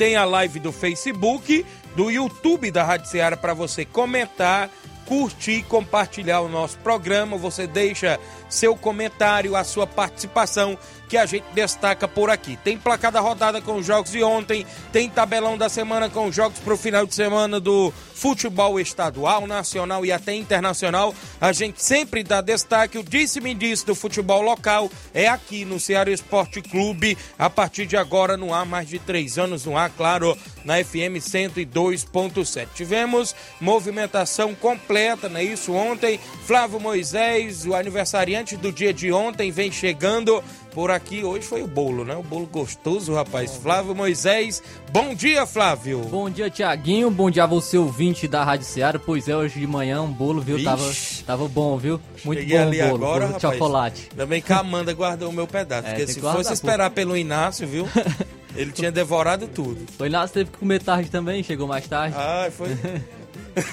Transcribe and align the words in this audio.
tem 0.01 0.15
a 0.15 0.25
live 0.25 0.59
do 0.59 0.71
Facebook, 0.71 1.63
do 1.95 2.09
YouTube 2.09 2.71
da 2.71 2.83
Rádio 2.83 3.07
Ceará 3.07 3.37
para 3.37 3.53
você 3.53 3.85
comentar, 3.85 4.67
curtir, 5.05 5.61
compartilhar 5.61 6.41
o 6.41 6.49
nosso 6.49 6.75
programa. 6.79 7.37
Você 7.37 7.67
deixa 7.67 8.19
seu 8.51 8.75
comentário, 8.75 9.55
a 9.55 9.63
sua 9.63 9.87
participação 9.87 10.77
que 11.11 11.17
a 11.17 11.25
gente 11.25 11.43
destaca 11.53 12.07
por 12.07 12.29
aqui. 12.29 12.57
Tem 12.63 12.77
placada 12.77 13.19
rodada 13.19 13.61
com 13.61 13.75
os 13.75 13.85
jogos 13.85 14.11
de 14.11 14.23
ontem, 14.23 14.65
tem 14.93 15.09
tabelão 15.09 15.57
da 15.57 15.67
semana 15.67 16.09
com 16.09 16.27
os 16.27 16.33
jogos 16.33 16.57
para 16.59 16.73
o 16.73 16.77
final 16.77 17.05
de 17.05 17.13
semana 17.13 17.59
do 17.59 17.91
futebol 18.15 18.79
estadual, 18.79 19.45
nacional 19.45 20.05
e 20.05 20.11
até 20.11 20.33
internacional. 20.33 21.13
A 21.41 21.51
gente 21.51 21.83
sempre 21.83 22.23
dá 22.23 22.39
destaque. 22.39 22.97
O 22.97 23.03
disse-me 23.03 23.53
disse 23.53 23.85
do 23.85 23.93
futebol 23.93 24.41
local 24.41 24.89
é 25.13 25.27
aqui 25.27 25.65
no 25.65 25.81
Ceará 25.81 26.09
Esporte 26.09 26.61
Clube. 26.61 27.17
A 27.37 27.49
partir 27.49 27.85
de 27.85 27.97
agora, 27.97 28.37
no 28.37 28.53
ar, 28.53 28.65
mais 28.65 28.87
de 28.87 28.97
três 28.97 29.37
anos 29.37 29.65
no 29.65 29.75
ar, 29.75 29.89
claro, 29.89 30.37
na 30.63 30.81
FM 30.81 31.19
102.7. 31.19 32.67
Tivemos 32.73 33.35
movimentação 33.59 34.55
completa, 34.55 35.27
não 35.27 35.41
é 35.41 35.43
isso? 35.43 35.73
Ontem, 35.73 36.17
Flávio 36.45 36.79
Moisés, 36.79 37.65
o 37.65 37.75
aniversariante 37.75 38.40
do 38.43 38.71
dia 38.71 38.93
de 38.93 39.11
ontem, 39.11 39.51
vem 39.51 39.71
chegando 39.71 40.43
por 40.73 40.89
aqui. 40.89 41.23
Hoje 41.23 41.45
foi 41.45 41.61
o 41.61 41.67
bolo, 41.67 42.03
né? 42.03 42.15
O 42.15 42.23
bolo 42.23 42.45
gostoso, 42.47 43.13
rapaz. 43.13 43.55
Flávio 43.57 43.93
Moisés. 43.93 44.61
Bom 44.91 45.13
dia, 45.13 45.45
Flávio. 45.45 45.99
Bom 45.99 46.29
dia, 46.29 46.49
Tiaguinho. 46.49 47.09
Bom 47.11 47.29
dia 47.29 47.43
a 47.43 47.47
você, 47.47 47.77
ouvinte 47.77 48.27
da 48.27 48.43
Rádio 48.43 48.65
Seara. 48.65 48.97
Pois 48.99 49.27
é, 49.29 49.35
hoje 49.35 49.59
de 49.59 49.67
manhã 49.67 50.01
um 50.01 50.11
bolo, 50.11 50.41
viu? 50.41 50.63
Tava, 50.63 50.91
tava 51.25 51.47
bom, 51.47 51.77
viu? 51.77 51.99
Muito 52.25 52.39
Cheguei 52.39 52.57
bom 52.57 52.63
ali 52.63 52.81
o 52.81 52.89
bolo. 52.89 52.95
agora, 52.95 53.25
bolo 53.25 53.33
rapaz. 53.33 53.53
chocolate. 53.53 54.09
Também 54.15 54.41
que 54.41 54.51
a 54.51 54.59
Amanda 54.59 54.93
guardou 54.93 55.29
o 55.29 55.33
meu 55.33 55.47
pedaço. 55.47 55.87
É, 55.91 55.91
porque 55.91 56.07
se 56.07 56.19
fosse 56.19 56.49
pô. 56.49 56.53
esperar 56.53 56.89
pelo 56.91 57.15
Inácio, 57.15 57.67
viu? 57.67 57.87
Ele 58.55 58.71
tinha 58.71 58.91
devorado 58.91 59.47
tudo. 59.47 59.85
O 59.99 60.05
Inácio 60.05 60.33
teve 60.33 60.51
que 60.51 60.57
comer 60.57 60.81
tarde 60.81 61.09
também, 61.09 61.41
chegou 61.43 61.67
mais 61.67 61.87
tarde. 61.87 62.15
Ah, 62.17 62.49
foi. 62.51 62.67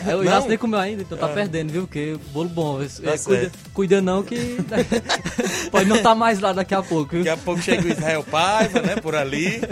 É, 0.07 0.17
o. 0.17 0.23
Inácio 0.23 0.49
nem 0.49 0.59
comeu 0.59 0.79
ainda, 0.79 1.03
então 1.03 1.17
tá 1.19 1.27
Ah. 1.27 1.31
perdendo, 1.31 1.71
viu? 1.73 1.83
Porque 1.83 2.17
bolo 2.33 2.49
bom. 2.49 2.81
É, 2.83 2.87
Tá 2.87 2.93
cuida, 3.03 3.19
certo. 3.19 3.59
cuida 3.75 4.01
não 4.01 4.23
que 4.23 4.37
pode 5.71 5.89
não 5.89 5.97
estar 5.97 6.15
mais 6.15 6.41
lá 6.41 6.53
daqui 6.53 6.75
a 6.75 6.83
pouco, 6.83 7.13
viu? 7.17 7.25
Daqui 7.25 7.41
a 7.41 7.45
pouco 7.45 7.61
chega 7.63 7.87
o 7.87 7.91
Israel 7.93 8.25
Paiva, 8.25 8.81
né? 8.83 8.97
Por 8.97 9.15
ali. 9.15 9.61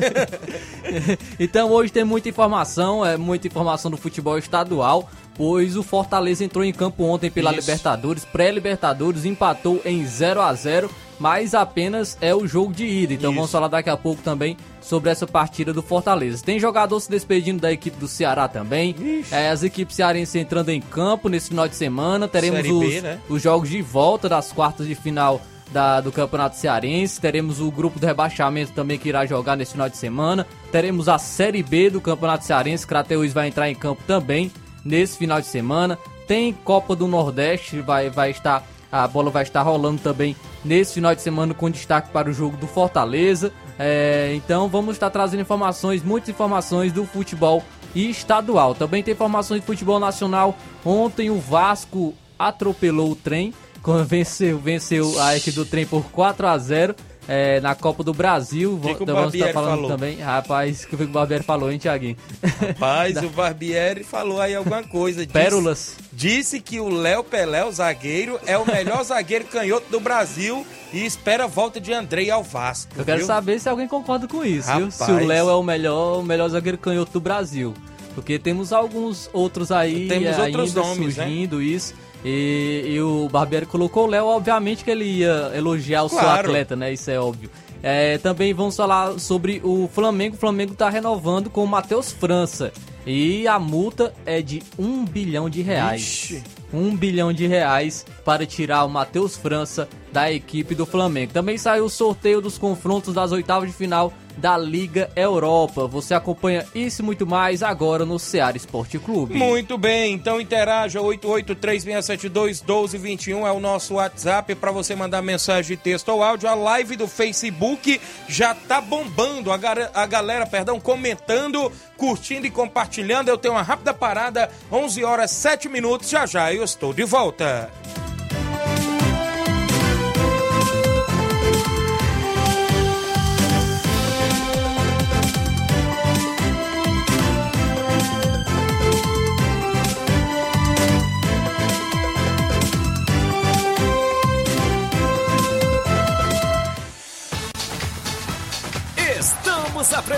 Então 1.39 1.71
hoje 1.71 1.93
tem 1.93 2.05
muita 2.05 2.29
informação, 2.29 3.05
é 3.05 3.17
muita 3.17 3.47
informação 3.47 3.91
do 3.91 3.97
futebol 3.97 4.39
estadual, 4.39 5.11
pois 5.35 5.77
o 5.77 5.83
Fortaleza 5.83 6.45
entrou 6.45 6.65
em 6.65 6.73
campo 6.73 7.05
ontem 7.05 7.31
pela 7.31 7.51
Isso. 7.51 7.61
Libertadores, 7.61 8.25
pré-Libertadores, 8.25 9.25
empatou 9.25 9.81
em 9.85 10.05
0 10.07 10.41
a 10.41 10.53
0 10.55 10.91
mas 11.19 11.55
apenas 11.55 12.17
é 12.21 12.35
o 12.35 12.47
jogo 12.47 12.73
de 12.73 12.85
ida. 12.87 13.15
Então 13.15 13.31
Isso. 13.31 13.37
vamos 13.37 13.51
falar 13.51 13.69
daqui 13.69 13.89
a 13.91 13.97
pouco 13.97 14.23
também 14.23 14.57
sobre 14.81 15.11
essa 15.11 15.27
partida 15.27 15.73
do 15.73 15.83
Fortaleza. 15.83 16.45
Tem 16.45 16.61
jogador 16.61 17.01
se 17.01 17.11
despedindo 17.11 17.61
da 17.61 17.73
equipe 17.73 17.97
do 17.99 18.07
Ceará 18.07 18.47
também. 18.49 18.95
É, 19.33 19.49
as 19.51 19.63
equipes 19.63 19.97
cearenses 19.97 20.35
entrando 20.35 20.69
em 20.71 20.81
campo 20.81 21.29
nesse 21.29 21.49
final 21.49 21.67
de 21.69 21.75
semana. 21.75 22.29
Teremos 22.29 22.63
B, 22.63 22.71
os, 22.71 23.03
né? 23.03 23.19
os 23.29 23.43
jogos 23.43 23.69
de 23.69 23.81
volta 23.83 24.29
das 24.29 24.53
quartas 24.53 24.87
de 24.87 24.95
final 24.95 25.41
da- 25.73 26.01
do 26.01 26.13
Campeonato 26.13 26.57
Cearense. 26.57 27.21
Teremos 27.21 27.61
o 27.61 27.71
grupo 27.71 27.99
do 27.99 28.07
rebaixamento 28.07 28.73
também 28.73 28.99
que 28.99 29.09
irá 29.09 29.27
jogar 29.27 29.57
nesse 29.57 29.73
final 29.73 29.89
de 29.89 29.97
semana. 29.97 30.47
Teremos 30.71 31.09
a 31.09 31.19
Série 31.19 31.63
B 31.63 31.91
do 31.91 32.01
Campeonato 32.01 32.45
Cearense. 32.45 32.87
Crateus 32.87 33.33
vai 33.33 33.49
entrar 33.49 33.69
em 33.71 33.75
campo 33.75 34.03
também 34.07 34.53
nesse 34.85 35.17
final 35.19 35.41
de 35.41 35.47
semana. 35.49 35.99
Tem 36.29 36.53
Copa 36.53 36.95
do 36.95 37.07
Nordeste, 37.09 37.81
vai, 37.81 38.11
vai 38.11 38.31
estar. 38.31 38.65
A 38.91 39.07
bola 39.07 39.31
vai 39.31 39.43
estar 39.43 39.63
rolando 39.63 40.01
também 40.01 40.37
nesse 40.65 40.95
final 40.95 41.15
de 41.15 41.23
semana 41.23 41.55
com 41.55 41.71
destaque 41.71 42.11
para 42.11 42.31
o 42.31 42.33
jogo 42.33 42.57
do 42.57 42.67
Fortaleza. 42.67 43.53
É, 43.79 44.33
então 44.35 44.69
vamos 44.69 44.97
estar 44.97 45.11
trazendo 45.11 45.41
informações, 45.41 46.03
muitas 46.03 46.31
informações 46.31 46.93
do 46.93 47.05
futebol 47.05 47.63
estadual. 47.95 48.75
Também 48.75 49.03
tem 49.03 49.13
informações 49.13 49.61
de 49.61 49.67
futebol 49.67 49.99
nacional. 49.99 50.57
Ontem 50.85 51.31
o 51.31 51.39
Vasco 51.39 52.15
atropelou 52.39 53.13
o 53.13 53.17
trem, 53.17 53.53
venceu, 54.07 54.59
venceu 54.59 55.21
a 55.21 55.37
equipe 55.37 55.57
do 55.57 55.65
trem 55.65 55.87
por 55.87 56.05
4 56.11 56.47
a 56.47 56.59
0 56.59 56.95
é, 57.29 57.61
na 57.61 57.75
Copa 57.75 58.03
do 58.03 58.13
Brasil. 58.13 58.79
Que 58.83 58.95
que 58.95 59.03
o 59.03 59.07
vamos 59.07 59.35
estar 59.35 59.47
Barbieri 59.47 59.53
falando 59.53 59.75
falou? 59.75 59.89
também. 59.89 60.17
Rapaz, 60.19 60.85
o 60.85 60.89
que 60.89 61.03
o 61.03 61.09
Barbieri 61.09 61.45
falou, 61.45 61.71
hein, 61.71 61.79
Tiaguinho? 61.79 62.17
Rapaz, 62.61 63.17
o 63.23 63.29
Barbieri 63.31 64.05
falou 64.05 64.41
aí 64.41 64.55
alguma 64.55 64.83
coisa. 64.83 65.27
Disse, 65.27 65.33
Pérolas. 65.33 65.97
Disse 66.13 66.61
que 66.61 66.81
o 66.81 66.89
Léo 66.89 67.25
Pelé, 67.25 67.65
o 67.65 67.73
zagueiro, 67.73 68.39
é 68.47 68.57
o 68.57 68.67
melhor 68.67 69.03
zagueiro 69.05 69.45
canhoto 69.47 69.91
do 69.91 70.01
Brasil 70.01 70.67
e 70.93 71.05
espera 71.05 71.45
a 71.45 71.49
volta 71.49 71.81
de 71.81 71.93
Andrei 71.93 72.31
ao 72.31 72.43
Vasco. 72.43 72.93
Eu 72.97 73.05
quero 73.05 73.19
viu? 73.19 73.27
saber 73.27 73.59
se 73.59 73.69
alguém 73.69 73.89
concorda 73.89 74.27
com 74.27 74.45
isso, 74.45 74.69
viu? 74.73 74.87
Rapaz. 74.87 74.95
Se 74.95 75.11
o 75.11 75.27
Léo 75.27 75.51
é 75.51 75.55
o 75.55 75.63
melhor, 75.63 76.21
o 76.21 76.23
melhor 76.23 76.49
zagueiro 76.49 76.79
canhoto 76.79 77.13
do 77.13 77.21
Brasil. 77.21 77.75
Porque 78.15 78.39
temos 78.39 78.73
alguns 78.73 79.29
outros 79.31 79.71
aí 79.71 80.09
Temos 80.09 80.39
outros 80.39 80.69
ainda 80.75 80.81
nomes, 80.81 81.17
né? 81.19 81.25
surgindo 81.25 81.61
isso. 81.61 81.95
E, 82.25 82.85
e 82.87 83.01
o 83.01 83.29
Barbieri 83.29 83.67
colocou 83.67 84.05
o 84.05 84.07
Léo, 84.09 84.27
obviamente 84.27 84.85
que 84.85 84.91
ele 84.91 85.05
ia 85.05 85.53
elogiar 85.55 86.03
o 86.05 86.09
seu 86.09 86.19
Claro. 86.19 86.49
atleta, 86.49 86.75
né? 86.75 86.93
Isso 86.93 87.11
é 87.11 87.21
óbvio. 87.21 87.51
É, 87.83 88.19
também 88.19 88.53
vamos 88.53 88.75
falar 88.77 89.19
sobre 89.21 89.61
o 89.63 89.89
Flamengo. 89.93 90.35
O 90.35 90.39
Flamengo 90.39 90.75
tá 90.75 90.89
renovando 90.89 91.49
com 91.51 91.63
o 91.63 91.69
Matheus 91.69 92.11
França. 92.13 92.73
E 93.07 93.47
a 93.47 93.59
multa 93.61 94.13
é 94.25 94.43
de 94.43 94.61
um 94.77 95.05
bilhão 95.05 95.49
de 95.49 95.63
reais. 95.63 96.01
Ixi. 96.01 96.43
Um 96.73 96.97
bilhão 96.97 97.33
de 97.33 97.47
reais 97.47 98.05
para 98.25 98.45
tirar 98.45 98.85
o 98.85 98.89
Matheus 98.89 99.37
França 99.37 99.89
da 100.13 100.33
equipe 100.33 100.75
do 100.75 100.85
Flamengo. 100.85 101.33
Também 101.33 101.57
saiu 101.57 101.85
o 101.85 101.89
sorteio 101.91 102.41
dos 102.41 102.59
confrontos 102.59 103.15
das 103.15 103.31
oitavas 103.31 103.69
de 103.71 103.77
final 103.77 104.13
da 104.37 104.59
Liga 104.59 105.11
Europa. 105.17 105.87
Você 105.87 106.13
acompanha 106.15 106.65
isso 106.75 107.03
e 107.03 107.05
muito 107.05 107.27
mais 107.27 107.63
agora 107.63 108.05
no 108.05 108.19
Ceará 108.19 108.57
Esporte 108.57 108.99
Clube. 108.99 109.35
Muito 109.35 109.79
bem, 109.79 110.15
então 110.15 110.41
interaja 110.41 110.99
8836721221 111.01 113.47
é 113.47 113.53
o 113.53 113.61
nosso 113.61 113.95
WhatsApp 113.95 114.55
para 114.55 114.71
você 114.71 114.95
mandar 114.95 115.23
mensagem 115.23 115.77
de 115.77 115.83
texto 115.83 116.11
ou 116.11 116.23
áudio. 116.23 116.49
A 116.49 116.55
live 116.55 116.97
do 116.97 117.09
Facebook 117.09 118.01
já 118.29 118.55
tá 118.55 118.81
bombando, 118.81 119.53
a, 119.53 119.59
a 119.95 120.07
galera, 120.07 120.47
perdão, 120.47 120.81
comentando, 120.81 121.73
curtindo 121.97 122.47
e 122.47 122.51
compartilhando. 122.51 123.29
Eu 123.29 123.39
tenho 123.39 123.55
uma 123.55 123.63
rápida 123.63 123.95
parada, 123.95 124.51
11 124.71 125.03
horas 125.05 125.31
7 125.31 125.69
minutos, 125.69 126.09
já 126.09 126.27
já 126.27 126.53
eu 126.53 126.63
estou 126.63 126.93
de 126.93 127.05
volta. 127.05 127.71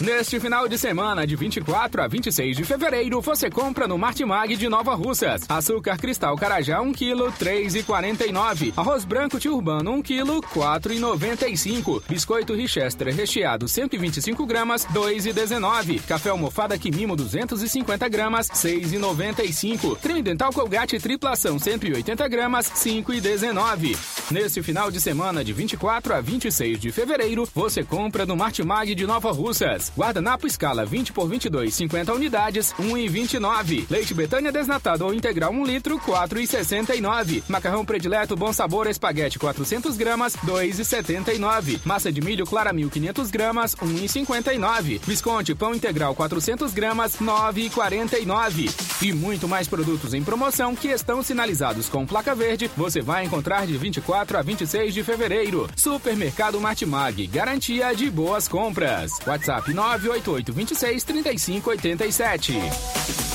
Neste 0.00 0.40
final 0.40 0.66
de 0.66 0.76
semana, 0.76 1.24
de 1.24 1.36
24 1.36 2.02
a 2.02 2.08
26 2.08 2.56
de 2.56 2.64
fevereiro, 2.64 3.20
você 3.20 3.48
compra 3.48 3.86
no 3.86 3.96
Martimag 3.96 4.56
de 4.56 4.68
Nova 4.68 4.92
Russas. 4.96 5.48
Açúcar 5.48 5.96
cristal 5.96 6.36
carajá 6.36 6.80
1 6.80 6.92
kg, 6.92 7.32
3,49. 7.38 8.72
Arroz 8.76 9.04
branco 9.04 9.38
tio 9.38 9.54
urbano 9.54 9.92
1 9.92 10.02
kg, 10.02 10.24
4,95. 10.52 12.02
Biscoito 12.08 12.54
Richester 12.54 13.14
recheado 13.14 13.68
125 13.68 14.44
gramas, 14.44 14.84
2,19. 14.86 16.02
Café 16.02 16.30
almofada 16.30 16.76
Quimimo 16.76 17.14
250 17.14 18.08
gramas, 18.08 18.48
6,95. 18.48 19.96
Creme 20.00 20.22
dental 20.22 20.52
Colgate 20.52 20.98
triplação 20.98 21.56
180 21.56 22.26
gramas, 22.26 22.66
5,19. 22.66 23.96
Neste 24.28 24.60
final 24.60 24.90
de 24.90 25.00
semana, 25.00 25.44
de 25.44 25.52
24 25.52 26.14
a 26.14 26.20
26 26.20 26.80
de 26.80 26.90
fevereiro, 26.90 27.48
você 27.54 27.84
compra 27.84 28.26
no 28.26 28.36
Martimag 28.36 28.92
de 28.92 29.06
Nova 29.06 29.30
Russas. 29.30 29.83
Guardanapo 29.96 30.46
escala 30.46 30.84
20 30.84 31.12
por 31.12 31.28
22, 31.28 31.74
50 31.74 32.12
unidades, 32.12 32.74
1,29. 32.78 33.86
Leite 33.90 34.14
Betânia 34.14 34.52
desnatado 34.52 35.04
ou 35.04 35.14
integral 35.14 35.52
1 35.52 35.64
litro, 35.64 35.98
4,69. 35.98 37.42
Macarrão 37.48 37.84
predileto 37.84 38.36
Bom 38.36 38.52
Sabor 38.52 38.86
Espaguete 38.86 39.38
400 39.38 39.96
gramas, 39.96 40.36
2,79. 40.36 41.80
Massa 41.84 42.12
de 42.12 42.20
milho 42.20 42.46
Claramil 42.46 42.88
500 42.88 43.30
gramas, 43.30 43.74
1,59. 43.74 45.00
Visconde 45.04 45.54
Pão 45.54 45.74
Integral 45.74 46.14
400 46.14 46.72
gramas, 46.72 47.16
9,49. 47.16 48.70
E 49.02 49.12
muito 49.12 49.46
mais 49.46 49.68
produtos 49.68 50.14
em 50.14 50.22
promoção 50.22 50.74
que 50.74 50.88
estão 50.88 51.22
sinalizados 51.22 51.88
com 51.88 52.06
placa 52.06 52.34
verde, 52.34 52.70
você 52.76 53.00
vai 53.00 53.24
encontrar 53.24 53.66
de 53.66 53.76
24 53.76 54.38
a 54.38 54.42
26 54.42 54.94
de 54.94 55.02
fevereiro. 55.02 55.68
Supermercado 55.76 56.60
Martimag, 56.60 57.26
garantia 57.26 57.94
de 57.94 58.10
boas 58.10 58.48
compras. 58.48 59.12
WhatsApp 59.26 59.73
988 59.74 60.44
26 60.52 61.04
35 61.04 61.80
87. 61.98 63.33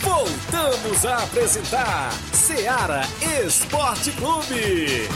Voltamos 0.00 1.04
a 1.04 1.22
apresentar 1.24 2.12
Seara 2.32 3.02
Esporte 3.44 4.12
Clube. 4.12 5.08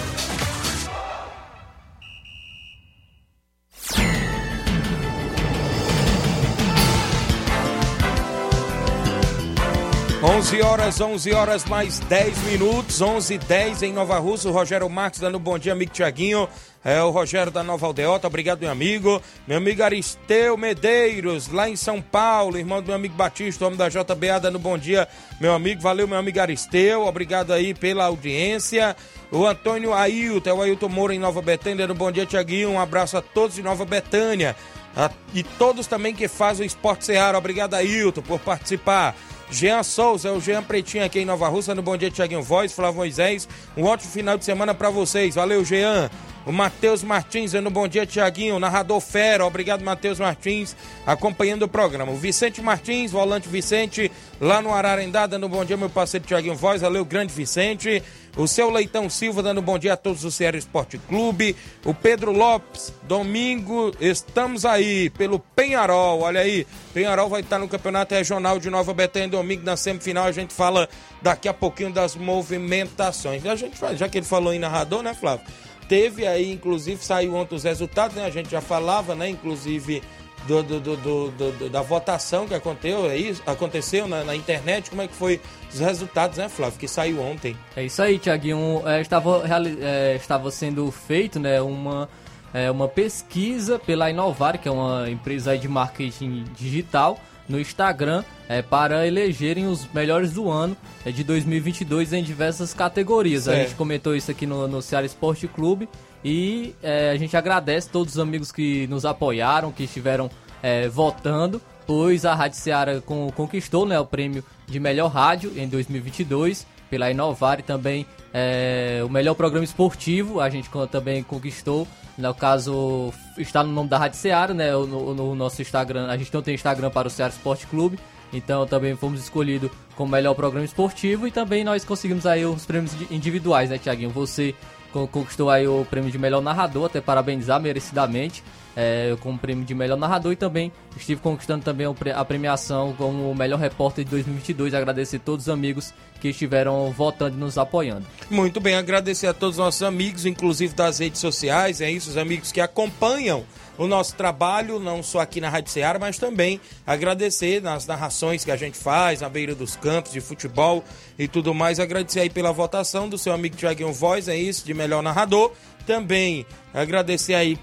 11 10.22 10.60
horas, 10.60 11.00
11 11.00 11.32
horas 11.32 11.64
mais 11.64 11.98
10 12.00 12.38
minutos, 12.42 13.00
11 13.00 13.34
e 13.34 13.38
10 13.38 13.82
em 13.84 13.92
Nova 13.92 14.18
Rússia. 14.18 14.50
O 14.50 14.52
Rogério 14.52 14.88
Marques 14.90 15.18
dando 15.18 15.38
um 15.38 15.40
bom 15.40 15.58
dia, 15.58 15.72
amigo 15.72 15.92
Tiaguinho. 15.92 16.46
É 16.84 17.02
o 17.02 17.08
Rogério 17.10 17.50
da 17.50 17.62
Nova 17.62 17.86
Aldeota, 17.86 18.26
obrigado, 18.26 18.60
meu 18.60 18.70
amigo. 18.70 19.20
Meu 19.48 19.56
amigo 19.56 19.82
Aristeu 19.82 20.58
Medeiros, 20.58 21.48
lá 21.48 21.70
em 21.70 21.76
São 21.76 22.02
Paulo, 22.02 22.58
irmão 22.58 22.82
do 22.82 22.86
meu 22.86 22.96
amigo 22.96 23.14
Batista, 23.14 23.66
homem 23.66 23.78
da 23.78 23.88
JBA, 23.88 24.40
dando 24.40 24.56
um 24.58 24.60
bom 24.60 24.76
dia, 24.76 25.08
meu 25.40 25.54
amigo. 25.54 25.80
Valeu, 25.80 26.06
meu 26.06 26.18
amigo 26.18 26.38
Aristeu, 26.38 27.06
obrigado 27.06 27.52
aí 27.54 27.72
pela 27.72 28.04
audiência. 28.04 28.94
O 29.32 29.46
Antônio 29.46 29.94
Ailton, 29.94 30.50
é 30.50 30.52
o 30.52 30.60
Ailton 30.60 30.88
Moura 30.90 31.14
em 31.14 31.18
Nova 31.18 31.40
Betânia, 31.40 31.86
dando 31.86 31.94
um 31.94 31.98
bom 31.98 32.12
dia, 32.12 32.26
Tiaguinho. 32.26 32.70
Um 32.70 32.80
abraço 32.80 33.16
a 33.16 33.22
todos 33.22 33.56
de 33.56 33.62
Nova 33.62 33.86
Betânia. 33.86 34.54
A- 34.94 35.10
e 35.32 35.42
todos 35.42 35.86
também 35.86 36.14
que 36.14 36.28
fazem 36.28 36.64
o 36.64 36.66
Esporte 36.66 37.06
Seara. 37.06 37.38
Obrigado, 37.38 37.74
Ailton, 37.74 38.22
por 38.22 38.38
participar. 38.40 39.14
Jean 39.50 39.82
Souza, 39.82 40.28
é 40.28 40.32
o 40.32 40.40
Jean 40.40 40.62
Pretinho 40.62 41.04
aqui 41.04 41.20
em 41.20 41.24
Nova 41.24 41.48
Rússia, 41.48 41.74
no 41.74 41.82
Bom 41.82 41.96
Dia 41.96 42.10
Tiaguinho 42.10 42.42
Voz, 42.42 42.72
Flávio 42.72 42.96
Moisés. 42.96 43.48
Um 43.76 43.84
ótimo 43.84 44.12
final 44.12 44.38
de 44.38 44.44
semana 44.44 44.74
para 44.74 44.90
vocês. 44.90 45.34
Valeu, 45.34 45.64
Jean. 45.64 46.08
O 46.46 46.52
Matheus 46.52 47.02
Martins, 47.02 47.52
no 47.52 47.70
Bom 47.70 47.86
Dia 47.86 48.06
Tiaguinho, 48.06 48.58
narrador 48.58 49.00
fera. 49.00 49.44
Obrigado, 49.44 49.84
Matheus 49.84 50.18
Martins, 50.18 50.74
acompanhando 51.06 51.64
o 51.64 51.68
programa. 51.68 52.12
O 52.12 52.16
Vicente 52.16 52.62
Martins, 52.62 53.12
volante 53.12 53.48
Vicente, 53.48 54.10
lá 54.40 54.62
no 54.62 54.72
Ararendá, 54.72 55.26
dando 55.26 55.48
bom 55.48 55.64
dia, 55.64 55.76
meu 55.76 55.90
parceiro 55.90 56.26
Tiaguinho 56.26 56.56
Voz. 56.56 56.80
Valeu, 56.80 57.04
grande 57.04 57.32
Vicente. 57.32 58.02
O 58.36 58.46
seu 58.46 58.70
Leitão 58.70 59.10
Silva 59.10 59.42
dando 59.42 59.60
bom 59.60 59.78
dia 59.78 59.92
a 59.92 59.96
todos 59.96 60.22
do 60.22 60.30
Ceará 60.30 60.56
Esporte 60.56 60.96
Clube. 60.98 61.54
O 61.84 61.92
Pedro 61.92 62.32
Lopes, 62.32 62.92
domingo, 63.02 63.92
estamos 64.00 64.64
aí 64.64 65.10
pelo 65.10 65.40
Penharol. 65.40 66.20
Olha 66.20 66.40
aí, 66.40 66.66
Penharol 66.94 67.28
vai 67.28 67.40
estar 67.40 67.58
no 67.58 67.68
Campeonato 67.68 68.14
Regional 68.14 68.58
de 68.58 68.70
Nova 68.70 68.94
Betânia 68.94 69.28
domingo 69.28 69.64
na 69.64 69.76
semifinal. 69.76 70.26
A 70.26 70.32
gente 70.32 70.54
fala 70.54 70.88
daqui 71.20 71.48
a 71.48 71.54
pouquinho 71.54 71.92
das 71.92 72.14
movimentações. 72.14 73.44
A 73.44 73.56
gente 73.56 73.76
já 73.94 74.08
que 74.08 74.18
ele 74.18 74.26
falou 74.26 74.54
em 74.54 74.58
narrador, 74.58 75.02
né, 75.02 75.12
Flávio? 75.12 75.44
Teve 75.90 76.24
aí, 76.24 76.52
inclusive, 76.52 77.04
saiu 77.04 77.34
ontem 77.34 77.56
os 77.56 77.64
resultados, 77.64 78.14
né? 78.16 78.24
A 78.24 78.30
gente 78.30 78.48
já 78.48 78.60
falava, 78.60 79.16
né? 79.16 79.28
Inclusive, 79.28 80.00
do, 80.46 80.62
do- 80.62 80.96
do- 80.96 81.68
da 81.68 81.82
votação 81.82 82.46
que 82.46 82.54
aconteceu, 82.54 83.10
é 83.10 83.16
isso? 83.16 83.42
aconteceu 83.44 84.06
na, 84.06 84.22
na 84.22 84.36
internet. 84.36 84.88
Como 84.88 85.02
é 85.02 85.08
que 85.08 85.14
foi 85.14 85.40
os 85.74 85.80
resultados, 85.80 86.38
né, 86.38 86.48
Flávio? 86.48 86.78
Que 86.78 86.86
saiu 86.86 87.20
ontem. 87.20 87.56
É 87.74 87.82
isso 87.82 88.00
aí, 88.00 88.20
Tiaguinho. 88.20 88.82
É, 88.86 89.00
estava, 89.00 89.42
é, 89.82 90.14
estava 90.14 90.48
sendo 90.52 90.88
feito 90.92 91.40
né, 91.40 91.60
uma, 91.60 92.08
é, 92.54 92.70
uma 92.70 92.86
pesquisa 92.86 93.76
pela 93.76 94.08
Inovar, 94.08 94.58
que 94.60 94.68
é 94.68 94.70
uma 94.70 95.10
empresa 95.10 95.50
aí 95.50 95.58
de 95.58 95.66
marketing 95.68 96.44
digital, 96.56 97.18
no 97.50 97.60
Instagram, 97.60 98.22
é, 98.48 98.62
para 98.62 99.06
elegerem 99.06 99.66
os 99.66 99.86
melhores 99.92 100.32
do 100.32 100.48
ano 100.48 100.76
é, 101.04 101.10
de 101.10 101.22
2022 101.24 102.12
em 102.12 102.22
diversas 102.22 102.72
categorias. 102.72 103.46
A 103.48 103.52
Certo. 103.52 103.68
gente 103.68 103.76
comentou 103.76 104.14
isso 104.16 104.30
aqui 104.30 104.46
no, 104.46 104.66
no 104.68 104.80
Ceará 104.80 105.04
Esporte 105.04 105.46
Clube 105.48 105.88
e 106.24 106.74
é, 106.82 107.10
a 107.10 107.16
gente 107.16 107.36
agradece 107.36 107.88
todos 107.90 108.14
os 108.14 108.18
amigos 108.20 108.52
que 108.52 108.86
nos 108.86 109.04
apoiaram, 109.04 109.72
que 109.72 109.84
estiveram 109.84 110.30
é, 110.62 110.88
votando, 110.88 111.60
pois 111.86 112.24
a 112.24 112.34
Rádio 112.34 112.58
Ceará 112.58 113.00
con- 113.00 113.30
conquistou 113.34 113.84
né, 113.86 113.98
o 113.98 114.06
prêmio 114.06 114.44
de 114.66 114.78
melhor 114.78 115.08
rádio 115.10 115.52
em 115.56 115.66
2022 115.68 116.66
pela 116.88 117.10
Inovar 117.10 117.60
e 117.60 117.62
também 117.62 118.06
é, 118.32 119.02
o 119.04 119.08
melhor 119.08 119.34
programa 119.34 119.64
esportivo, 119.64 120.40
a 120.40 120.48
gente 120.48 120.70
também 120.90 121.22
conquistou. 121.22 121.86
No 122.16 122.34
caso, 122.34 123.12
está 123.38 123.64
no 123.64 123.72
nome 123.72 123.88
da 123.88 123.98
Rádio 123.98 124.18
Seara, 124.18 124.52
né? 124.52 124.72
No, 124.72 125.14
no 125.14 125.34
nosso 125.34 125.62
Instagram, 125.62 126.06
a 126.06 126.16
gente 126.16 126.32
não 126.32 126.42
tem 126.42 126.54
Instagram 126.54 126.90
para 126.90 127.08
o 127.08 127.10
Seara 127.10 127.32
Esporte 127.32 127.66
Clube, 127.66 127.98
então 128.32 128.66
também 128.66 128.94
fomos 128.94 129.20
escolhidos 129.20 129.70
como 129.96 130.12
melhor 130.12 130.34
programa 130.34 130.64
esportivo 130.64 131.26
e 131.26 131.30
também 131.30 131.64
nós 131.64 131.84
conseguimos 131.84 132.26
aí 132.26 132.44
os 132.44 132.66
prêmios 132.66 132.94
individuais, 133.10 133.70
né, 133.70 133.78
Tiaguinho? 133.78 134.10
Você 134.10 134.54
conquistou 134.92 135.48
aí 135.48 135.66
o 135.66 135.86
prêmio 135.88 136.10
de 136.10 136.18
melhor 136.18 136.42
narrador, 136.42 136.86
até 136.86 137.00
parabenizar 137.00 137.60
merecidamente 137.60 138.42
é, 138.76 139.16
como 139.20 139.38
prêmio 139.38 139.64
de 139.64 139.74
melhor 139.74 139.96
narrador 139.96 140.32
e 140.32 140.36
também 140.36 140.72
estive 140.96 141.20
conquistando 141.20 141.64
também 141.64 141.86
a 142.14 142.24
premiação 142.24 142.94
como 142.96 143.34
melhor 143.34 143.58
repórter 143.58 144.04
de 144.04 144.10
2022. 144.10 144.74
Agradecer 144.74 145.16
a 145.16 145.20
todos 145.20 145.46
os 145.46 145.52
amigos 145.52 145.92
que 146.20 146.28
estiveram 146.28 146.92
votando 146.92 147.36
e 147.36 147.40
nos 147.40 147.56
apoiando. 147.56 148.06
Muito 148.30 148.60
bem, 148.60 148.74
agradecer 148.74 149.26
a 149.26 149.34
todos 149.34 149.56
os 149.56 149.64
nossos 149.64 149.82
amigos, 149.82 150.26
inclusive 150.26 150.74
das 150.74 150.98
redes 150.98 151.20
sociais, 151.20 151.80
é 151.80 151.90
isso, 151.90 152.10
os 152.10 152.16
amigos 152.16 152.52
que 152.52 152.60
acompanham 152.60 153.44
o 153.78 153.86
nosso 153.86 154.14
trabalho, 154.14 154.78
não 154.78 155.02
só 155.02 155.20
aqui 155.20 155.40
na 155.40 155.48
Rádio 155.48 155.72
Ceará, 155.72 155.98
mas 155.98 156.18
também 156.18 156.60
agradecer 156.86 157.62
nas 157.62 157.86
narrações 157.86 158.44
que 158.44 158.50
a 158.50 158.56
gente 158.56 158.76
faz, 158.76 159.22
na 159.22 159.28
beira 159.30 159.54
dos 159.54 159.74
campos 159.74 160.12
de 160.12 160.20
futebol 160.20 160.84
e 161.18 161.26
tudo 161.26 161.54
mais. 161.54 161.80
Agradecer 161.80 162.20
aí 162.20 162.28
pela 162.28 162.52
votação 162.52 163.08
do 163.08 163.16
seu 163.16 163.32
amigo 163.32 163.56
Tiaguinho 163.56 163.90
Voz, 163.90 164.28
é 164.28 164.36
isso, 164.36 164.66
de 164.66 164.74
melhor 164.74 165.02
narrador. 165.02 165.52
Também 165.86 166.44
agradecer 166.74 167.32
aí 167.32 167.58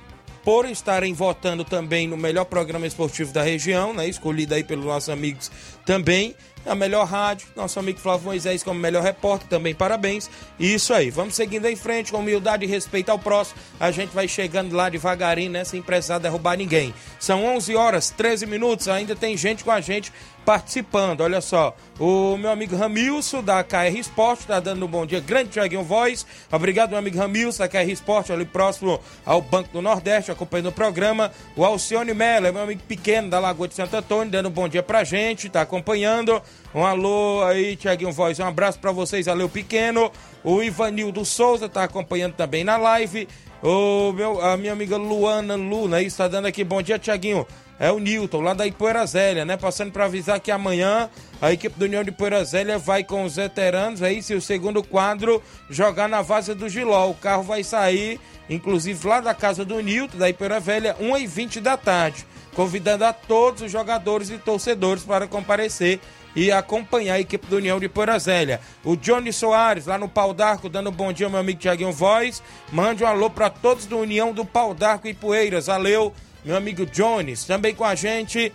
por 0.47 0.65
estarem 0.65 1.13
votando 1.13 1.65
também 1.65 2.07
no 2.07 2.15
melhor 2.15 2.45
programa 2.45 2.87
esportivo 2.87 3.33
da 3.33 3.43
região, 3.43 3.93
né? 3.93 4.07
Escolhido 4.07 4.55
aí 4.55 4.63
pelos 4.63 4.85
nossos 4.85 5.09
amigos 5.09 5.51
também. 5.85 6.33
A 6.65 6.73
melhor 6.73 7.05
rádio, 7.05 7.49
nosso 7.53 7.77
amigo 7.77 7.99
Flávio 7.99 8.27
Moisés 8.27 8.63
como 8.63 8.79
melhor 8.79 9.03
repórter, 9.03 9.49
também 9.49 9.75
parabéns. 9.75 10.29
E 10.57 10.73
isso 10.73 10.93
aí, 10.93 11.09
vamos 11.09 11.35
seguindo 11.35 11.65
em 11.65 11.75
frente 11.75 12.13
com 12.13 12.19
humildade 12.19 12.63
e 12.63 12.67
respeito 12.67 13.09
ao 13.09 13.19
próximo. 13.19 13.59
A 13.77 13.91
gente 13.91 14.15
vai 14.15 14.25
chegando 14.25 14.73
lá 14.73 14.87
devagarinho, 14.87 15.51
né? 15.51 15.65
Sem 15.65 15.81
precisar 15.81 16.19
derrubar 16.19 16.55
ninguém. 16.55 16.93
São 17.19 17.43
11 17.43 17.75
horas, 17.75 18.09
13 18.11 18.45
minutos, 18.45 18.87
ainda 18.87 19.17
tem 19.17 19.35
gente 19.35 19.65
com 19.65 19.71
a 19.71 19.81
gente 19.81 20.13
participando. 20.47 21.19
Olha 21.19 21.41
só, 21.41 21.75
o 21.99 22.37
meu 22.37 22.49
amigo 22.49 22.73
Ramilson 22.73 23.43
da 23.43 23.61
KR 23.65 23.93
Sport 23.99 24.39
está 24.39 24.61
dando 24.61 24.85
um 24.85 24.87
bom 24.87 25.05
dia. 25.05 25.19
Grande 25.19 25.49
Tiaguinho 25.49 25.83
Voz. 25.83 26.25
Obrigado, 26.49 26.91
meu 26.91 26.99
amigo 26.99 27.17
Ramilson 27.17 27.63
da 27.63 27.67
KR 27.67 27.91
Sport, 27.91 28.29
ali 28.29 28.45
próximo 28.45 28.97
ao 29.25 29.41
Banco 29.41 29.67
do 29.73 29.81
Nordeste, 29.81 30.31
acompanhando 30.31 30.69
o 30.69 30.71
programa. 30.71 31.33
O 31.53 31.65
Alcione 31.65 32.13
Mello, 32.13 32.53
meu 32.53 32.63
amigo 32.63 32.81
pequeno 32.87 33.29
da 33.29 33.39
Lagoa 33.39 33.67
de 33.67 33.73
Santo 33.73 33.97
Antônio, 33.97 34.31
dando 34.31 34.47
um 34.47 34.51
bom 34.51 34.69
dia 34.69 34.81
pra 34.81 35.03
gente, 35.03 35.49
tá 35.49 35.63
acompanhando. 35.63 36.41
Um 36.73 36.85
alô 36.85 37.43
aí, 37.43 37.75
Tiaguinho 37.75 38.13
Voz. 38.13 38.39
Um 38.39 38.45
abraço 38.45 38.79
para 38.79 38.93
vocês, 38.93 39.25
valeu 39.25 39.49
pequeno. 39.49 40.09
O 40.45 40.63
Ivanildo 40.63 41.25
Souza 41.25 41.67
tá 41.67 41.83
acompanhando 41.83 42.35
também 42.35 42.63
na 42.63 42.77
live. 42.77 43.27
O 43.61 44.13
meu, 44.13 44.39
a 44.39 44.55
minha 44.55 44.71
amiga 44.71 44.95
Luana 44.95 45.55
Luna 45.55 46.01
está 46.01 46.29
dando 46.29 46.45
aqui 46.45 46.63
bom 46.63 46.81
dia, 46.81 46.97
Tiaguinho 46.97 47.45
é 47.79 47.91
o 47.91 47.99
Newton, 47.99 48.41
lá 48.41 48.53
da 48.53 48.65
Ipoeira 48.65 49.05
Zélia, 49.05 49.45
né? 49.45 49.55
Passando 49.55 49.91
para 49.91 50.05
avisar 50.05 50.39
que 50.39 50.51
amanhã 50.51 51.09
a 51.41 51.51
equipe 51.51 51.77
do 51.77 51.85
União 51.85 52.03
de 52.03 52.09
Ipoeira 52.09 52.43
Zélia 52.43 52.77
vai 52.77 53.03
com 53.03 53.23
os 53.23 53.35
veteranos 53.35 54.01
aí, 54.01 54.21
se 54.23 54.33
o 54.33 54.41
segundo 54.41 54.83
quadro 54.83 55.41
jogar 55.69 56.09
na 56.09 56.21
Vaza 56.21 56.55
do 56.55 56.67
Giló. 56.67 57.09
O 57.09 57.15
carro 57.15 57.43
vai 57.43 57.63
sair, 57.63 58.19
inclusive 58.49 59.07
lá 59.07 59.21
da 59.21 59.33
casa 59.33 59.63
do 59.63 59.79
Newton, 59.79 60.17
da 60.17 60.29
Ipoeira 60.29 60.59
Velha, 60.59 60.95
1h20 60.99 61.59
da 61.59 61.77
tarde. 61.77 62.25
Convidando 62.55 63.05
a 63.05 63.13
todos 63.13 63.61
os 63.61 63.71
jogadores 63.71 64.31
e 64.31 64.37
torcedores 64.39 65.03
para 65.03 65.27
comparecer 65.27 65.99
e 66.35 66.51
acompanhar 66.51 67.15
a 67.15 67.19
equipe 67.19 67.45
do 67.47 67.57
União 67.57 67.79
de 67.79 67.85
Ipoeira 67.85 68.17
Zélia. 68.17 68.59
O 68.83 68.95
Johnny 68.95 69.31
Soares, 69.31 69.85
lá 69.85 69.97
no 69.97 70.09
Pau 70.09 70.33
d'Arco, 70.33 70.67
dando 70.67 70.89
um 70.89 70.93
bom 70.93 71.13
dia 71.13 71.29
meu 71.29 71.39
amigo 71.39 71.59
Tiaguinho 71.59 71.91
Voz. 71.91 72.41
Mande 72.71 73.03
um 73.03 73.07
alô 73.07 73.29
para 73.29 73.51
todos 73.51 73.85
do 73.85 73.99
União 73.99 74.33
do 74.33 74.43
Pau 74.43 74.73
d'Arco 74.73 75.07
e 75.07 75.13
Poeiras. 75.13 75.67
Valeu! 75.67 76.13
Meu 76.43 76.55
amigo 76.55 76.85
Jones, 76.85 77.43
também 77.43 77.75
com 77.75 77.83
a 77.83 77.95
gente, 77.95 78.51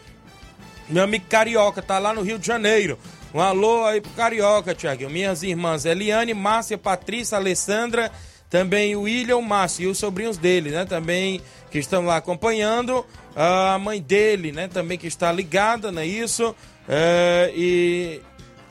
meu 0.88 1.04
amigo 1.04 1.24
Carioca, 1.28 1.80
tá 1.80 1.98
lá 1.98 2.12
no 2.12 2.22
Rio 2.22 2.38
de 2.38 2.46
Janeiro. 2.46 2.98
Um 3.34 3.40
alô 3.40 3.86
aí 3.86 4.00
pro 4.00 4.10
Carioca, 4.12 4.74
Tiago. 4.74 5.08
Minhas 5.08 5.42
irmãs 5.42 5.84
Eliane, 5.84 6.34
Márcia, 6.34 6.76
Patrícia, 6.76 7.38
Alessandra, 7.38 8.12
também 8.50 8.94
o 8.94 9.02
William, 9.02 9.40
Márcio 9.40 9.84
e 9.84 9.86
os 9.86 9.96
sobrinhos 9.96 10.36
dele, 10.36 10.70
né? 10.70 10.84
Também 10.84 11.40
que 11.70 11.78
estão 11.78 12.04
lá 12.04 12.18
acompanhando. 12.18 13.06
A 13.34 13.78
mãe 13.78 14.02
dele, 14.02 14.52
né? 14.52 14.68
Também 14.68 14.98
que 14.98 15.06
está 15.06 15.32
ligada, 15.32 15.90
não 15.90 16.02
é 16.02 16.06
isso? 16.06 16.54
É, 16.86 17.50
e 17.56 18.20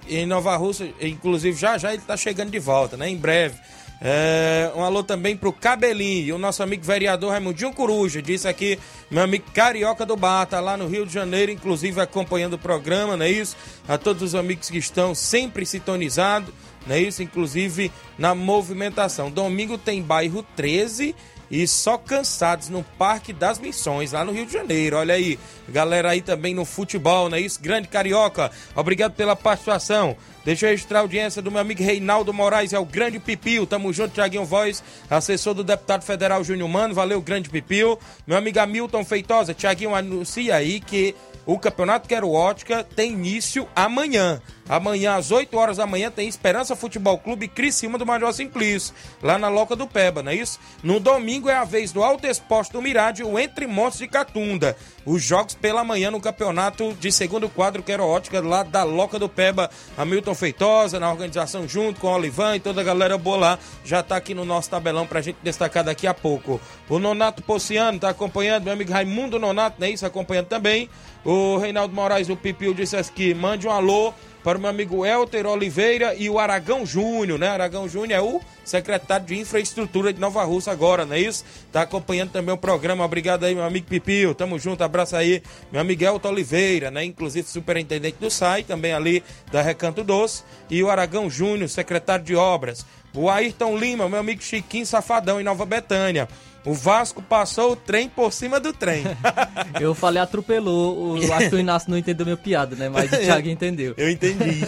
em 0.08 0.26
Nova 0.28 0.56
Rússia, 0.56 0.94
inclusive 1.02 1.58
já 1.58 1.78
já 1.78 1.94
ele 1.94 2.02
está 2.02 2.16
chegando 2.16 2.52
de 2.52 2.60
volta, 2.60 2.96
né? 2.96 3.10
Em 3.10 3.18
breve. 3.18 3.56
É, 4.04 4.72
um 4.76 4.84
alô 4.84 5.04
também 5.04 5.38
pro 5.38 5.54
Cabelinho 5.54 6.26
e 6.26 6.34
o 6.34 6.38
nosso 6.40 6.64
amigo 6.64 6.84
vereador 6.84 7.30
Raimundinho 7.30 7.72
Coruja, 7.72 8.20
disse 8.20 8.48
aqui, 8.48 8.80
meu 9.12 9.22
amigo 9.22 9.52
Carioca 9.54 10.04
do 10.08 10.18
Bar, 10.18 10.48
tá 10.48 10.60
lá 10.60 10.76
no 10.76 10.88
Rio 10.88 11.06
de 11.06 11.14
Janeiro, 11.14 11.52
inclusive 11.52 12.02
acompanhando 12.02 12.54
o 12.56 12.58
programa, 12.58 13.16
não 13.16 13.24
é 13.24 13.30
isso? 13.30 13.56
A 13.88 14.00
todos 14.00 14.24
os 14.24 14.34
amigos 14.34 14.72
que 14.72 14.80
estão 14.80 15.14
sempre 15.14 15.68
sintonizados, 15.68 16.52
não 16.88 16.96
é 16.96 17.00
isso? 17.00 17.22
Inclusive 17.22 17.92
na 18.18 18.34
movimentação. 18.34 19.30
Domingo 19.30 19.78
tem 19.78 20.02
bairro 20.02 20.44
13 20.56 21.16
e 21.52 21.68
só 21.68 21.96
cansados 21.96 22.70
no 22.70 22.84
Parque 22.98 23.32
das 23.32 23.60
Missões, 23.60 24.14
lá 24.14 24.26
no 24.26 24.32
Rio 24.32 24.48
de 24.48 24.54
Janeiro. 24.54 24.98
Olha 24.98 25.14
aí, 25.14 25.38
galera 25.70 26.10
aí 26.10 26.22
também 26.22 26.56
no 26.56 26.66
futebol, 26.66 27.30
não 27.30 27.38
é 27.38 27.42
isso? 27.42 27.62
Grande 27.62 27.88
Carioca, 27.88 28.50
obrigado 28.74 29.14
pela 29.14 29.36
participação. 29.36 30.18
Deixa 30.44 30.66
eu 30.66 30.72
registrar 30.72 31.00
a 31.00 31.02
audiência 31.02 31.42
do 31.42 31.52
meu 31.52 31.62
amigo 31.62 31.84
Reinaldo 31.84 32.34
Moraes, 32.34 32.74
é 32.74 32.80
o 32.80 32.86
grande 32.86 33.20
Pipio. 33.20 33.66
Tamo 33.68 33.94
junto, 33.94 34.14
Tiaguinho 34.14 34.44
Voz, 34.44 34.84
assessor 35.10 35.54
do 35.54 35.64
deputado 35.64 36.04
federal 36.04 36.44
Júnior 36.44 36.68
Mano. 36.68 36.96
Valeu, 36.96 37.22
grande 37.22 37.50
Pipio. 37.50 38.00
Meu 38.26 38.38
amigo 38.38 38.60
Hamilton 38.60 39.06
Feitosa, 39.06 39.54
Tiaguinho 39.54 39.94
anuncia 39.94 40.56
aí 40.56 40.80
que 40.80 41.16
o 41.46 41.58
Campeonato 41.58 42.08
Quero 42.08 42.32
Ótica 42.32 42.84
tem 42.84 43.14
início 43.14 43.68
amanhã. 43.76 44.42
Amanhã, 44.70 45.16
às 45.16 45.32
8 45.32 45.58
horas 45.58 45.78
da 45.78 45.86
manhã, 45.86 46.10
tem 46.10 46.28
Esperança 46.28 46.78
Futebol 46.78 47.18
Clube 47.18 47.48
Criciúma 47.48 47.98
do 47.98 48.06
Major 48.06 48.32
Simplício, 48.32 48.94
lá 49.22 49.38
na 49.38 49.50
Loca 49.50 49.76
do 49.76 49.86
Peba, 49.86 50.24
não 50.24 50.32
é 50.32 50.36
isso? 50.36 50.60
No 50.82 50.98
domingo 50.98 51.50
é 51.50 51.56
a 51.56 51.66
vez 51.66 51.92
do 51.92 52.02
Alto 52.02 52.26
Esporte 52.26 52.72
do 52.72 52.82
Mirade, 52.82 53.24
o 53.24 53.38
Entre 53.38 53.68
Montes 53.68 54.00
de 54.00 54.08
Catunda. 54.08 54.78
Os 55.06 55.22
jogos 55.22 55.56
pela 55.56 55.84
manhã 55.84 56.10
no 56.10 56.22
campeonato 56.22 56.94
de 56.94 57.12
segundo 57.12 57.50
quadro 57.50 57.84
Quero 57.84 58.06
Ótica, 58.06 58.40
lá 58.40 58.64
da 58.64 58.84
Loca 58.84 59.20
do 59.20 59.28
Peba. 59.28 59.70
Hamilton 59.98 60.31
Feitosa, 60.36 61.00
na 61.00 61.10
organização 61.10 61.68
junto 61.68 62.00
com 62.00 62.08
o 62.08 62.12
Olivan 62.12 62.56
e 62.56 62.60
toda 62.60 62.82
a 62.82 62.84
galera 62.84 63.18
boa 63.18 63.38
lá, 63.38 63.60
já 63.84 64.02
tá 64.02 64.16
aqui 64.16 64.34
no 64.34 64.46
nosso 64.46 64.70
tabelão 64.70 65.06
pra 65.06 65.22
gente 65.22 65.38
destacar 65.44 65.84
daqui 65.84 66.08
a 66.08 66.14
pouco. 66.14 66.60
O 66.90 67.00
Nonato 67.00 67.42
Pociano 67.42 68.00
tá 68.00 68.10
acompanhando, 68.10 68.64
meu 68.64 68.74
amigo 68.74 68.92
Raimundo 68.92 69.40
Nonato, 69.40 69.78
não 69.80 69.88
é 69.88 69.92
isso? 69.92 70.06
Acompanhando 70.06 70.48
também. 70.48 70.90
O 71.24 71.58
Reinaldo 71.58 71.94
Moraes, 71.94 72.30
o 72.30 72.36
Pipil, 72.36 72.74
disse 72.74 72.96
aqui, 72.96 73.34
mande 73.34 73.68
um 73.68 73.72
alô 73.72 74.14
para 74.44 74.58
o 74.58 74.62
meu 74.62 74.70
amigo 74.70 75.06
Elter 75.06 75.46
Oliveira 75.46 76.16
e 76.16 76.30
o 76.30 76.40
Aragão 76.40 76.86
Júnior, 76.86 77.38
né? 77.38 77.48
Aragão 77.48 77.88
Júnior 77.88 78.20
é 78.20 78.22
o 78.22 78.42
secretário 78.64 79.26
de 79.26 79.38
Infraestrutura 79.38 80.12
de 80.14 80.20
Nova 80.20 80.44
Rússia 80.44 80.72
agora, 80.72 81.06
não 81.06 81.16
é 81.16 81.20
isso? 81.20 81.44
Tá 81.72 81.82
acompanhando 81.82 82.32
também 82.32 82.54
o 82.54 82.58
programa. 82.58 83.06
Obrigado 83.06 83.44
aí, 83.44 83.54
meu 83.54 83.64
amigo 83.64 83.88
Pipio. 83.88 84.34
Tamo 84.34 84.58
junto, 84.58 84.84
abraço 84.84 85.16
aí, 85.16 85.42
meu 85.72 85.82
amigo 85.82 86.04
Elton 86.04 86.30
Oliveira, 86.30 86.90
né? 86.90 87.04
Inclusive 87.04 87.48
superintendente 87.48 88.18
do 88.20 88.30
SAI, 88.30 88.64
também 88.64 88.94
ali 88.94 89.24
da 89.52 89.62
Recanto 89.62 90.04
Doce. 90.04 90.44
E 90.70 90.82
o 90.84 90.90
Aragão 90.90 91.30
Júnior, 91.30 91.70
secretário 91.70 92.26
de 92.26 92.36
Obras. 92.36 92.86
O 93.14 93.30
Ayrton 93.30 93.78
Lima, 93.78 94.08
meu 94.08 94.20
amigo 94.20 94.42
Chiquinho 94.42 94.86
Safadão, 94.86 95.40
em 95.40 95.44
Nova 95.44 95.66
Betânia. 95.66 96.30
O 96.64 96.74
Vasco 96.74 97.22
passou 97.22 97.72
o 97.72 97.76
trem 97.76 98.08
por 98.08 98.32
cima 98.32 98.60
do 98.60 98.72
trem. 98.72 99.04
Eu 99.80 99.96
falei 99.96 100.22
atropelou. 100.22 101.16
O, 101.18 101.34
acho 101.34 101.50
que 101.50 101.56
o 101.56 101.60
Inácio 101.60 101.90
não 101.90 101.98
entendeu 101.98 102.26
minha 102.26 102.38
piada, 102.38 102.76
né? 102.76 102.88
Mas 102.88 103.12
o 103.12 103.18
Thiago 103.20 103.50
entendeu. 103.50 103.94
Eu 103.98 104.10
entendi. 104.10 104.62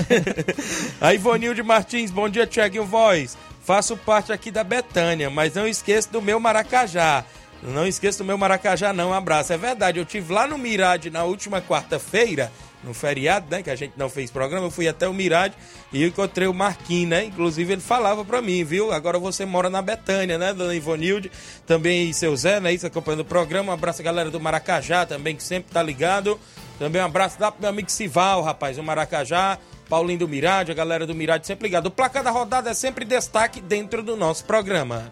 A 1.00 1.14
Ivonilde 1.14 1.62
Martins, 1.62 2.10
bom 2.10 2.28
dia, 2.28 2.48
Thiaguinho 2.48 2.86
Voz. 2.86 3.38
Faço 3.64 3.96
parte 3.96 4.34
aqui 4.34 4.52
da 4.52 4.64
Betânia, 4.64 5.30
mas 5.30 5.54
não 5.54 5.68
esqueça 5.68 6.10
do 6.12 6.22
meu 6.22 6.40
Maracajá. 6.40 7.24
Não 7.62 7.88
esqueça 7.88 8.18
do 8.18 8.26
meu 8.26 8.38
Maracajá, 8.38 8.92
não. 8.92 9.12
Um 9.12 9.14
abraço. 9.14 9.54
É 9.54 9.58
verdade, 9.58 10.00
eu 10.00 10.06
tive 10.06 10.34
lá 10.34 10.48
no 10.48 10.58
Mirade 10.58 11.10
na 11.10 11.24
última 11.24 11.62
quarta-feira 11.62 12.52
no 12.84 12.94
feriado, 12.94 13.48
né? 13.50 13.64
Que 13.64 13.70
a 13.70 13.76
gente 13.76 13.94
não 13.98 14.10
fez 14.10 14.30
programa, 14.30 14.68
eu 14.68 14.72
fui 14.72 14.88
até 14.88 15.08
o 15.08 15.14
Mirade 15.14 15.56
e 15.92 16.04
encontrei 16.06 16.48
o 16.48 16.54
Marquinhos, 16.54 17.10
né? 17.10 17.26
Inclusive 17.26 17.74
ele 17.74 17.82
falava 17.82 18.24
pra 18.26 18.42
mim, 18.42 18.64
viu? 18.64 18.92
Agora 18.92 19.18
você 19.18 19.46
mora 19.46 19.70
na 19.70 19.82
Betânia, 19.82 20.38
né, 20.38 20.54
dona 20.54 20.76
Ivonilde? 20.76 21.32
Também 21.66 22.12
seu 22.14 22.36
Zé, 22.36 22.60
né? 22.60 22.74
Isso 22.74 22.86
acompanhando 22.86 23.22
o 23.22 23.26
programa. 23.26 23.72
Um 23.72 23.76
abraço 23.76 24.02
a 24.02 24.06
galera 24.06 24.30
do 24.30 24.40
Maracajá 24.40 25.06
também, 25.06 25.36
que 25.36 25.44
sempre 25.44 25.72
tá 25.72 25.82
ligado. 25.82 26.40
Também 26.78 27.02
um 27.02 27.06
abraço 27.06 27.38
lá 27.40 27.52
pro 27.52 27.62
meu 27.62 27.70
amigo 27.70 27.90
Sival, 27.90 28.42
rapaz, 28.42 28.78
o 28.78 28.84
Maracajá. 28.84 29.58
Paulinho 29.90 30.20
do 30.20 30.28
Mirade, 30.28 30.72
a 30.72 30.76
galera 30.76 31.06
do 31.06 31.14
Mirade 31.14 31.46
sempre 31.46 31.68
ligado. 31.68 31.88
O 31.88 31.92
placar 31.92 32.24
da 32.24 32.32
rodada 32.32 32.70
é 32.70 32.74
sempre 32.74 33.06
destaque 33.06 33.62
dentro 33.62 34.02
do 34.02 34.16
nosso 34.16 34.44
programa. 34.46 35.12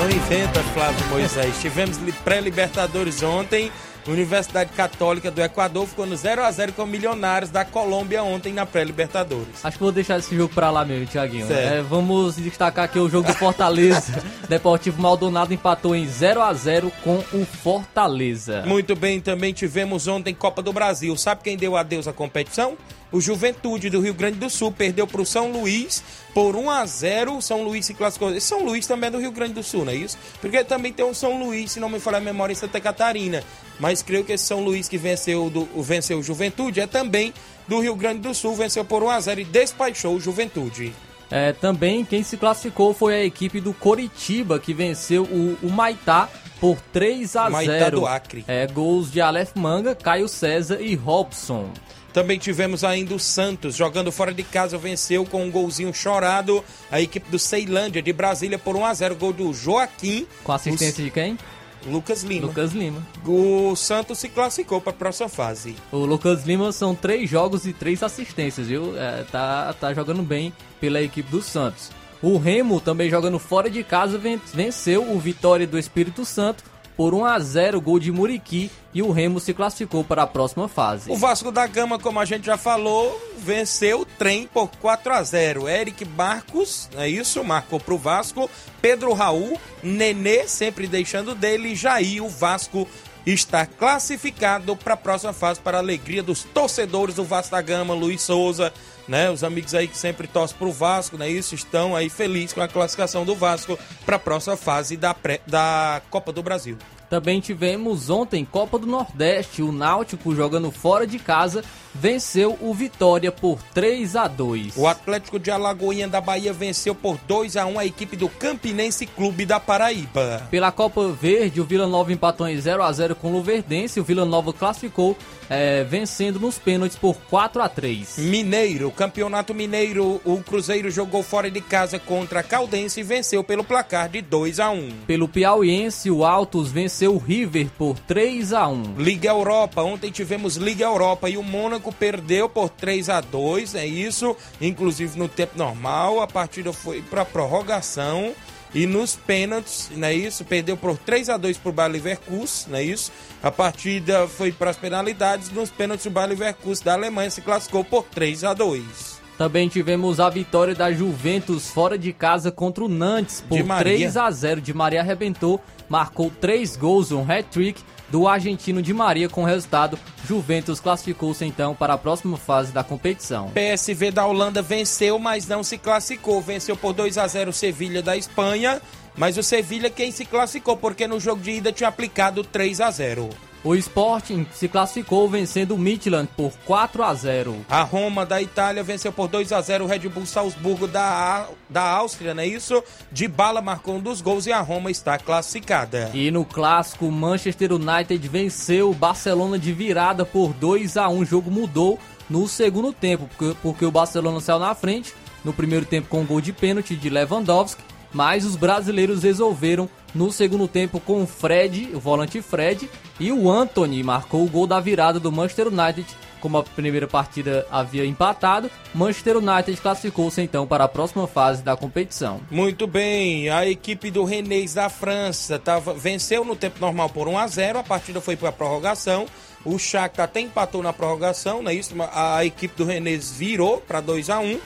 Não 0.00 0.08
inventa, 0.08 0.62
Flávio 0.72 1.06
Moisés. 1.08 1.54
Tivemos 1.60 1.98
pré-libertadores 2.24 3.22
ontem. 3.22 3.70
Universidade 4.06 4.70
Católica 4.72 5.30
do 5.30 5.42
Equador 5.42 5.86
ficou 5.86 6.06
no 6.06 6.16
0 6.16 6.42
a 6.42 6.50
0 6.50 6.72
com 6.72 6.86
Milionários 6.86 7.50
da 7.50 7.66
Colômbia 7.66 8.22
ontem 8.22 8.50
na 8.50 8.64
pré-Libertadores. 8.64 9.62
Acho 9.62 9.76
que 9.76 9.82
vou 9.82 9.92
deixar 9.92 10.18
esse 10.18 10.34
jogo 10.34 10.54
pra 10.54 10.70
lá 10.70 10.86
mesmo, 10.86 11.06
Thiaguinho. 11.06 11.52
É, 11.52 11.82
vamos 11.82 12.36
destacar 12.36 12.86
aqui 12.86 12.98
o 12.98 13.10
jogo 13.10 13.28
do 13.28 13.34
Fortaleza. 13.34 14.24
Deportivo 14.48 15.02
Maldonado 15.02 15.52
empatou 15.52 15.94
em 15.94 16.06
0 16.06 16.40
a 16.40 16.54
0 16.54 16.90
com 17.04 17.18
o 17.34 17.44
Fortaleza. 17.44 18.62
Muito 18.64 18.96
bem, 18.96 19.20
também 19.20 19.52
tivemos 19.52 20.08
ontem 20.08 20.34
Copa 20.34 20.62
do 20.62 20.72
Brasil. 20.72 21.14
Sabe 21.18 21.42
quem 21.44 21.58
deu 21.58 21.76
adeus 21.76 22.08
à 22.08 22.12
competição? 22.12 22.78
O 23.12 23.20
Juventude 23.20 23.90
do 23.90 24.00
Rio 24.00 24.14
Grande 24.14 24.38
do 24.38 24.48
Sul 24.48 24.70
perdeu 24.70 25.06
para 25.06 25.20
o 25.20 25.26
São 25.26 25.50
Luís 25.50 26.02
por 26.32 26.54
1 26.54 26.70
a 26.70 26.86
0 26.86 27.36
O 27.36 27.42
São 27.42 27.62
Luís 27.62 27.86
se 27.86 27.94
classificou. 27.94 28.40
São 28.40 28.64
Luís 28.64 28.86
também 28.86 29.08
é 29.08 29.10
do 29.10 29.18
Rio 29.18 29.32
Grande 29.32 29.54
do 29.54 29.62
Sul, 29.62 29.84
não 29.84 29.92
é 29.92 29.96
isso? 29.96 30.16
Porque 30.40 30.62
também 30.62 30.92
tem 30.92 31.04
um 31.04 31.14
São 31.14 31.42
Luís, 31.42 31.72
se 31.72 31.80
não 31.80 31.88
me 31.88 31.98
falar 31.98 32.18
a 32.18 32.20
memória, 32.20 32.52
em 32.52 32.56
Santa 32.56 32.80
Catarina. 32.80 33.42
Mas 33.78 34.02
creio 34.02 34.24
que 34.24 34.32
esse 34.32 34.44
São 34.44 34.60
Luís 34.60 34.88
que 34.88 34.96
venceu, 34.96 35.50
do, 35.50 35.64
venceu 35.82 36.18
o 36.18 36.22
Juventude 36.22 36.80
é 36.80 36.86
também 36.86 37.34
do 37.66 37.80
Rio 37.80 37.96
Grande 37.96 38.20
do 38.20 38.34
Sul, 38.34 38.54
venceu 38.54 38.84
por 38.84 39.02
1 39.02 39.10
a 39.10 39.20
0 39.20 39.40
e 39.40 39.44
despachou 39.44 40.14
o 40.14 40.20
Juventude. 40.20 40.92
É, 41.30 41.52
também 41.52 42.04
quem 42.04 42.22
se 42.22 42.36
classificou 42.36 42.92
foi 42.92 43.14
a 43.14 43.24
equipe 43.24 43.60
do 43.60 43.72
Coritiba, 43.72 44.58
que 44.58 44.74
venceu 44.74 45.22
o, 45.24 45.56
o 45.62 45.70
Maitá 45.70 46.28
por 46.60 46.76
3 46.92 47.36
a 47.36 47.42
0. 47.42 47.52
Maitá 47.52 47.90
do 47.90 48.06
Acre. 48.06 48.44
É, 48.46 48.66
gols 48.66 49.10
de 49.10 49.20
Aleph 49.20 49.52
Manga, 49.54 49.94
Caio 49.94 50.28
César 50.28 50.80
e 50.80 50.94
Robson. 50.94 51.70
Também 52.12 52.38
tivemos 52.38 52.82
ainda 52.82 53.14
o 53.14 53.18
Santos 53.18 53.76
jogando 53.76 54.10
fora 54.10 54.34
de 54.34 54.42
casa, 54.42 54.76
venceu 54.76 55.24
com 55.24 55.44
um 55.44 55.50
golzinho 55.50 55.94
chorado 55.94 56.64
a 56.90 57.00
equipe 57.00 57.30
do 57.30 57.38
Ceilândia 57.38 58.02
de 58.02 58.12
Brasília 58.12 58.58
por 58.58 58.76
1 58.76 58.84
a 58.84 58.94
0 58.94 59.16
gol 59.16 59.32
do 59.32 59.52
Joaquim. 59.52 60.26
Com 60.42 60.52
assistência 60.52 61.04
de 61.04 61.10
quem? 61.10 61.38
Lucas 61.86 62.22
Lima. 62.22 62.46
Lucas 62.46 62.72
Lima. 62.72 63.02
O 63.24 63.74
Santos 63.74 64.18
se 64.18 64.28
classificou 64.28 64.80
para 64.80 64.90
a 64.90 64.96
próxima 64.96 65.28
fase. 65.28 65.76
O 65.90 65.98
Lucas 65.98 66.44
Lima 66.44 66.72
são 66.72 66.94
três 66.94 67.30
jogos 67.30 67.64
e 67.64 67.72
três 67.72 68.02
assistências, 68.02 68.66
viu? 68.66 68.98
É, 68.98 69.24
tá, 69.30 69.72
tá 69.72 69.94
jogando 69.94 70.22
bem 70.22 70.52
pela 70.80 71.00
equipe 71.00 71.30
do 71.30 71.40
Santos. 71.40 71.90
O 72.22 72.36
Remo, 72.36 72.80
também 72.80 73.08
jogando 73.08 73.38
fora 73.38 73.70
de 73.70 73.82
casa, 73.82 74.20
venceu 74.52 75.10
o 75.10 75.18
Vitória 75.18 75.66
do 75.66 75.78
Espírito 75.78 76.24
Santo 76.24 76.62
por 77.00 77.14
1 77.14 77.24
a 77.24 77.38
0 77.38 77.80
gol 77.80 77.98
de 77.98 78.12
Muriqui 78.12 78.70
e 78.92 79.00
o 79.00 79.10
Remo 79.10 79.40
se 79.40 79.54
classificou 79.54 80.04
para 80.04 80.24
a 80.24 80.26
próxima 80.26 80.68
fase. 80.68 81.10
O 81.10 81.16
Vasco 81.16 81.50
da 81.50 81.66
Gama, 81.66 81.98
como 81.98 82.20
a 82.20 82.26
gente 82.26 82.44
já 82.44 82.58
falou, 82.58 83.18
venceu 83.38 84.02
o 84.02 84.04
trem 84.04 84.46
por 84.46 84.68
4 84.68 85.14
a 85.14 85.22
0. 85.22 85.66
Eric 85.66 86.04
Marcos, 86.04 86.90
é 86.98 87.08
isso, 87.08 87.42
marcou 87.42 87.80
para 87.80 87.94
o 87.94 87.96
Vasco. 87.96 88.50
Pedro 88.82 89.14
Raul, 89.14 89.58
Nenê, 89.82 90.46
sempre 90.46 90.86
deixando 90.86 91.34
dele, 91.34 91.74
Jair, 91.74 92.22
o 92.22 92.28
Vasco 92.28 92.86
está 93.26 93.66
classificado 93.66 94.76
para 94.76 94.94
a 94.94 94.96
próxima 94.96 95.32
fase 95.32 95.60
para 95.60 95.78
a 95.78 95.80
alegria 95.80 96.22
dos 96.22 96.44
torcedores 96.44 97.14
do 97.14 97.24
Vasco 97.24 97.52
da 97.52 97.60
Gama, 97.60 97.94
Luiz 97.94 98.22
Souza, 98.22 98.72
né? 99.06 99.30
Os 99.30 99.44
amigos 99.44 99.74
aí 99.74 99.88
que 99.88 99.96
sempre 99.96 100.26
torcem 100.26 100.56
pro 100.56 100.72
Vasco, 100.72 101.16
né? 101.16 101.28
Isso 101.28 101.54
estão 101.54 101.94
aí 101.94 102.08
felizes 102.08 102.52
com 102.52 102.60
a 102.60 102.68
classificação 102.68 103.24
do 103.24 103.34
Vasco 103.34 103.78
para 104.06 104.16
a 104.16 104.18
próxima 104.18 104.56
fase 104.56 104.96
da, 104.96 105.12
pré, 105.12 105.40
da 105.46 106.00
Copa 106.10 106.32
do 106.32 106.42
Brasil. 106.42 106.76
Também 107.08 107.40
tivemos 107.40 108.08
ontem 108.08 108.44
Copa 108.44 108.78
do 108.78 108.86
Nordeste, 108.86 109.62
o 109.62 109.72
Náutico 109.72 110.34
jogando 110.34 110.70
fora 110.70 111.06
de 111.06 111.18
casa 111.18 111.64
venceu 111.94 112.56
o 112.60 112.72
Vitória 112.72 113.32
por 113.32 113.58
3 113.74 114.16
a 114.16 114.28
2. 114.28 114.76
O 114.76 114.86
Atlético 114.86 115.38
de 115.38 115.50
Alagoinha 115.50 116.08
da 116.08 116.20
Bahia 116.20 116.52
venceu 116.52 116.94
por 116.94 117.18
2 117.26 117.56
a 117.56 117.66
1 117.66 117.78
a 117.78 117.86
equipe 117.86 118.16
do 118.16 118.28
Campinense 118.28 119.06
Clube 119.06 119.44
da 119.44 119.58
Paraíba. 119.60 120.46
Pela 120.50 120.72
Copa 120.72 121.08
Verde, 121.08 121.60
o 121.60 121.64
Vila 121.64 121.86
Nova 121.86 122.12
empatou 122.12 122.48
em 122.48 122.60
0 122.60 122.82
a 122.82 122.92
0 122.92 123.14
com 123.14 123.28
o 123.28 123.32
Luverdense. 123.32 124.00
O 124.00 124.04
Vila 124.04 124.24
Nova 124.24 124.52
classificou 124.52 125.16
é, 125.50 125.82
vencendo 125.82 126.38
nos 126.38 126.58
pênaltis 126.58 126.96
por 126.96 127.16
4 127.28 127.60
a 127.60 127.68
3. 127.68 128.18
Mineiro, 128.18 128.88
Campeonato 128.92 129.52
Mineiro, 129.52 130.20
o 130.24 130.40
Cruzeiro 130.40 130.88
jogou 130.90 131.24
fora 131.24 131.50
de 131.50 131.60
casa 131.60 131.98
contra 131.98 132.38
a 132.38 132.42
Caldense 132.44 133.00
e 133.00 133.02
venceu 133.02 133.42
pelo 133.42 133.64
placar 133.64 134.08
de 134.08 134.22
2 134.22 134.60
a 134.60 134.70
1. 134.70 134.90
Pelo 135.08 135.26
Piauiense, 135.26 136.08
o 136.08 136.24
Altos 136.24 136.70
venceu 136.70 137.16
o 137.16 137.18
River 137.18 137.68
por 137.76 137.98
3 137.98 138.52
a 138.52 138.68
1. 138.68 138.94
Liga 138.96 139.28
Europa, 139.28 139.82
ontem 139.82 140.12
tivemos 140.12 140.56
Liga 140.56 140.84
Europa 140.84 141.28
e 141.28 141.36
o 141.36 141.42
Mônaco 141.42 141.92
perdeu 141.92 142.48
por 142.48 142.68
3 142.68 143.08
a 143.08 143.20
2 143.20 143.74
é 143.74 143.84
isso, 143.84 144.36
inclusive 144.60 145.18
no 145.18 145.28
tempo 145.28 145.58
normal. 145.58 146.20
A 146.20 146.28
partida 146.28 146.72
foi 146.72 147.02
para 147.02 147.24
prorrogação 147.24 148.32
e 148.74 148.86
nos 148.86 149.16
pênaltis, 149.16 149.90
não 149.94 150.08
é 150.08 150.14
isso? 150.14 150.44
Perdeu 150.44 150.76
por 150.76 150.96
3 150.96 151.28
a 151.28 151.36
2 151.36 151.58
para 151.58 151.70
o 151.70 151.72
Bayer 151.72 151.92
Leverkusen, 151.92 152.70
não 152.70 152.78
é 152.78 152.84
isso? 152.84 153.10
A 153.42 153.50
partida 153.50 154.28
foi 154.28 154.52
para 154.52 154.70
as 154.70 154.76
penalidades, 154.76 155.50
nos 155.50 155.70
pênaltis 155.70 156.06
o 156.06 156.10
Bayer 156.10 156.30
Leverkusen 156.30 156.84
da 156.84 156.92
Alemanha 156.94 157.30
se 157.30 157.40
classificou 157.40 157.84
por 157.84 158.04
3 158.04 158.44
a 158.44 158.54
2. 158.54 159.20
Também 159.36 159.68
tivemos 159.68 160.20
a 160.20 160.28
vitória 160.28 160.74
da 160.74 160.92
Juventus 160.92 161.70
fora 161.70 161.96
de 161.96 162.12
casa 162.12 162.52
contra 162.52 162.84
o 162.84 162.88
Nantes 162.88 163.40
por 163.40 163.58
3 163.78 164.16
a 164.18 164.30
0. 164.30 164.60
De 164.60 164.74
Maria 164.74 165.00
arrebentou, 165.00 165.58
marcou 165.88 166.30
3 166.40 166.76
gols, 166.76 167.10
um 167.10 167.22
hat-trick 167.22 167.82
do 168.10 168.26
argentino 168.26 168.82
de 168.82 168.92
Maria 168.92 169.28
com 169.28 169.44
resultado 169.44 169.98
Juventus 170.26 170.80
classificou-se 170.80 171.44
então 171.44 171.74
para 171.74 171.94
a 171.94 171.98
próxima 171.98 172.36
fase 172.36 172.72
da 172.72 172.84
competição. 172.84 173.50
PSV 173.50 174.10
da 174.10 174.26
Holanda 174.26 174.62
venceu, 174.62 175.18
mas 175.18 175.46
não 175.46 175.62
se 175.62 175.78
classificou. 175.78 176.40
Venceu 176.40 176.76
por 176.76 176.92
2 176.92 177.18
a 177.18 177.26
0 177.26 177.50
o 177.50 177.52
Sevilha 177.52 178.02
da 178.02 178.16
Espanha, 178.16 178.80
mas 179.16 179.36
o 179.36 179.42
Sevilha 179.42 179.90
quem 179.90 180.10
se 180.10 180.24
classificou 180.24 180.76
porque 180.76 181.06
no 181.06 181.18
jogo 181.18 181.42
de 181.42 181.52
ida 181.52 181.72
tinha 181.72 181.88
aplicado 181.88 182.44
3 182.44 182.80
a 182.80 182.90
0. 182.90 183.28
O 183.62 183.74
Sporting 183.74 184.46
se 184.52 184.68
classificou 184.68 185.28
vencendo 185.28 185.74
o 185.74 185.78
Midland 185.78 186.28
por 186.34 186.52
4 186.64 187.02
a 187.02 187.12
0. 187.12 187.66
A 187.68 187.82
Roma 187.82 188.24
da 188.24 188.40
Itália 188.40 188.82
venceu 188.82 189.12
por 189.12 189.28
2 189.28 189.52
a 189.52 189.60
0 189.60 189.84
o 189.84 189.86
Red 189.86 190.08
Bull 190.08 190.24
Salzburgo 190.24 190.86
da, 190.86 191.46
da 191.68 191.82
Áustria, 191.82 192.32
não 192.32 192.42
é 192.42 192.46
isso? 192.46 192.82
De 193.12 193.28
bala 193.28 193.60
marcou 193.60 193.96
um 193.96 194.00
dos 194.00 194.22
gols 194.22 194.46
e 194.46 194.52
a 194.52 194.60
Roma 194.60 194.90
está 194.90 195.18
classificada. 195.18 196.10
E 196.14 196.30
no 196.30 196.44
clássico, 196.44 197.06
o 197.06 197.12
Manchester 197.12 197.72
United 197.74 198.26
venceu 198.28 198.90
o 198.90 198.94
Barcelona 198.94 199.58
de 199.58 199.72
virada 199.74 200.24
por 200.24 200.54
2 200.54 200.96
a 200.96 201.08
1. 201.08 201.18
O 201.18 201.24
jogo 201.26 201.50
mudou 201.50 201.98
no 202.30 202.48
segundo 202.48 202.94
tempo, 202.94 203.28
porque, 203.36 203.56
porque 203.60 203.84
o 203.84 203.90
Barcelona 203.90 204.40
saiu 204.40 204.58
na 204.58 204.74
frente 204.74 205.12
no 205.44 205.52
primeiro 205.52 205.84
tempo 205.84 206.08
com 206.08 206.20
um 206.20 206.26
gol 206.26 206.40
de 206.40 206.52
pênalti 206.52 206.94
de 206.96 207.08
Lewandowski, 207.08 207.82
mas 208.12 208.44
os 208.44 208.56
brasileiros 208.56 209.22
resolveram 209.22 209.88
no 210.14 210.32
segundo 210.32 210.66
tempo 210.66 210.98
com 211.00 211.22
o 211.22 211.26
Fred, 211.26 211.90
o 211.94 212.00
volante 212.00 212.42
Fred, 212.42 212.90
e 213.18 213.30
o 213.30 213.50
Anthony 213.50 214.02
marcou 214.02 214.44
o 214.44 214.48
gol 214.48 214.66
da 214.66 214.80
virada 214.80 215.20
do 215.20 215.30
Manchester 215.30 215.68
United. 215.68 216.06
Como 216.40 216.56
a 216.56 216.62
primeira 216.62 217.06
partida 217.06 217.66
havia 217.70 218.06
empatado, 218.06 218.70
Manchester 218.94 219.36
United 219.36 219.76
classificou-se 219.78 220.40
então 220.40 220.66
para 220.66 220.84
a 220.84 220.88
próxima 220.88 221.26
fase 221.26 221.62
da 221.62 221.76
competição. 221.76 222.40
Muito 222.50 222.86
bem, 222.86 223.50
a 223.50 223.66
equipe 223.66 224.10
do 224.10 224.24
Rennes 224.24 224.72
da 224.72 224.88
França 224.88 225.58
tava, 225.58 225.92
venceu 225.92 226.42
no 226.42 226.56
tempo 226.56 226.80
normal 226.80 227.10
por 227.10 227.28
1 227.28 227.38
a 227.38 227.46
0 227.46 227.78
a 227.80 227.82
partida 227.82 228.20
foi 228.22 228.36
para 228.36 228.48
a 228.48 228.52
prorrogação. 228.52 229.26
O 229.62 229.78
Shakhtar 229.78 230.24
até 230.24 230.40
empatou 230.40 230.82
na 230.82 230.94
prorrogação, 230.94 231.62
não 231.62 231.70
é 231.70 231.74
isso? 231.74 231.94
A 232.14 232.42
equipe 232.42 232.74
do 232.74 232.86
Rennes 232.86 233.30
virou 233.30 233.78
para 233.78 234.00
2 234.00 234.30
a 234.30 234.40
1 234.40 234.58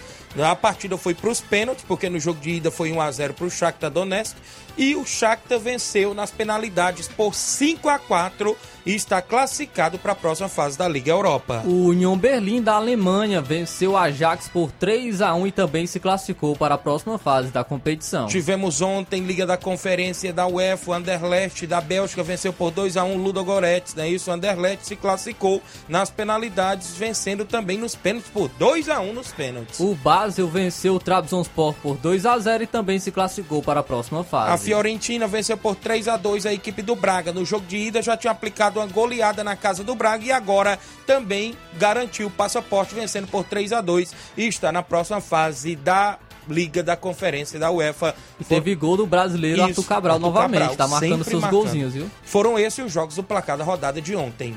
a 0.42 0.57
partida 0.57 0.97
foi 0.99 1.14
para 1.14 1.31
os 1.31 1.40
pênaltis, 1.40 1.85
porque 1.87 2.09
no 2.09 2.18
jogo 2.18 2.40
de 2.40 2.51
ida 2.51 2.70
foi 2.70 2.90
1 2.90 3.01
a 3.01 3.11
0 3.11 3.35
para 3.35 3.47
o 3.47 3.51
Shakhtar 3.51 3.90
Donetsk. 3.90 4.37
E 4.77 4.97
o 4.97 5.05
Shakhtar 5.05 5.59
venceu 5.59 6.15
nas 6.15 6.31
penalidades 6.31 7.09
por 7.09 7.35
5 7.35 7.89
a 7.89 7.99
4 7.99 8.57
e 8.87 8.95
está 8.95 9.23
classificado 9.23 9.99
para 9.99 10.13
a 10.13 10.15
próxima 10.15 10.49
fase 10.49 10.77
da 10.77 10.87
Liga 10.87 11.11
Europa. 11.11 11.63
O 11.65 11.87
Union 11.87 12.17
Berlim 12.17 12.63
da 12.63 12.75
Alemanha 12.75 13.41
venceu 13.41 13.93
o 13.93 13.97
Ajax 13.97 14.49
por 14.49 14.71
3 14.73 15.23
a 15.23 15.35
1 15.35 15.47
e 15.47 15.53
também 15.53 15.87
se 15.87 15.99
classificou 15.99 16.55
para 16.55 16.75
a 16.75 16.79
próxima 16.79 17.19
fase 17.19 17.51
da 17.51 17.65
competição. 17.65 18.27
Tivemos 18.27 18.83
ontem 18.83 19.23
Liga 19.23 19.47
da 19.47 19.57
Conferência 19.57 20.33
da 20.33 20.47
UEFA, 20.47 20.91
o 20.91 20.95
Anderlecht 20.95 21.67
da 21.67 21.81
Bélgica 21.81 22.23
venceu 22.23 22.53
por 22.53 22.71
2 22.71 22.97
a 22.97 23.05
1 23.05 23.17
Ludo 23.17 23.43
Goretz, 23.45 23.95
né? 23.95 24.09
Isso, 24.09 24.31
o 24.31 24.35
Anderlecht 24.35 24.87
se 24.87 24.97
classificou 24.97 25.63
nas 25.89 26.11
penalidades, 26.11 26.95
vencendo 26.95 27.45
também 27.45 27.79
nos 27.79 27.95
pênaltis 27.95 28.31
por 28.31 28.49
2 28.59 28.89
a 28.89 29.01
1 29.01 29.13
nos 29.13 29.33
pênaltis. 29.33 29.81
O 29.81 29.95
Basel 29.95 30.49
venceu 30.49 30.95
o 30.95 31.01
Trabzonspor 31.01 31.75
por 31.83 31.97
2 31.97 32.27
a 32.27 32.39
0 32.39 32.65
e 32.65 32.67
também 32.67 32.99
se 32.99 33.11
classificou 33.11 33.63
para 33.63 33.81
a 33.81 33.83
próxima 33.83 34.23
fase. 34.23 34.53
A 34.53 34.57
Fiorentina 34.64 35.27
venceu 35.27 35.57
por 35.57 35.77
3 35.77 36.09
a 36.09 36.16
2 36.16 36.46
a 36.46 36.53
equipe 36.53 36.83
do 36.83 36.96
Braga. 36.96 37.33
No 37.33 37.44
jogo 37.44 37.66
de 37.66 37.77
ida 37.77 38.00
já 38.03 38.16
tinha 38.16 38.31
aplicado 38.31 38.81
uma 38.81 38.87
goleada 38.87 39.44
na 39.44 39.55
casa 39.55 39.85
do 39.85 39.94
Braga 39.94 40.24
e 40.24 40.33
agora 40.33 40.79
também 41.07 41.55
garantiu 41.79 42.29
o 42.29 42.31
passaporte 42.31 42.94
vencendo 42.94 43.27
por 43.29 43.44
3 43.44 43.72
a 43.72 43.81
2 43.81 44.14
e 44.37 44.46
está 44.46 44.72
na 44.72 44.83
próxima 44.83 45.20
fase 45.20 45.77
da 45.77 46.18
Liga 46.48 46.83
da 46.83 46.96
Conferência 46.96 47.59
da 47.59 47.70
UEFA. 47.70 48.14
E 48.40 48.44
teve 48.44 48.74
gol 48.74 48.96
do 48.96 49.07
brasileiro 49.07 49.59
Isso, 49.61 49.68
Arthur 49.81 49.85
Cabral 49.85 50.16
Arthur 50.16 50.27
novamente, 50.27 50.61
Cabral, 50.61 50.77
tá 50.77 50.88
marcando 50.88 51.24
seus 51.24 51.42
marcando. 51.42 51.62
golzinhos, 51.62 51.94
viu? 51.94 52.11
Foram 52.22 52.59
esses 52.59 52.85
os 52.85 52.92
jogos 52.92 53.16
do 53.16 53.22
placar 53.22 53.57
da 53.57 53.64
rodada 53.64 54.00
de 54.00 54.14
ontem. 54.14 54.57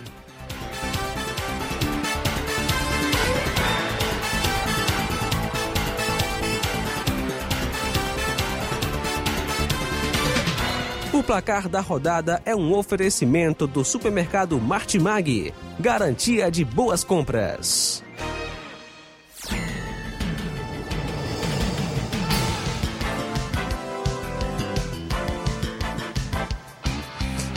O 11.18 11.24
placar 11.24 11.68
da 11.68 11.82
rodada 11.82 12.40
é 12.46 12.56
um 12.56 12.72
oferecimento 12.76 13.66
do 13.66 13.84
supermercado 13.84 14.62
Martimag. 14.62 15.52
Garantia 15.80 16.52
de 16.52 16.64
boas 16.64 17.04
compras. 17.04 18.04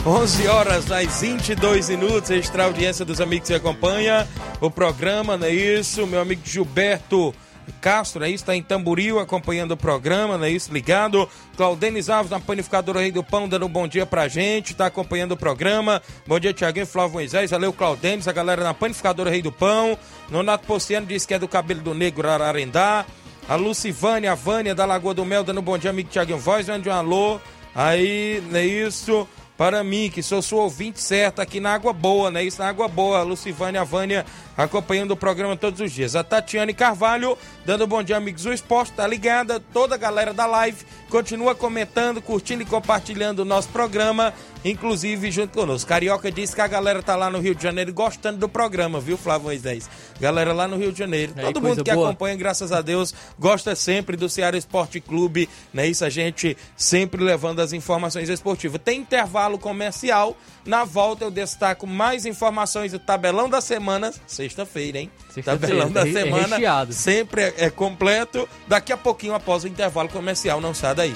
11 0.03 0.47
horas 0.47 0.87
mais 0.87 1.21
22 1.21 1.89
minutos, 1.89 2.31
extra 2.31 2.63
audiência 2.63 3.05
dos 3.05 3.21
amigos 3.21 3.47
que 3.47 3.53
acompanha 3.53 4.27
o 4.59 4.71
programa, 4.71 5.37
não 5.37 5.45
é 5.45 5.51
isso? 5.51 6.07
Meu 6.07 6.21
amigo 6.21 6.41
Gilberto 6.43 7.31
Castro, 7.79 8.23
é 8.23 8.29
isso? 8.29 8.43
Está 8.43 8.55
em 8.55 8.61
Tamboril 8.61 9.19
acompanhando 9.19 9.71
o 9.71 9.77
programa, 9.77 10.37
não 10.37 10.45
é 10.45 10.49
isso? 10.49 10.73
Ligado. 10.73 11.27
Claudenis 11.57 12.09
Alves, 12.09 12.31
na 12.31 12.39
panificadora 12.39 12.99
Rei 12.99 13.11
do 13.11 13.23
Pão, 13.23 13.47
dando 13.47 13.65
um 13.65 13.69
bom 13.69 13.87
dia 13.87 14.05
pra 14.05 14.27
gente, 14.27 14.73
tá 14.73 14.85
acompanhando 14.85 15.33
o 15.33 15.37
programa. 15.37 16.01
Bom 16.27 16.39
dia, 16.39 16.53
Tiaguinho, 16.53 16.85
Flávio 16.85 17.13
Moisés, 17.13 17.51
valeu, 17.51 17.73
Claudenis, 17.73 18.27
a 18.27 18.31
galera 18.31 18.63
na 18.63 18.73
panificadora 18.73 19.29
Rei 19.29 19.41
do 19.41 19.51
Pão. 19.51 19.97
Nonato 20.29 20.65
Pociano 20.65 21.05
disse 21.05 21.27
que 21.27 21.33
é 21.33 21.39
do 21.39 21.47
cabelo 21.47 21.81
do 21.81 21.93
negro 21.93 22.29
Ararendá. 22.29 23.05
A 23.49 23.55
Lucivânia, 23.55 24.31
a 24.31 24.35
Vânia 24.35 24.75
da 24.75 24.85
Lagoa 24.85 25.13
do 25.13 25.25
Mel, 25.25 25.43
dando 25.43 25.59
um 25.59 25.63
bom 25.63 25.77
dia, 25.77 25.89
amigo 25.89 26.09
Tiaguinho 26.09 26.37
Voz, 26.37 26.67
mande 26.67 26.87
um 26.87 26.93
alô. 26.93 27.39
Aí, 27.73 28.43
não 28.49 28.59
é 28.59 28.65
isso? 28.65 29.27
Para 29.57 29.83
mim, 29.83 30.09
que 30.09 30.23
sou 30.23 30.41
sua 30.41 30.63
ouvinte 30.63 30.99
certa 30.99 31.43
aqui 31.43 31.59
na 31.59 31.73
Água 31.73 31.93
Boa, 31.93 32.31
né? 32.31 32.43
Isso 32.43 32.59
na 32.59 32.67
Água 32.67 32.87
Boa. 32.87 33.21
Lucivânia, 33.21 33.83
Vânia 33.83 34.25
acompanhando 34.63 35.11
o 35.11 35.17
programa 35.17 35.55
todos 35.57 35.79
os 35.79 35.91
dias. 35.91 36.15
A 36.15 36.23
Tatiane 36.23 36.73
Carvalho, 36.73 37.37
dando 37.65 37.85
um 37.85 37.87
bom 37.87 38.03
dia, 38.03 38.17
amigos 38.17 38.43
do 38.43 38.53
esporte, 38.53 38.93
tá 38.93 39.07
ligada? 39.07 39.59
Toda 39.59 39.95
a 39.95 39.97
galera 39.97 40.33
da 40.33 40.45
live 40.45 40.85
continua 41.09 41.53
comentando, 41.53 42.21
curtindo 42.21 42.63
e 42.63 42.65
compartilhando 42.65 43.39
o 43.39 43.45
nosso 43.45 43.69
programa, 43.69 44.33
inclusive 44.63 45.29
junto 45.31 45.57
conosco. 45.57 45.89
Carioca 45.89 46.31
disse 46.31 46.55
que 46.55 46.61
a 46.61 46.67
galera 46.67 47.03
tá 47.03 47.15
lá 47.15 47.29
no 47.29 47.39
Rio 47.39 47.53
de 47.53 47.61
Janeiro 47.61 47.93
gostando 47.93 48.37
do 48.37 48.47
programa, 48.47 48.99
viu, 48.99 49.17
Flávio 49.17 49.45
Moisés? 49.47 49.89
Galera 50.19 50.53
lá 50.53 50.67
no 50.67 50.77
Rio 50.77 50.91
de 50.91 50.99
Janeiro. 50.99 51.33
Aí, 51.35 51.45
Todo 51.45 51.61
mundo 51.61 51.83
que 51.83 51.93
boa. 51.93 52.09
acompanha, 52.09 52.35
graças 52.35 52.71
a 52.71 52.81
Deus, 52.81 53.13
gosta 53.37 53.75
sempre 53.75 54.15
do 54.15 54.29
Ceará 54.29 54.57
Esporte 54.57 55.01
Clube, 55.01 55.49
né? 55.73 55.87
Isso 55.87 56.05
a 56.05 56.09
gente 56.09 56.55
sempre 56.77 57.23
levando 57.23 57.59
as 57.59 57.73
informações 57.73 58.29
esportivas. 58.29 58.79
Tem 58.83 58.99
intervalo 58.99 59.57
comercial. 59.57 60.37
Na 60.65 60.83
volta 60.83 61.23
eu 61.25 61.31
destaco 61.31 61.87
mais 61.87 62.25
informações 62.25 62.91
do 62.91 62.99
tabelão 62.99 63.49
da 63.49 63.59
semana, 63.61 64.13
sexta-feira, 64.27 64.99
hein? 64.99 65.11
Sexta-feira, 65.33 65.59
Tabelão 65.59 65.91
da 65.91 66.03
re- 66.03 66.13
semana 66.13 66.55
recheado. 66.57 66.93
sempre 66.93 67.41
é, 67.41 67.53
é 67.65 67.69
completo. 67.69 68.47
Daqui 68.67 68.93
a 68.93 68.97
pouquinho 68.97 69.33
após 69.33 69.63
o 69.63 69.67
intervalo 69.67 70.07
comercial, 70.09 70.61
não 70.61 70.73
sai 70.73 70.93
daí. 70.93 71.15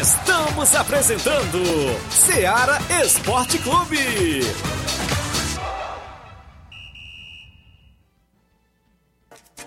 Estamos 0.00 0.74
apresentando 0.74 1.62
Seara 2.10 2.78
Esporte 3.04 3.58
Clube. 3.58 4.40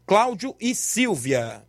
Cláudio 0.05 0.53
e 0.59 0.75
Silvia. 0.75 1.63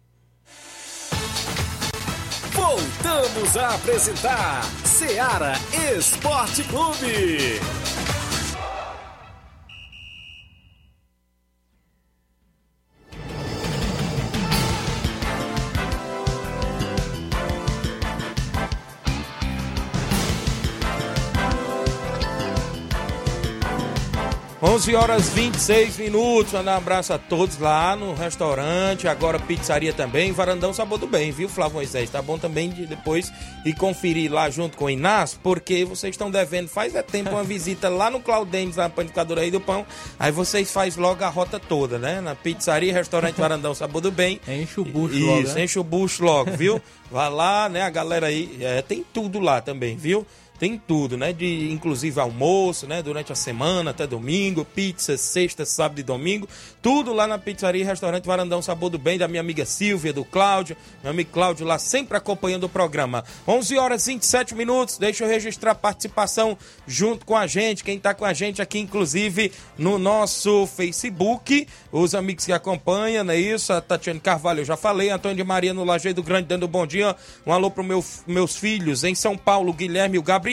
Voltamos 2.52 3.56
a 3.56 3.74
apresentar 3.74 4.62
Seara 4.84 5.54
Esporte 5.96 6.62
Clube. 6.64 7.58
11 24.88 24.96
horas 24.96 25.28
26 25.28 25.98
minutos. 25.98 26.54
Mandar 26.54 26.76
um 26.76 26.78
abraço 26.78 27.12
a 27.12 27.18
todos 27.18 27.58
lá 27.58 27.94
no 27.94 28.14
restaurante. 28.14 29.06
Agora 29.06 29.38
pizzaria 29.38 29.92
também. 29.92 30.32
Varandão 30.32 30.72
Sabor 30.72 30.96
do 30.96 31.06
Bem, 31.06 31.30
viu, 31.30 31.46
Flávio 31.46 31.74
Moisés? 31.74 32.08
Tá 32.08 32.22
bom 32.22 32.38
também 32.38 32.70
de 32.70 32.86
depois 32.86 33.30
ir 33.66 33.74
conferir 33.74 34.32
lá 34.32 34.48
junto 34.48 34.78
com 34.78 34.86
o 34.86 34.90
Inácio, 34.90 35.38
porque 35.42 35.84
vocês 35.84 36.14
estão 36.14 36.30
devendo 36.30 36.68
faz 36.68 36.94
é 36.94 37.02
tempo 37.02 37.28
uma 37.28 37.44
visita 37.44 37.90
lá 37.90 38.10
no 38.10 38.18
Claudênis, 38.18 38.76
na 38.76 38.88
panificadora 38.88 39.42
aí 39.42 39.50
do 39.50 39.60
pão. 39.60 39.84
Aí 40.18 40.32
vocês 40.32 40.72
faz 40.72 40.96
logo 40.96 41.22
a 41.22 41.28
rota 41.28 41.60
toda, 41.60 41.98
né? 41.98 42.22
Na 42.22 42.34
pizzaria, 42.34 42.94
restaurante 42.94 43.36
Varandão 43.36 43.74
Sabor 43.74 44.00
do 44.00 44.10
Bem. 44.10 44.40
Enche 44.48 44.80
o 44.80 44.86
bucho 44.86 45.14
Isso, 45.14 45.26
logo, 45.26 45.48
né? 45.48 45.64
enche 45.64 45.78
o 45.78 45.84
bucho 45.84 46.24
logo, 46.24 46.52
viu? 46.56 46.80
Vá 47.10 47.28
lá, 47.28 47.68
né? 47.68 47.82
A 47.82 47.90
galera 47.90 48.28
aí, 48.28 48.56
é, 48.62 48.80
tem 48.80 49.04
tudo 49.12 49.38
lá 49.38 49.60
também, 49.60 49.98
viu? 49.98 50.26
Tem 50.58 50.76
tudo, 50.76 51.16
né? 51.16 51.32
De 51.32 51.70
inclusive 51.70 52.18
almoço, 52.20 52.86
né? 52.86 53.00
Durante 53.00 53.32
a 53.32 53.36
semana, 53.36 53.92
até 53.92 54.06
domingo, 54.06 54.64
pizza, 54.64 55.16
sexta, 55.16 55.64
sábado 55.64 56.00
e 56.00 56.02
domingo. 56.02 56.48
Tudo 56.82 57.12
lá 57.12 57.26
na 57.26 57.38
pizzaria 57.38 57.82
e 57.82 57.84
restaurante 57.84 58.26
Varandão 58.26 58.60
Sabor 58.60 58.90
do 58.90 58.98
Bem, 58.98 59.18
da 59.18 59.28
minha 59.28 59.40
amiga 59.40 59.64
Silvia, 59.64 60.12
do 60.12 60.24
Cláudio. 60.24 60.76
Meu 61.02 61.12
amigo 61.12 61.30
Cláudio 61.30 61.64
lá 61.64 61.78
sempre 61.78 62.16
acompanhando 62.16 62.64
o 62.64 62.68
programa. 62.68 63.24
11 63.46 63.78
horas 63.78 64.08
e 64.08 64.12
27 64.14 64.54
minutos. 64.54 64.98
Deixa 64.98 65.24
eu 65.24 65.28
registrar 65.28 65.72
a 65.72 65.74
participação 65.76 66.58
junto 66.86 67.24
com 67.24 67.36
a 67.36 67.46
gente. 67.46 67.84
Quem 67.84 67.98
tá 67.98 68.12
com 68.12 68.24
a 68.24 68.32
gente 68.32 68.60
aqui, 68.60 68.80
inclusive, 68.80 69.52
no 69.76 69.96
nosso 69.96 70.66
Facebook. 70.66 71.68
Os 71.92 72.16
amigos 72.16 72.44
que 72.44 72.52
acompanham, 72.52 73.22
não 73.22 73.32
é 73.32 73.38
isso? 73.38 73.72
A 73.72 73.80
Tatiane 73.80 74.18
Carvalho, 74.18 74.60
eu 74.60 74.64
já 74.64 74.76
falei. 74.76 75.10
Antônio 75.10 75.36
de 75.36 75.44
Maria 75.44 75.72
no 75.72 75.84
Lajeado 75.84 76.22
Grande, 76.22 76.48
dando 76.48 76.66
um 76.66 76.68
bom 76.68 76.86
dia. 76.86 77.14
Um 77.46 77.52
alô 77.52 77.70
pro 77.70 77.84
meu, 77.84 78.04
meus 78.26 78.56
filhos 78.56 79.04
em 79.04 79.14
São 79.14 79.36
Paulo, 79.36 79.72
Guilherme 79.72 80.16
e 80.16 80.18
o 80.18 80.22
Gabriel. 80.22 80.47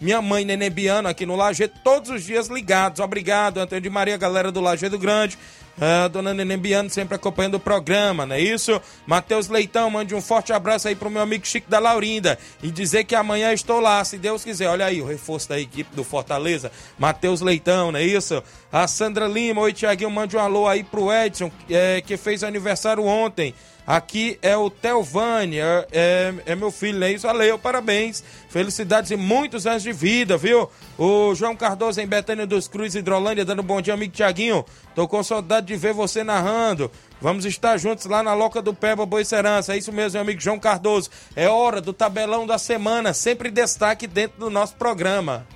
Minha 0.00 0.20
mãe, 0.20 0.44
Nenê 0.44 0.68
Biano, 0.68 1.08
aqui 1.08 1.24
no 1.24 1.36
Lajeado, 1.36 1.72
todos 1.82 2.10
os 2.10 2.22
dias 2.22 2.48
ligados. 2.48 3.00
Obrigado, 3.00 3.58
Antônio 3.58 3.80
de 3.80 3.90
Maria, 3.90 4.16
galera 4.16 4.52
do 4.52 4.60
Lajeado 4.60 4.98
Grande. 4.98 5.38
A 5.78 6.08
dona 6.08 6.32
Nenê 6.32 6.56
Biano 6.56 6.88
sempre 6.88 7.16
acompanhando 7.16 7.56
o 7.56 7.60
programa, 7.60 8.24
não 8.24 8.34
é 8.34 8.40
isso? 8.40 8.80
Matheus 9.06 9.48
Leitão, 9.48 9.90
mande 9.90 10.14
um 10.14 10.22
forte 10.22 10.50
abraço 10.50 10.88
aí 10.88 10.94
pro 10.94 11.10
meu 11.10 11.20
amigo 11.20 11.46
Chico 11.46 11.70
da 11.70 11.78
Laurinda. 11.78 12.38
E 12.62 12.70
dizer 12.70 13.04
que 13.04 13.14
amanhã 13.14 13.52
estou 13.52 13.78
lá, 13.78 14.02
se 14.02 14.16
Deus 14.16 14.42
quiser. 14.42 14.68
Olha 14.68 14.86
aí 14.86 15.02
o 15.02 15.06
reforço 15.06 15.50
da 15.50 15.60
equipe 15.60 15.94
do 15.94 16.02
Fortaleza. 16.02 16.72
Matheus 16.98 17.42
Leitão, 17.42 17.92
não 17.92 17.98
é 17.98 18.04
isso? 18.04 18.42
A 18.78 18.86
Sandra 18.86 19.26
Lima, 19.26 19.62
oi 19.62 19.72
Tiaguinho, 19.72 20.10
mande 20.10 20.36
um 20.36 20.38
alô 20.38 20.68
aí 20.68 20.84
pro 20.84 21.10
Edson, 21.10 21.50
é, 21.70 22.02
que 22.02 22.14
fez 22.18 22.44
aniversário 22.44 23.02
ontem. 23.06 23.54
Aqui 23.86 24.38
é 24.42 24.54
o 24.54 24.68
Telvani, 24.68 25.58
é, 25.58 25.86
é, 25.90 26.34
é 26.44 26.54
meu 26.54 26.70
filho, 26.70 27.02
é 27.02 27.10
isso? 27.10 27.26
Valeu, 27.26 27.58
parabéns. 27.58 28.22
Felicidades 28.50 29.10
e 29.10 29.16
muitos 29.16 29.66
anos 29.66 29.82
de 29.82 29.94
vida, 29.94 30.36
viu? 30.36 30.68
O 30.98 31.34
João 31.34 31.56
Cardoso 31.56 32.02
em 32.02 32.06
Betânia 32.06 32.46
dos 32.46 32.68
Cruz, 32.68 32.94
Hidrolândia, 32.94 33.46
dando 33.46 33.62
bom 33.62 33.80
dia, 33.80 33.94
amigo 33.94 34.12
Tiaguinho. 34.12 34.62
Tô 34.94 35.08
com 35.08 35.22
saudade 35.22 35.68
de 35.68 35.76
ver 35.76 35.94
você 35.94 36.22
narrando. 36.22 36.90
Vamos 37.18 37.46
estar 37.46 37.78
juntos 37.78 38.04
lá 38.04 38.22
na 38.22 38.34
Loca 38.34 38.60
do 38.60 38.74
Peba 38.74 39.06
Boicerança. 39.06 39.72
É 39.72 39.78
isso 39.78 39.90
mesmo, 39.90 40.18
meu 40.18 40.20
amigo 40.20 40.42
João 40.42 40.58
Cardoso. 40.58 41.08
É 41.34 41.48
hora 41.48 41.80
do 41.80 41.94
tabelão 41.94 42.46
da 42.46 42.58
semana, 42.58 43.14
sempre 43.14 43.50
destaque 43.50 44.06
dentro 44.06 44.38
do 44.38 44.50
nosso 44.50 44.76
programa. 44.76 45.46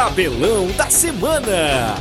Tabelão 0.00 0.68
da 0.78 0.88
semana. 0.88 1.94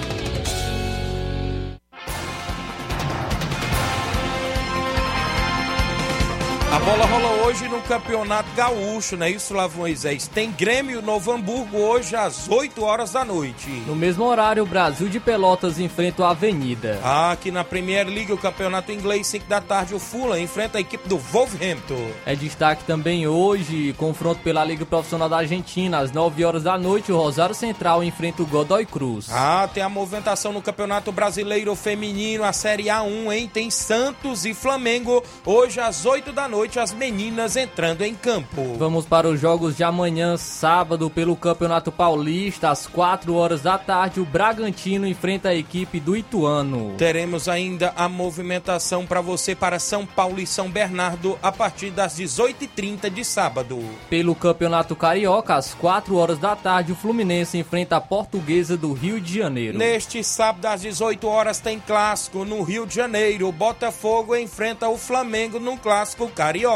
Bola 6.89 7.05
rola 7.05 7.45
hoje 7.45 7.67
no 7.67 7.79
Campeonato 7.81 8.49
Gaúcho, 8.55 9.15
não 9.15 9.27
é 9.27 9.29
isso, 9.29 9.53
Flávio 9.53 9.77
Moisés? 9.77 10.27
Tem 10.27 10.49
Grêmio 10.51 11.03
Novo 11.03 11.31
Hamburgo 11.31 11.77
hoje 11.77 12.15
às 12.15 12.49
8 12.49 12.83
horas 12.83 13.11
da 13.11 13.23
noite. 13.23 13.69
No 13.85 13.95
mesmo 13.95 14.23
horário, 14.25 14.63
o 14.63 14.65
Brasil 14.65 15.07
de 15.07 15.19
Pelotas 15.19 15.79
enfrenta 15.79 16.23
o 16.23 16.25
Avenida. 16.25 16.99
Ah, 17.03 17.29
Aqui 17.31 17.51
na 17.51 17.63
Premier 17.63 18.07
League, 18.07 18.33
o 18.33 18.37
Campeonato 18.39 18.91
Inglês, 18.91 19.27
5 19.27 19.45
da 19.47 19.61
tarde, 19.61 19.93
o 19.93 19.99
Fulham 19.99 20.39
enfrenta 20.39 20.79
a 20.79 20.81
equipe 20.81 21.07
do 21.07 21.19
Wolverhampton. 21.19 22.09
É 22.25 22.35
destaque 22.35 22.83
também 22.85 23.27
hoje, 23.27 23.93
confronto 23.93 24.41
pela 24.41 24.65
Liga 24.65 24.83
Profissional 24.83 25.29
da 25.29 25.37
Argentina. 25.37 25.99
Às 25.99 26.11
9 26.11 26.43
horas 26.43 26.63
da 26.63 26.75
noite, 26.75 27.11
o 27.11 27.17
Rosário 27.17 27.53
Central 27.53 28.03
enfrenta 28.03 28.41
o 28.41 28.47
Godoy 28.47 28.87
Cruz. 28.87 29.27
Ah, 29.31 29.69
tem 29.71 29.83
a 29.83 29.89
movimentação 29.89 30.51
no 30.51 30.61
Campeonato 30.61 31.11
Brasileiro 31.11 31.75
Feminino, 31.75 32.43
a 32.43 32.51
Série 32.51 32.85
A1, 32.85 33.31
hein? 33.31 33.51
Tem 33.53 33.69
Santos 33.69 34.43
e 34.43 34.55
Flamengo 34.55 35.23
hoje 35.45 35.79
às 35.79 36.03
8 36.03 36.31
da 36.33 36.47
noite, 36.47 36.78
as 36.79 36.93
meninas 36.93 37.55
entrando 37.55 38.01
em 38.01 38.15
campo. 38.15 38.75
Vamos 38.77 39.05
para 39.05 39.27
os 39.27 39.39
jogos 39.39 39.75
de 39.75 39.83
amanhã, 39.83 40.37
sábado, 40.37 41.09
pelo 41.09 41.35
Campeonato 41.35 41.91
Paulista, 41.91 42.69
às 42.69 42.87
4 42.87 43.33
horas 43.35 43.61
da 43.61 43.77
tarde, 43.77 44.19
o 44.21 44.25
Bragantino 44.25 45.05
enfrenta 45.05 45.49
a 45.49 45.55
equipe 45.55 45.99
do 45.99 46.15
Ituano. 46.15 46.95
Teremos 46.97 47.47
ainda 47.49 47.93
a 47.95 48.07
movimentação 48.07 49.05
para 49.05 49.21
você 49.21 49.53
para 49.53 49.79
São 49.79 50.05
Paulo 50.05 50.39
e 50.39 50.47
São 50.47 50.69
Bernardo 50.69 51.37
a 51.43 51.51
partir 51.51 51.91
das 51.91 52.17
18h30 52.17 53.09
de 53.09 53.25
sábado. 53.25 53.79
Pelo 54.09 54.33
Campeonato 54.33 54.95
Carioca, 54.95 55.55
às 55.55 55.73
4 55.73 56.15
horas 56.15 56.39
da 56.39 56.55
tarde, 56.55 56.93
o 56.93 56.95
Fluminense 56.95 57.57
enfrenta 57.57 57.97
a 57.97 58.01
Portuguesa 58.01 58.77
do 58.77 58.93
Rio 58.93 59.19
de 59.19 59.37
Janeiro. 59.37 59.77
Neste 59.77 60.23
sábado 60.23 60.65
às 60.65 60.81
18 60.81 61.27
horas 61.27 61.59
tem 61.59 61.79
clássico 61.79 62.45
no 62.45 62.63
Rio 62.63 62.85
de 62.85 62.95
Janeiro. 62.95 63.47
O 63.47 63.51
Botafogo 63.51 64.35
enfrenta 64.35 64.87
o 64.87 64.97
Flamengo 64.97 65.59
num 65.59 65.77
clássico 65.77 66.27
carioca. 66.29 66.68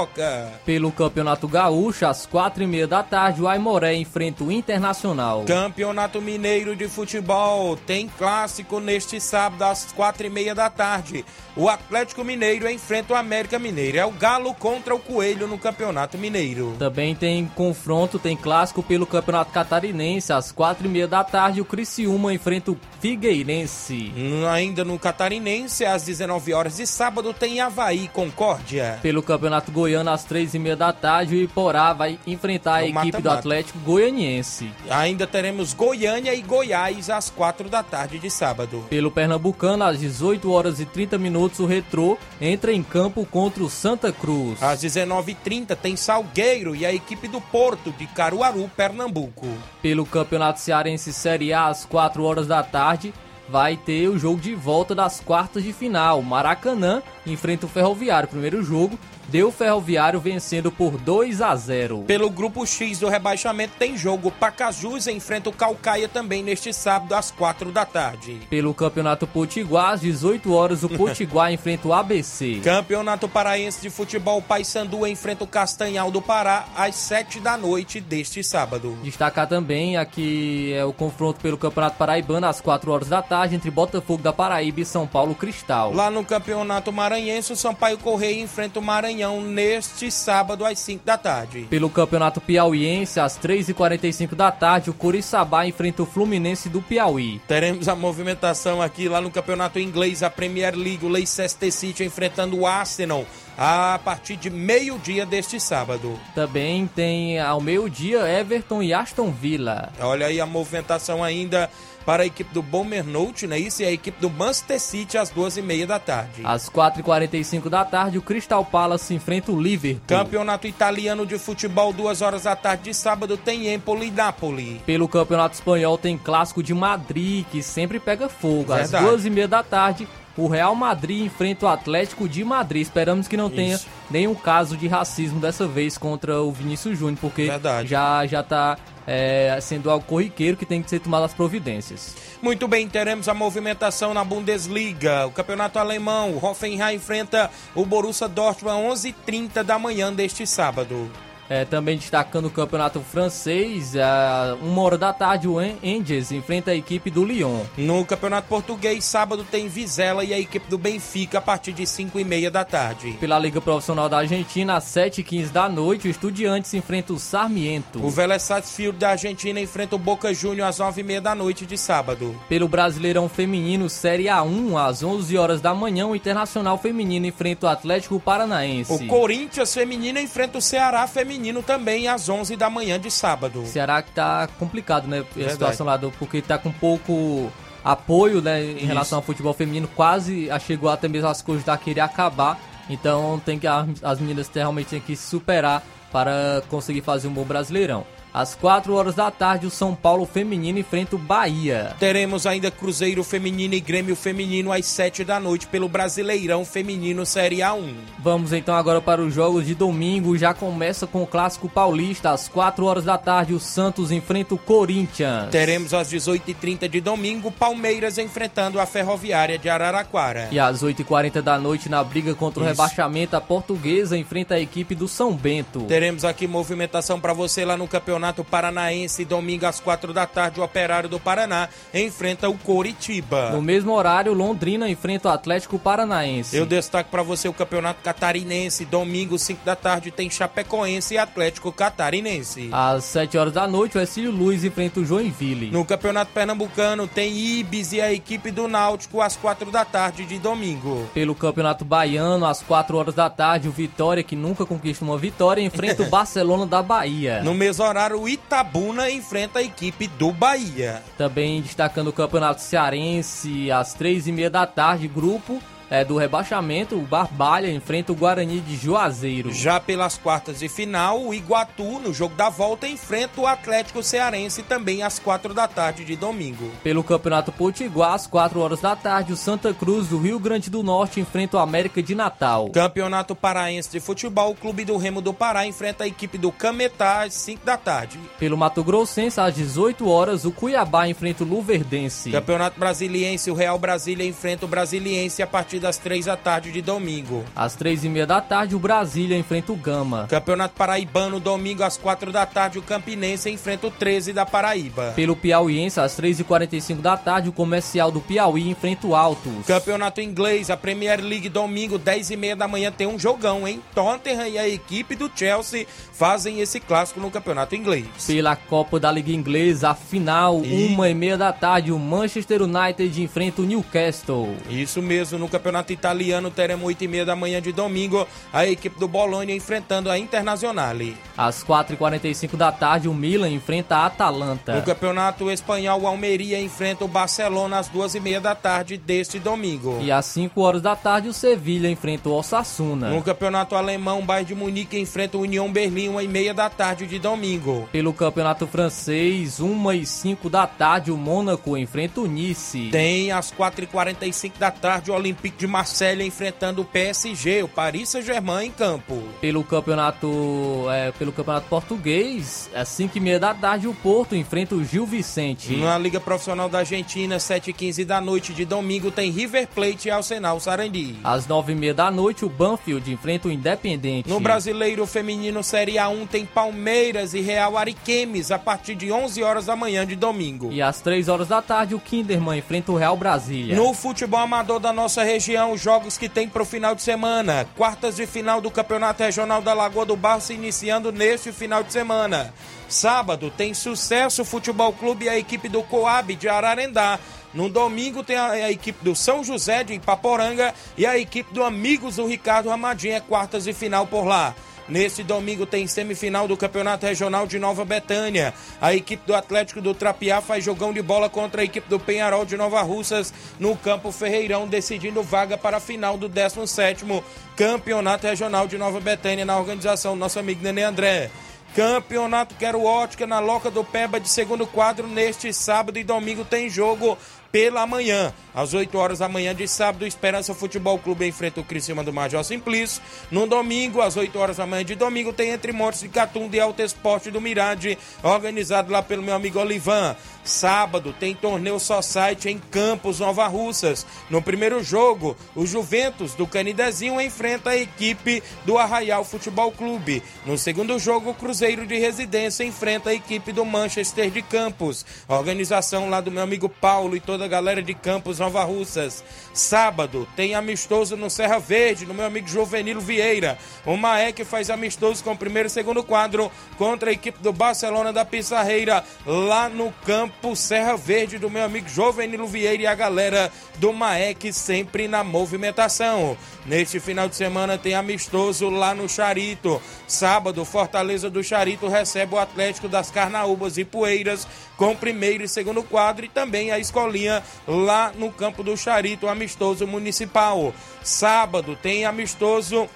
Pelo 0.65 0.91
Campeonato 0.91 1.47
Gaúcho, 1.47 2.05
às 2.05 2.25
4 2.25 2.63
e 2.63 2.67
meia 2.67 2.87
da 2.87 3.03
tarde, 3.03 3.41
o 3.41 3.47
Aimoré 3.47 3.93
enfrenta 3.93 4.43
o 4.43 4.51
Internacional. 4.51 5.43
Campeonato 5.45 6.19
Mineiro 6.21 6.75
de 6.75 6.87
Futebol 6.87 7.77
tem 7.77 8.07
clássico 8.17 8.79
neste 8.79 9.19
sábado 9.19 9.63
às 9.63 9.91
quatro 9.91 10.25
e 10.25 10.29
meia 10.29 10.55
da 10.55 10.69
tarde. 10.69 11.23
O 11.55 11.69
Atlético 11.69 12.23
Mineiro 12.23 12.67
enfrenta 12.67 13.13
o 13.13 13.15
América 13.15 13.59
Mineiro. 13.59 13.97
É 13.99 14.05
o 14.05 14.09
Galo 14.11 14.53
contra 14.55 14.95
o 14.95 14.99
Coelho 14.99 15.47
no 15.47 15.59
Campeonato 15.59 16.17
Mineiro. 16.17 16.75
Também 16.79 17.13
tem 17.13 17.45
confronto, 17.55 18.17
tem 18.17 18.35
clássico 18.35 18.81
pelo 18.81 19.05
Campeonato 19.05 19.51
Catarinense. 19.51 20.33
Às 20.33 20.51
quatro 20.51 20.87
e 20.87 20.89
meia 20.89 21.07
da 21.07 21.23
tarde, 21.23 21.61
o 21.61 21.65
Criciúma 21.65 22.33
enfrenta 22.33 22.71
o 22.71 22.77
Figueirense. 22.99 24.11
Hum, 24.17 24.47
Ainda 24.47 24.83
no 24.83 24.97
Catarinense, 24.97 25.85
às 25.85 26.03
19 26.03 26.53
horas 26.53 26.77
de 26.77 26.87
sábado, 26.87 27.33
tem 27.33 27.59
Havaí 27.61 28.07
Concórdia. 28.07 28.97
Pelo 29.01 29.21
Campeonato 29.21 29.71
Goiano, 29.83 30.11
às 30.11 30.23
três 30.23 30.53
e 30.53 30.59
meia 30.59 30.77
da 30.77 30.93
tarde, 30.93 31.35
o 31.35 31.41
Iporá 31.41 31.91
vai 31.91 32.17
enfrentar 32.25 32.75
a 32.75 32.81
É 32.83 32.85
o 32.85 32.87
equipe 32.87 33.11
do 33.11 33.17
mata-mata. 33.17 33.39
Atlético 33.39 33.79
Goianiense. 33.79 34.71
Ainda 34.89 35.27
teremos 35.27 35.73
Goiânia 35.73 36.33
e 36.33 36.41
Goiás 36.41 37.09
às 37.09 37.29
quatro 37.29 37.67
da 37.67 37.83
tarde 37.83 38.17
de 38.17 38.29
sábado. 38.29 38.85
Pelo 38.89 39.11
Pernambucano, 39.11 39.83
às 39.83 39.99
18 39.99 40.49
horas 40.49 40.79
e 40.79 40.85
30 40.85 41.17
minutos, 41.17 41.59
o 41.59 41.65
Retrô 41.65 42.17
entra 42.39 42.71
em 42.71 42.81
campo 42.81 43.25
contra 43.25 43.61
o 43.61 43.69
Santa 43.69 44.09
Cruz. 44.13 44.63
Às 44.63 44.81
19h30 44.81 45.75
tem 45.75 45.97
Salgueiro 45.97 46.73
e 46.73 46.85
a 46.85 46.93
equipe 46.93 47.27
do 47.27 47.41
Porto 47.41 47.91
de 47.91 48.07
Caruaru, 48.07 48.71
Pernambuco. 48.77 49.45
Pelo 49.81 50.05
Campeonato 50.05 50.61
Cearense 50.61 51.11
Série 51.11 51.51
A, 51.51 51.67
às 51.67 51.83
4 51.83 52.23
horas 52.23 52.47
da 52.47 52.63
tarde, 52.63 53.13
vai 53.49 53.75
ter 53.75 54.07
o 54.07 54.17
jogo 54.17 54.39
de 54.39 54.55
volta 54.55 54.95
das 54.95 55.19
quartas 55.19 55.63
de 55.63 55.73
final. 55.73 56.21
Maracanã 56.21 57.01
enfrenta 57.25 57.65
o 57.65 57.69
Ferroviário. 57.69 58.29
Primeiro 58.29 58.63
jogo, 58.63 58.97
deu 59.27 59.49
o 59.49 59.51
Ferroviário 59.51 60.19
vencendo 60.19 60.71
por 60.71 60.97
2 60.97 61.41
a 61.41 61.55
0. 61.55 62.03
Pelo 62.07 62.29
grupo 62.29 62.65
X 62.65 62.99
do 62.99 63.07
rebaixamento 63.09 63.73
tem 63.77 63.97
jogo. 63.97 64.31
Pacajus 64.31 65.07
enfrenta 65.07 65.49
o 65.49 65.53
Calcaia 65.53 66.07
também 66.07 66.43
neste 66.43 66.73
sábado 66.73 67.13
às 67.13 67.31
4 67.31 67.71
da 67.71 67.85
tarde. 67.85 68.39
Pelo 68.49 68.73
Campeonato 68.73 69.25
Potiguar, 69.25 69.93
às 69.93 70.01
18 70.01 70.53
horas, 70.53 70.83
o 70.83 70.89
Potiguar 70.95 71.51
enfrenta 71.51 71.87
o 71.87 71.93
ABC. 71.93 72.61
Campeonato 72.63 73.27
Paraense 73.27 73.81
de 73.81 73.89
Futebol 73.89 74.41
Paysandu 74.41 75.05
enfrenta 75.07 75.43
o 75.43 75.47
Castanhal 75.47 76.11
do 76.11 76.21
Pará 76.21 76.65
às 76.75 76.95
7 76.95 77.39
da 77.39 77.57
noite 77.57 77.99
deste 77.99 78.43
sábado. 78.43 78.97
Destacar 79.03 79.47
também 79.47 79.97
aqui 79.97 80.73
é 80.73 80.85
o 80.85 80.93
confronto 80.93 81.39
pelo 81.39 81.57
Campeonato 81.57 81.97
Paraibano 81.97 82.47
às 82.47 82.61
4 82.61 82.91
horas 82.91 83.07
da 83.07 83.21
tarde 83.21 83.55
entre 83.55 83.71
Botafogo 83.71 84.21
da 84.21 84.33
Paraíba 84.33 84.81
e 84.81 84.85
São 84.85 85.07
Paulo 85.07 85.35
Cristal. 85.35 85.93
Lá 85.93 86.09
no 86.11 86.23
Campeonato 86.23 86.91
Maranhense, 86.91 87.53
o 87.53 87.55
Sampaio 87.55 87.97
Correia 87.97 88.41
enfrenta 88.41 88.79
o 88.79 88.81
Maranhão 88.83 89.22
neste 89.41 90.11
sábado 90.11 90.65
às 90.65 90.79
5 90.79 91.05
da 91.05 91.17
tarde. 91.17 91.67
Pelo 91.69 91.89
Campeonato 91.89 92.41
Piauiense, 92.41 93.19
às 93.19 93.37
3h45 93.37 94.35
da 94.35 94.51
tarde, 94.51 94.89
o 94.89 94.93
Curiçaba 94.93 95.65
enfrenta 95.65 96.03
o 96.03 96.05
Fluminense 96.05 96.69
do 96.69 96.81
Piauí. 96.81 97.41
Teremos 97.47 97.87
a 97.87 97.95
movimentação 97.95 98.81
aqui 98.81 99.07
lá 99.07 99.21
no 99.21 99.31
Campeonato 99.31 99.79
Inglês, 99.79 100.23
a 100.23 100.29
Premier 100.29 100.75
League, 100.75 101.05
o 101.05 101.09
Leicester 101.09 101.71
City 101.71 102.03
enfrentando 102.03 102.59
o 102.59 102.67
Arsenal 102.67 103.25
a 103.57 103.99
partir 104.03 104.35
de 104.35 104.49
meio-dia 104.49 105.25
deste 105.25 105.59
sábado. 105.59 106.19
Também 106.33 106.87
tem 106.87 107.39
ao 107.39 107.61
meio-dia 107.61 108.19
Everton 108.27 108.81
e 108.81 108.93
Aston 108.93 109.31
Villa. 109.31 109.91
Olha 109.99 110.27
aí 110.27 110.41
a 110.41 110.45
movimentação 110.45 111.23
ainda 111.23 111.69
para 112.05 112.23
a 112.23 112.25
equipe 112.25 112.53
do 112.53 112.61
Bournemouth, 112.61 113.43
né? 113.47 113.57
Isso 113.59 113.81
e 113.81 113.85
a 113.85 113.91
equipe 113.91 114.19
do 114.19 114.29
Manchester 114.29 114.79
City 114.79 115.17
às 115.17 115.29
duas 115.29 115.57
e 115.57 115.61
meia 115.61 115.87
da 115.87 115.99
tarde. 115.99 116.41
Às 116.43 116.69
4h45 116.69 117.69
da 117.69 117.83
tarde, 117.85 118.17
o 118.17 118.21
Crystal 118.21 118.63
Palace 118.65 119.13
enfrenta 119.13 119.51
o 119.51 119.61
Liverpool. 119.61 120.01
Campeonato 120.07 120.67
Italiano 120.67 121.25
de 121.25 121.37
Futebol, 121.37 121.93
duas 121.93 122.21
horas 122.21 122.43
da 122.43 122.55
tarde 122.55 122.83
de 122.83 122.93
sábado, 122.93 123.37
tem 123.37 123.73
Empoli 123.73 124.07
e 124.07 124.11
Napoli. 124.11 124.81
Pelo 124.85 125.07
Campeonato 125.07 125.55
Espanhol 125.55 125.97
tem 125.97 126.17
Clássico 126.17 126.61
de 126.61 126.73
Madrid, 126.73 127.45
que 127.51 127.61
sempre 127.61 127.99
pega 127.99 128.29
fogo. 128.29 128.73
Às 128.73 128.91
Verdade. 128.91 129.05
duas 129.05 129.25
e 129.25 129.29
meia 129.29 129.47
da 129.47 129.63
tarde, 129.63 130.07
o 130.35 130.47
Real 130.47 130.75
Madrid 130.75 131.25
enfrenta 131.25 131.65
o 131.65 131.69
Atlético 131.69 132.27
de 132.27 132.43
Madrid. 132.43 132.81
Esperamos 132.81 133.27
que 133.27 133.37
não 133.37 133.49
tenha 133.49 133.75
Isso. 133.75 133.87
nenhum 134.09 134.33
caso 134.33 134.75
de 134.75 134.87
racismo 134.87 135.39
dessa 135.39 135.67
vez 135.67 135.97
contra 135.97 136.41
o 136.41 136.51
Vinícius 136.51 136.97
Júnior, 136.97 137.19
porque 137.21 137.45
Verdade. 137.45 137.87
já 137.87 138.25
já 138.25 138.41
tá 138.41 138.77
é, 139.07 139.57
sendo 139.61 139.89
algo 139.89 140.05
corriqueiro 140.05 140.57
que 140.57 140.65
tem 140.65 140.81
que 140.81 140.89
ser 140.89 140.99
tomado 140.99 141.23
as 141.23 141.33
providências. 141.33 142.15
Muito 142.41 142.67
bem, 142.67 142.87
teremos 142.87 143.27
a 143.27 143.33
movimentação 143.33 144.13
na 144.13 144.23
Bundesliga. 144.23 145.27
O 145.27 145.31
campeonato 145.31 145.79
alemão, 145.79 146.31
o 146.31 146.45
Hoffenheim 146.45 146.95
enfrenta 146.95 147.49
o 147.75 147.85
Borussia 147.85 148.27
Dortmund 148.27 148.87
às 148.87 149.03
11h30 149.03 149.63
da 149.63 149.79
manhã 149.79 150.11
deste 150.11 150.45
sábado. 150.45 151.09
É, 151.49 151.65
também 151.65 151.97
destacando 151.97 152.45
o 152.45 152.49
campeonato 152.49 153.01
francês, 153.01 153.95
a 153.95 154.57
uma 154.61 154.81
hora 154.81 154.97
da 154.97 155.11
tarde, 155.11 155.47
o 155.47 155.59
Angers 155.59 156.31
enfrenta 156.31 156.71
a 156.71 156.75
equipe 156.75 157.09
do 157.09 157.25
Lyon. 157.25 157.61
No 157.77 158.05
campeonato 158.05 158.47
português, 158.47 159.03
sábado 159.03 159.45
tem 159.49 159.67
Vizela 159.67 160.23
e 160.23 160.33
a 160.33 160.39
equipe 160.39 160.69
do 160.69 160.77
Benfica 160.77 161.39
a 161.39 161.41
partir 161.41 161.73
de 161.73 161.83
5h30 161.83 162.49
da 162.49 162.63
tarde. 162.63 163.17
Pela 163.19 163.37
Liga 163.37 163.59
Profissional 163.59 164.07
da 164.07 164.19
Argentina, 164.19 164.77
às 164.77 164.85
7h15 164.85 165.51
da 165.51 165.67
noite, 165.67 166.07
o 166.07 166.11
Estudiantes 166.11 166.73
enfrenta 166.73 167.13
o 167.13 167.19
Sarmiento. 167.19 168.03
O 168.03 168.09
Vélez 168.09 168.43
Sarsfield 168.43 168.97
da 168.97 169.09
Argentina 169.09 169.59
enfrenta 169.59 169.95
o 169.95 169.99
Boca 169.99 170.33
Júnior 170.33 170.67
às 170.67 170.77
9h30 170.77 171.19
da 171.19 171.35
noite 171.35 171.65
de 171.65 171.77
sábado. 171.77 172.35
Pelo 172.47 172.67
Brasileirão 172.67 173.27
Feminino 173.27 173.89
Série 173.89 174.25
A1, 174.25 174.77
às 174.77 175.03
11 175.03 175.37
horas 175.37 175.61
da 175.61 175.73
manhã, 175.73 176.07
o 176.07 176.15
Internacional 176.15 176.77
Feminino 176.77 177.25
enfrenta 177.25 177.67
o 177.67 177.69
Atlético 177.69 178.19
Paranaense. 178.19 178.93
O 178.93 179.07
Corinthians 179.07 179.73
feminino 179.73 180.19
enfrenta 180.19 180.57
o 180.57 180.61
Ceará 180.61 181.05
feminino 181.07 181.32
também 181.63 182.07
às 182.07 182.29
11 182.29 182.55
da 182.55 182.69
manhã 182.69 182.99
de 182.99 183.09
sábado. 183.09 183.65
Ceará 183.65 184.01
que 184.01 184.11
tá 184.11 184.47
complicado, 184.59 185.07
né? 185.07 185.23
A 185.45 185.49
situação 185.49 185.85
lá, 185.85 185.97
do, 185.97 186.11
porque 186.11 186.41
tá 186.41 186.57
com 186.57 186.71
pouco 186.71 187.51
apoio, 187.83 188.41
né, 188.41 188.63
em 188.63 188.77
Isso. 188.77 188.85
relação 188.85 189.19
ao 189.19 189.23
futebol 189.23 189.53
feminino, 189.53 189.89
quase 189.93 190.47
chegou 190.65 190.89
até 190.89 191.07
mesmo 191.07 191.27
as 191.27 191.41
coisas 191.41 191.65
da 191.65 191.77
querer 191.77 192.01
acabar. 192.01 192.59
Então 192.89 193.41
tem 193.45 193.59
que 193.59 193.67
as 193.67 193.87
as 194.01 194.19
meninas 194.19 194.49
realmente 194.53 194.87
têm 194.87 195.01
que 195.01 195.15
se 195.15 195.27
superar 195.27 195.83
para 196.11 196.61
conseguir 196.69 197.01
fazer 197.01 197.27
um 197.27 197.33
bom 197.33 197.43
brasileirão. 197.43 198.05
Às 198.33 198.55
4 198.55 198.95
horas 198.95 199.13
da 199.13 199.29
tarde, 199.29 199.67
o 199.67 199.69
São 199.69 199.93
Paulo 199.93 200.25
feminino 200.25 200.79
enfrenta 200.79 201.15
o 201.15 201.19
Bahia. 201.19 201.95
Teremos 201.99 202.47
ainda 202.47 202.71
Cruzeiro 202.71 203.23
Feminino 203.23 203.75
e 203.75 203.79
Grêmio 203.79 204.15
Feminino 204.15 204.71
às 204.71 204.87
7 204.87 205.23
da 205.23 205.39
noite 205.39 205.67
pelo 205.67 205.87
Brasileirão 205.87 206.65
Feminino 206.65 207.27
Série 207.27 207.57
A1. 207.57 207.93
Vamos 208.17 208.51
então 208.51 208.73
agora 208.73 208.99
para 208.99 209.21
os 209.21 209.31
jogos 209.35 209.67
de 209.67 209.75
domingo. 209.75 210.35
Já 210.35 210.51
começa 210.51 211.05
com 211.05 211.21
o 211.21 211.27
Clássico 211.27 211.69
Paulista. 211.69 212.31
Às 212.31 212.47
4 212.47 212.83
horas 212.83 213.03
da 213.03 213.19
tarde, 213.19 213.53
o 213.53 213.59
Santos 213.59 214.11
enfrenta 214.11 214.55
o 214.55 214.57
Corinthians. 214.57 215.51
Teremos 215.51 215.93
às 215.93 216.11
18h30 216.11 216.89
de 216.89 217.01
domingo 217.01 217.51
Palmeiras 217.51 218.17
enfrentando 218.17 218.79
a 218.79 218.87
Ferroviária 218.87 219.59
de 219.59 219.69
Araraquara. 219.69 220.47
E 220.51 220.59
às 220.59 220.81
8h40 220.81 221.39
da 221.39 221.59
noite, 221.59 221.87
na 221.87 222.03
briga 222.03 222.33
contra 222.33 222.61
o 222.61 222.63
Isso. 222.63 222.71
rebaixamento, 222.71 223.35
a 223.35 223.41
portuguesa 223.41 224.17
enfrenta 224.17 224.55
a 224.55 224.59
equipe 224.59 224.95
do 224.95 225.07
São 225.07 225.33
Bento. 225.35 225.81
Teremos 225.81 226.25
aqui 226.25 226.47
movimentação 226.47 227.19
para 227.21 227.31
você 227.31 227.63
lá 227.63 227.77
no 227.77 227.87
Campeonato 227.87 228.22
Paranaense, 228.31 229.25
domingo 229.25 229.65
às 229.65 229.79
4 229.79 230.13
da 230.13 230.25
tarde, 230.25 230.59
o 230.59 230.63
Operário 230.63 231.09
do 231.09 231.19
Paraná 231.19 231.67
enfrenta 231.93 232.47
o 232.47 232.57
Coritiba. 232.57 233.49
No 233.49 233.61
mesmo 233.61 233.91
horário, 233.91 234.33
Londrina 234.33 234.87
enfrenta 234.87 235.29
o 235.29 235.31
Atlético 235.31 235.79
Paranaense. 235.79 236.55
Eu 236.55 236.65
destaco 236.65 237.09
para 237.09 237.23
você 237.23 237.47
o 237.47 237.53
Campeonato 237.53 238.01
Catarinense, 238.03 238.85
domingo 238.85 239.37
5 239.39 239.65
da 239.65 239.75
tarde 239.75 240.11
tem 240.11 240.29
Chapecoense 240.29 241.15
e 241.15 241.17
Atlético 241.17 241.71
Catarinense. 241.71 242.69
Às 242.71 243.03
7 243.05 243.37
horas 243.37 243.53
da 243.53 243.67
noite, 243.67 243.97
o 243.97 244.01
Exílio 244.01 244.31
Luiz 244.31 244.63
enfrenta 244.63 244.99
o 244.99 245.05
Joinville. 245.05 245.71
No 245.71 245.83
Campeonato 245.83 246.31
Pernambucano 246.31 247.07
tem 247.07 247.35
Ibis 247.35 247.93
e 247.93 248.01
a 248.01 248.13
equipe 248.13 248.51
do 248.51 248.67
Náutico 248.67 249.21
às 249.21 249.35
4 249.35 249.71
da 249.71 249.83
tarde 249.83 250.25
de 250.25 250.37
domingo. 250.37 251.09
Pelo 251.13 251.33
Campeonato 251.33 251.83
Baiano, 251.83 252.45
às 252.45 252.61
4 252.61 252.95
horas 252.97 253.15
da 253.15 253.29
tarde, 253.29 253.67
o 253.67 253.71
Vitória, 253.71 254.21
que 254.23 254.35
nunca 254.35 254.65
conquista 254.65 255.03
uma 255.03 255.17
vitória, 255.17 255.61
enfrenta 255.61 256.03
o 256.03 256.09
Barcelona 256.09 256.65
da 256.65 256.81
Bahia. 256.81 257.41
No 257.43 257.53
mesmo 257.53 257.83
horário, 257.83 258.12
o 258.15 258.27
Itabuna 258.27 259.09
enfrenta 259.09 259.59
a 259.59 259.63
equipe 259.63 260.07
do 260.07 260.31
Bahia. 260.31 261.03
Também 261.17 261.61
destacando 261.61 262.07
o 262.07 262.13
Campeonato 262.13 262.61
Cearense, 262.61 263.71
às 263.71 263.93
três 263.93 264.27
e 264.27 264.31
meia 264.31 264.49
da 264.49 264.65
tarde, 264.65 265.07
grupo 265.07 265.61
é, 265.89 266.03
do 266.03 266.17
rebaixamento, 266.17 266.95
o 266.95 267.01
Barbalha 267.01 267.71
enfrenta 267.71 268.11
o 268.11 268.15
Guarani 268.15 268.59
de 268.59 268.75
Juazeiro. 268.75 269.51
Já 269.51 269.79
pelas 269.79 270.17
quartas 270.17 270.59
de 270.59 270.69
final, 270.69 271.21
o 271.21 271.33
Iguatu, 271.33 271.99
no 271.99 272.13
jogo 272.13 272.35
da 272.35 272.49
volta, 272.49 272.87
enfrenta 272.87 273.41
o 273.41 273.47
Atlético 273.47 274.01
Cearense 274.01 274.63
também 274.63 275.03
às 275.03 275.19
4 275.19 275.53
da 275.53 275.67
tarde 275.67 276.03
de 276.03 276.15
domingo. 276.15 276.71
Pelo 276.83 277.03
Campeonato 277.03 277.51
Potiguar, 277.51 278.13
às 278.13 278.27
4 278.27 278.59
horas 278.59 278.81
da 278.81 278.95
tarde, 278.95 279.33
o 279.33 279.37
Santa 279.37 279.73
Cruz 279.73 280.07
do 280.07 280.17
Rio 280.17 280.39
Grande 280.39 280.69
do 280.69 280.83
Norte 280.83 281.19
enfrenta 281.19 281.57
o 281.57 281.59
América 281.59 282.01
de 282.01 282.15
Natal. 282.15 282.69
Campeonato 282.69 283.35
Paraense 283.35 283.91
de 283.91 283.99
Futebol, 283.99 284.51
o 284.51 284.55
Clube 284.55 284.85
do 284.85 284.97
Remo 284.97 285.21
do 285.21 285.33
Pará 285.33 285.65
enfrenta 285.65 286.03
a 286.03 286.07
equipe 286.07 286.37
do 286.37 286.51
Cametá 286.51 287.23
às 287.23 287.33
5 287.33 287.65
da 287.65 287.77
tarde. 287.77 288.19
Pelo 288.39 288.57
Mato 288.57 288.83
Grossense, 288.83 289.39
às 289.39 289.53
18 289.55 290.07
horas, 290.07 290.45
o 290.45 290.51
Cuiabá 290.51 291.07
enfrenta 291.07 291.43
o 291.43 291.47
Luverdense. 291.47 292.31
Campeonato 292.31 292.79
Brasiliense, 292.79 293.51
o 293.51 293.53
Real 293.53 293.77
Brasília 293.77 294.25
enfrenta 294.25 294.65
o 294.65 294.67
Brasiliense 294.67 295.41
a 295.41 295.47
partir 295.47 295.72
das 295.79 295.97
3 295.97 296.25
da 296.25 296.35
tarde 296.37 296.71
de 296.71 296.81
domingo. 296.81 297.43
Às 297.55 297.75
3 297.75 298.03
e 298.03 298.09
meia 298.09 298.25
da 298.27 298.41
tarde, 298.41 298.75
o 298.75 298.79
Brasília 298.79 299.37
enfrenta 299.37 299.71
o 299.71 299.75
Gama. 299.75 300.27
Campeonato 300.29 300.75
Paraibano, 300.75 301.39
domingo 301.39 301.83
às 301.83 301.97
4 301.97 302.31
da 302.31 302.45
tarde, 302.45 302.79
o 302.79 302.81
Campinense 302.81 303.49
enfrenta 303.49 303.87
o 303.87 303.91
13 303.91 304.33
da 304.33 304.45
Paraíba. 304.45 305.13
Pelo 305.15 305.35
Piauiense, 305.35 305.99
às 305.99 306.15
3h45 306.17 307.01
da 307.01 307.17
tarde, 307.17 307.49
o 307.49 307.53
Comercial 307.53 308.11
do 308.11 308.19
Piauí 308.21 308.69
enfrenta 308.69 309.07
o 309.07 309.15
Altos. 309.15 309.65
Campeonato 309.67 310.21
Inglês, 310.21 310.69
a 310.69 310.77
Premier 310.77 311.19
League, 311.21 311.49
domingo, 311.49 311.97
10 311.97 312.31
e 312.31 312.35
meia 312.37 312.55
da 312.55 312.67
manhã, 312.67 312.91
tem 312.91 313.07
um 313.07 313.17
jogão, 313.19 313.67
hein? 313.67 313.81
Tottenham 313.95 314.47
e 314.47 314.57
a 314.57 314.67
equipe 314.67 315.15
do 315.15 315.29
Chelsea 315.35 315.85
fazem 316.13 316.59
esse 316.59 316.79
clássico 316.79 317.19
no 317.19 317.31
Campeonato 317.31 317.75
Inglês. 317.75 318.05
Pela 318.27 318.55
Copa 318.55 318.99
da 318.99 319.11
Liga 319.11 319.31
Inglesa, 319.31 319.89
a 319.89 319.95
final, 319.95 320.61
E- 320.63 320.87
uma 320.87 321.09
e 321.09 321.13
meia 321.13 321.37
da 321.37 321.51
tarde, 321.51 321.91
o 321.91 321.99
Manchester 321.99 322.61
United 322.61 323.21
enfrenta 323.21 323.61
o 323.61 323.65
Newcastle. 323.65 324.55
Isso 324.69 325.01
mesmo, 325.01 325.37
no 325.39 325.45
Campeonato 325.47 325.62
Italiano, 325.89 326.51
teremos 326.51 326.85
8 326.85 327.03
e 327.03 327.07
meia 327.07 327.25
da 327.25 327.35
manhã 327.35 327.61
de 327.61 327.71
domingo, 327.71 328.27
a 328.51 328.65
equipe 328.65 328.99
do 328.99 329.07
Bologna 329.07 329.51
enfrentando 329.51 330.09
a 330.09 330.17
Internazionale. 330.17 331.17
Às 331.37 331.63
4h45 331.63 332.55
da 332.55 332.71
tarde, 332.71 333.07
o 333.07 333.13
Milan 333.13 333.49
enfrenta 333.49 333.97
a 333.97 334.05
Atalanta. 334.05 334.75
No 334.75 334.81
Campeonato 334.81 335.49
Espanhol, 335.49 336.01
o 336.01 336.07
Almeria 336.07 336.59
enfrenta 336.61 337.05
o 337.05 337.07
Barcelona 337.07 337.79
às 337.79 337.87
duas 337.87 338.15
e 338.15 338.19
meia 338.19 338.41
da 338.41 338.55
tarde 338.55 338.97
deste 338.97 339.39
domingo. 339.39 339.99
E 340.01 340.11
às 340.11 340.25
5 340.25 340.59
horas 340.61 340.81
da 340.81 340.95
tarde, 340.95 341.29
o 341.29 341.33
Sevilha 341.33 341.89
enfrenta 341.89 342.29
o 342.29 342.33
Osasuna. 342.33 343.09
No 343.09 343.21
Campeonato 343.21 343.75
Alemão, 343.75 344.19
o 344.19 344.23
Bayern 344.23 344.47
de 344.47 344.55
Munique 344.55 344.99
enfrenta 344.99 345.37
o 345.37 345.41
União 345.41 345.71
Berlim, 345.71 346.09
uma 346.09 346.23
e 346.23 346.27
meia 346.27 346.53
da 346.53 346.69
tarde 346.69 347.07
de 347.07 347.19
domingo. 347.19 347.87
Pelo 347.91 348.13
Campeonato 348.13 348.67
Francês, 348.67 349.59
1 349.59 349.91
e 349.93 350.05
5 350.05 350.49
da 350.49 350.67
tarde, 350.67 351.11
o 351.11 351.17
Mônaco 351.17 351.77
enfrenta 351.77 352.21
o 352.21 352.27
Nice. 352.27 352.89
Tem 352.91 353.31
às 353.31 353.51
4h45 353.51 354.51
da 354.59 354.71
tarde 354.71 355.11
o 355.11 355.13
Olympique 355.13 355.52
de 355.57 355.67
Marselha 355.67 356.23
enfrentando 356.23 356.81
o 356.81 356.85
PSG, 356.85 357.63
o 357.63 357.67
Paris 357.67 358.09
Saint-Germain 358.09 358.67
em 358.67 358.71
campo. 358.71 359.21
Pelo 359.41 359.63
campeonato, 359.63 360.85
é, 360.91 361.11
pelo 361.11 361.31
campeonato 361.31 361.67
português, 361.67 362.69
às 362.73 362.87
5 362.89 363.17
e 363.17 363.21
meia 363.21 363.39
da 363.39 363.53
tarde, 363.53 363.87
o 363.87 363.93
Porto 363.93 364.35
enfrenta 364.35 364.75
o 364.75 364.83
Gil 364.83 365.05
Vicente. 365.05 365.75
Na 365.75 365.97
Liga 365.97 366.19
Profissional 366.19 366.69
da 366.69 366.79
Argentina, 366.79 367.37
7h15 367.37 368.05
da 368.05 368.19
noite 368.19 368.53
de 368.53 368.65
domingo, 368.65 369.11
tem 369.11 369.31
River 369.31 369.67
Plate 369.67 370.07
e 370.07 370.11
Arsenal 370.11 370.59
Sarandi. 370.59 371.15
Às 371.23 371.47
9 371.47 371.73
e 371.73 371.75
meia 371.75 371.93
da 371.93 372.09
noite, 372.09 372.45
o 372.45 372.49
Banfield 372.49 373.11
enfrenta 373.11 373.47
o 373.47 373.51
Independente. 373.51 374.29
No 374.29 374.39
Brasileiro 374.39 375.05
Feminino 375.05 375.63
Série 375.63 375.93
A1 375.93 376.27
tem 376.27 376.45
Palmeiras 376.45 377.33
e 377.33 377.41
Real 377.41 377.77
Ariquemes 377.77 378.51
a 378.51 378.59
partir 378.59 378.95
de 378.95 379.11
11 379.11 379.43
horas 379.43 379.65
da 379.65 379.75
manhã 379.75 380.05
de 380.05 380.15
domingo. 380.15 380.71
E 380.71 380.81
às 380.81 381.01
3 381.01 381.29
horas 381.29 381.47
da 381.47 381.61
tarde, 381.61 381.95
o 381.95 381.99
Kinderman 381.99 382.57
enfrenta 382.57 382.91
o 382.91 382.97
Real 382.97 383.15
Brasília. 383.15 383.75
No 383.75 383.93
futebol 383.93 384.39
amador 384.39 384.79
da 384.79 384.91
nossa 384.91 385.23
região, 385.23 385.42
os 385.51 385.81
jogos 385.81 386.17
que 386.17 386.29
tem 386.29 386.47
pro 386.47 386.63
final 386.63 386.95
de 386.95 387.01
semana. 387.01 387.67
Quartas 387.75 388.15
de 388.15 388.25
final 388.25 388.61
do 388.61 388.71
Campeonato 388.71 389.21
Regional 389.21 389.61
da 389.61 389.73
Lagoa 389.73 390.05
do 390.05 390.15
Bar 390.15 390.39
se 390.39 390.53
iniciando 390.53 391.11
neste 391.11 391.51
final 391.51 391.83
de 391.83 391.91
semana. 391.91 392.53
Sábado 392.87 393.51
tem 393.55 393.73
Sucesso 393.73 394.45
Futebol 394.45 394.93
Clube 394.93 395.25
e 395.25 395.29
a 395.29 395.37
equipe 395.37 395.67
do 395.67 395.83
Coab 395.83 396.33
de 396.35 396.47
Ararendá. 396.47 397.19
No 397.53 397.69
domingo 397.69 398.23
tem 398.23 398.37
a, 398.37 398.71
equipe 398.71 399.03
do 399.03 399.15
São 399.15 399.43
José 399.43 399.83
de 399.83 399.93
Ipaporanga 399.93 400.73
e 400.97 401.05
a 401.05 401.17
equipe 401.17 401.53
do 401.53 401.63
Amigos 401.63 402.15
do 402.15 402.25
Ricardo 402.25 402.69
Ramadinha, 402.69 403.19
quartas 403.19 403.67
e 403.67 403.73
final 403.73 404.07
por 404.07 404.25
lá. 404.25 404.55
Neste 404.87 405.23
domingo 405.23 405.65
tem 405.65 405.87
semifinal 405.87 406.47
do 406.47 406.57
Campeonato 406.57 407.05
Regional 407.05 407.47
de 407.47 407.57
Nova 407.57 407.85
Betânia. 407.85 408.53
A 408.81 408.93
equipe 408.93 409.25
do 409.25 409.33
Atlético 409.33 409.81
do 409.81 409.93
Trapiá 409.93 410.41
faz 410.41 410.63
jogão 410.63 410.91
de 410.91 411.01
bola 411.01 411.29
contra 411.29 411.61
a 411.61 411.63
equipe 411.63 411.89
do 411.89 411.99
Penharol 411.99 412.45
de 412.45 412.57
Nova 412.57 412.81
Russas 412.81 413.33
no 413.59 413.77
Campo 413.77 414.11
Ferreirão, 414.11 414.67
decidindo 414.67 415.23
vaga 415.23 415.57
para 415.57 415.77
a 415.77 415.79
final 415.79 416.17
do 416.17 416.29
17º 416.29 417.23
Campeonato 417.55 418.27
Regional 418.27 418.67
de 418.67 418.77
Nova 418.77 418.99
Betânia 418.99 419.45
na 419.45 419.57
organização 419.57 420.15
nosso 420.15 420.37
amigo 420.37 420.63
Nenê 420.63 420.83
André. 420.83 421.31
Campeonato 421.75 422.53
Quero 422.55 422.83
Ótica 422.83 423.25
na 423.25 423.39
Loca 423.39 423.71
do 423.71 423.83
Peba 423.83 424.19
de 424.19 424.29
segundo 424.29 424.67
quadro. 424.67 425.07
Neste 425.07 425.51
sábado 425.51 425.97
e 425.97 426.03
domingo 426.03 426.45
tem 426.45 426.69
jogo 426.69 427.17
pela 427.53 427.85
manhã. 427.85 428.33
Às 428.51 428.73
8 428.73 428.97
horas 428.97 429.19
da 429.19 429.29
manhã 429.29 429.53
de 429.53 429.67
sábado, 429.67 430.07
Esperança 430.07 430.55
Futebol 430.55 430.97
Clube 430.97 431.27
enfrenta 431.27 431.61
o 431.61 431.63
Criciúma 431.63 432.03
do 432.03 432.11
Major 432.11 432.43
Simplício. 432.43 432.99
No 433.29 433.45
domingo, 433.45 434.01
às 434.01 434.17
8 434.17 434.39
horas 434.39 434.57
da 434.57 434.65
manhã 434.65 434.83
de 434.83 434.95
domingo, 434.95 435.31
tem 435.31 435.51
Entre 435.51 435.71
Montes 435.71 435.99
de 435.99 436.09
Catunda 436.09 436.57
e 436.57 436.59
Alto 436.59 436.81
Esporte 436.81 437.29
do 437.29 437.39
Mirade, 437.39 437.95
organizado 438.23 438.91
lá 438.91 439.03
pelo 439.03 439.21
meu 439.21 439.35
amigo 439.35 439.59
Olivan. 439.59 440.15
Sábado 440.43 441.15
tem 441.17 441.33
torneio 441.33 441.79
Society 441.79 442.49
em 442.49 442.59
Campos, 442.59 443.19
Nova 443.19 443.47
Russas. 443.47 444.05
No 444.29 444.41
primeiro 444.41 444.83
jogo, 444.83 445.37
o 445.55 445.65
Juventus 445.65 446.33
do 446.33 446.45
Canidezinho 446.45 447.21
enfrenta 447.21 447.69
a 447.69 447.77
equipe 447.77 448.43
do 448.65 448.77
Arraial 448.77 449.23
Futebol 449.23 449.71
Clube. 449.71 450.21
No 450.45 450.57
segundo 450.57 450.99
jogo, 450.99 451.29
o 451.29 451.33
Cruzeiro 451.33 451.87
de 451.87 451.97
Residência 451.97 452.65
enfrenta 452.65 453.11
a 453.11 453.13
equipe 453.13 453.53
do 453.53 453.63
Manchester 453.63 454.29
de 454.29 454.41
Campos. 454.41 455.05
A 455.29 455.35
organização 455.35 456.09
lá 456.09 456.19
do 456.19 456.31
meu 456.31 456.43
amigo 456.43 456.67
Paulo 456.67 457.15
e 457.15 457.21
toda 457.21 457.45
a 457.45 457.47
galera 457.47 457.81
de 457.81 457.93
Campos, 457.93 458.39
Nova 458.39 458.63
Russas. 458.65 459.23
Sábado 459.53 460.27
tem 460.35 460.55
amistoso 460.55 461.15
no 461.15 461.29
Serra 461.29 461.59
Verde, 461.59 462.05
no 462.05 462.13
meu 462.13 462.25
amigo 462.25 462.49
Jovenilo 462.49 462.99
Vieira. 462.99 463.57
O 463.85 463.95
Maek 463.95 464.43
faz 464.43 464.69
amistoso 464.69 465.23
com 465.23 465.31
o 465.31 465.37
primeiro 465.37 465.67
e 465.67 465.71
segundo 465.71 466.03
quadro 466.03 466.51
contra 466.77 467.11
a 467.11 467.13
equipe 467.13 467.41
do 467.41 467.53
Barcelona 467.53 468.11
da 468.11 468.25
Pissarreira, 468.25 469.03
lá 469.25 469.69
no 469.69 469.91
campo 470.05 470.32
Serra 470.55 470.97
Verde, 470.97 471.37
do 471.37 471.49
meu 471.49 471.63
amigo 471.63 471.87
Jovenilo 471.87 472.45
Vieira 472.45 472.83
e 472.83 472.87
a 472.87 472.93
galera 472.93 473.51
do 473.75 473.93
Maek 473.93 474.51
sempre 474.51 475.07
na 475.07 475.23
movimentação. 475.23 476.37
Neste 476.65 476.99
final 476.99 477.29
de 477.29 477.35
semana 477.35 477.77
tem 477.77 477.95
amistoso 477.95 478.69
lá 478.69 478.93
no 478.93 479.07
Charito. 479.07 479.81
Sábado, 480.07 480.65
Fortaleza 480.65 481.29
do 481.29 481.43
Charito 481.43 481.87
recebe 481.87 482.35
o 482.35 482.39
Atlético 482.39 482.87
das 482.87 483.09
Carnaúbas 483.09 483.77
e 483.77 483.85
Poeiras 483.85 484.47
com 484.77 484.95
primeiro 484.95 485.43
e 485.43 485.47
segundo 485.47 485.83
quadro 485.83 486.25
e 486.25 486.29
também 486.29 486.71
a 486.71 486.79
escolinha 486.79 487.41
lá 487.67 488.11
no 488.15 488.31
campo 488.31 488.63
do 488.63 488.75
Charito, 488.75 489.27
amistoso 489.27 489.87
municipal. 489.87 490.73
Sábado 491.03 491.77
tem 491.81 492.05
amistoso 492.05 492.89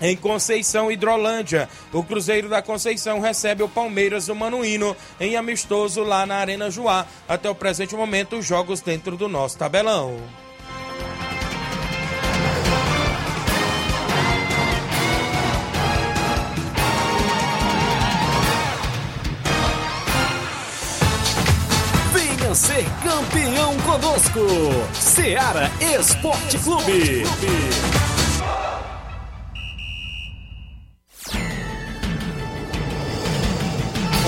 em 0.00 0.16
Conceição 0.16 0.90
Hidrolândia. 0.90 1.68
O 1.92 2.02
Cruzeiro 2.02 2.48
da 2.48 2.62
Conceição 2.62 3.20
recebe 3.20 3.62
o 3.62 3.68
Palmeiras 3.68 4.26
do 4.26 4.34
Manuíno 4.34 4.96
em 5.20 5.36
amistoso 5.36 6.02
lá 6.02 6.24
na 6.26 6.36
Arena 6.36 6.70
Joá. 6.70 7.06
Até 7.28 7.50
o 7.50 7.54
presente 7.54 7.94
momento, 7.94 8.36
os 8.36 8.46
jogos 8.46 8.80
dentro 8.80 9.16
do 9.16 9.28
nosso 9.28 9.58
tabelão. 9.58 10.18
Venha 22.12 22.54
ser 22.54 22.84
campeão 23.02 23.76
conosco, 23.78 24.40
Seara 24.94 25.70
Esporte 25.80 26.58
Clube. 26.58 27.24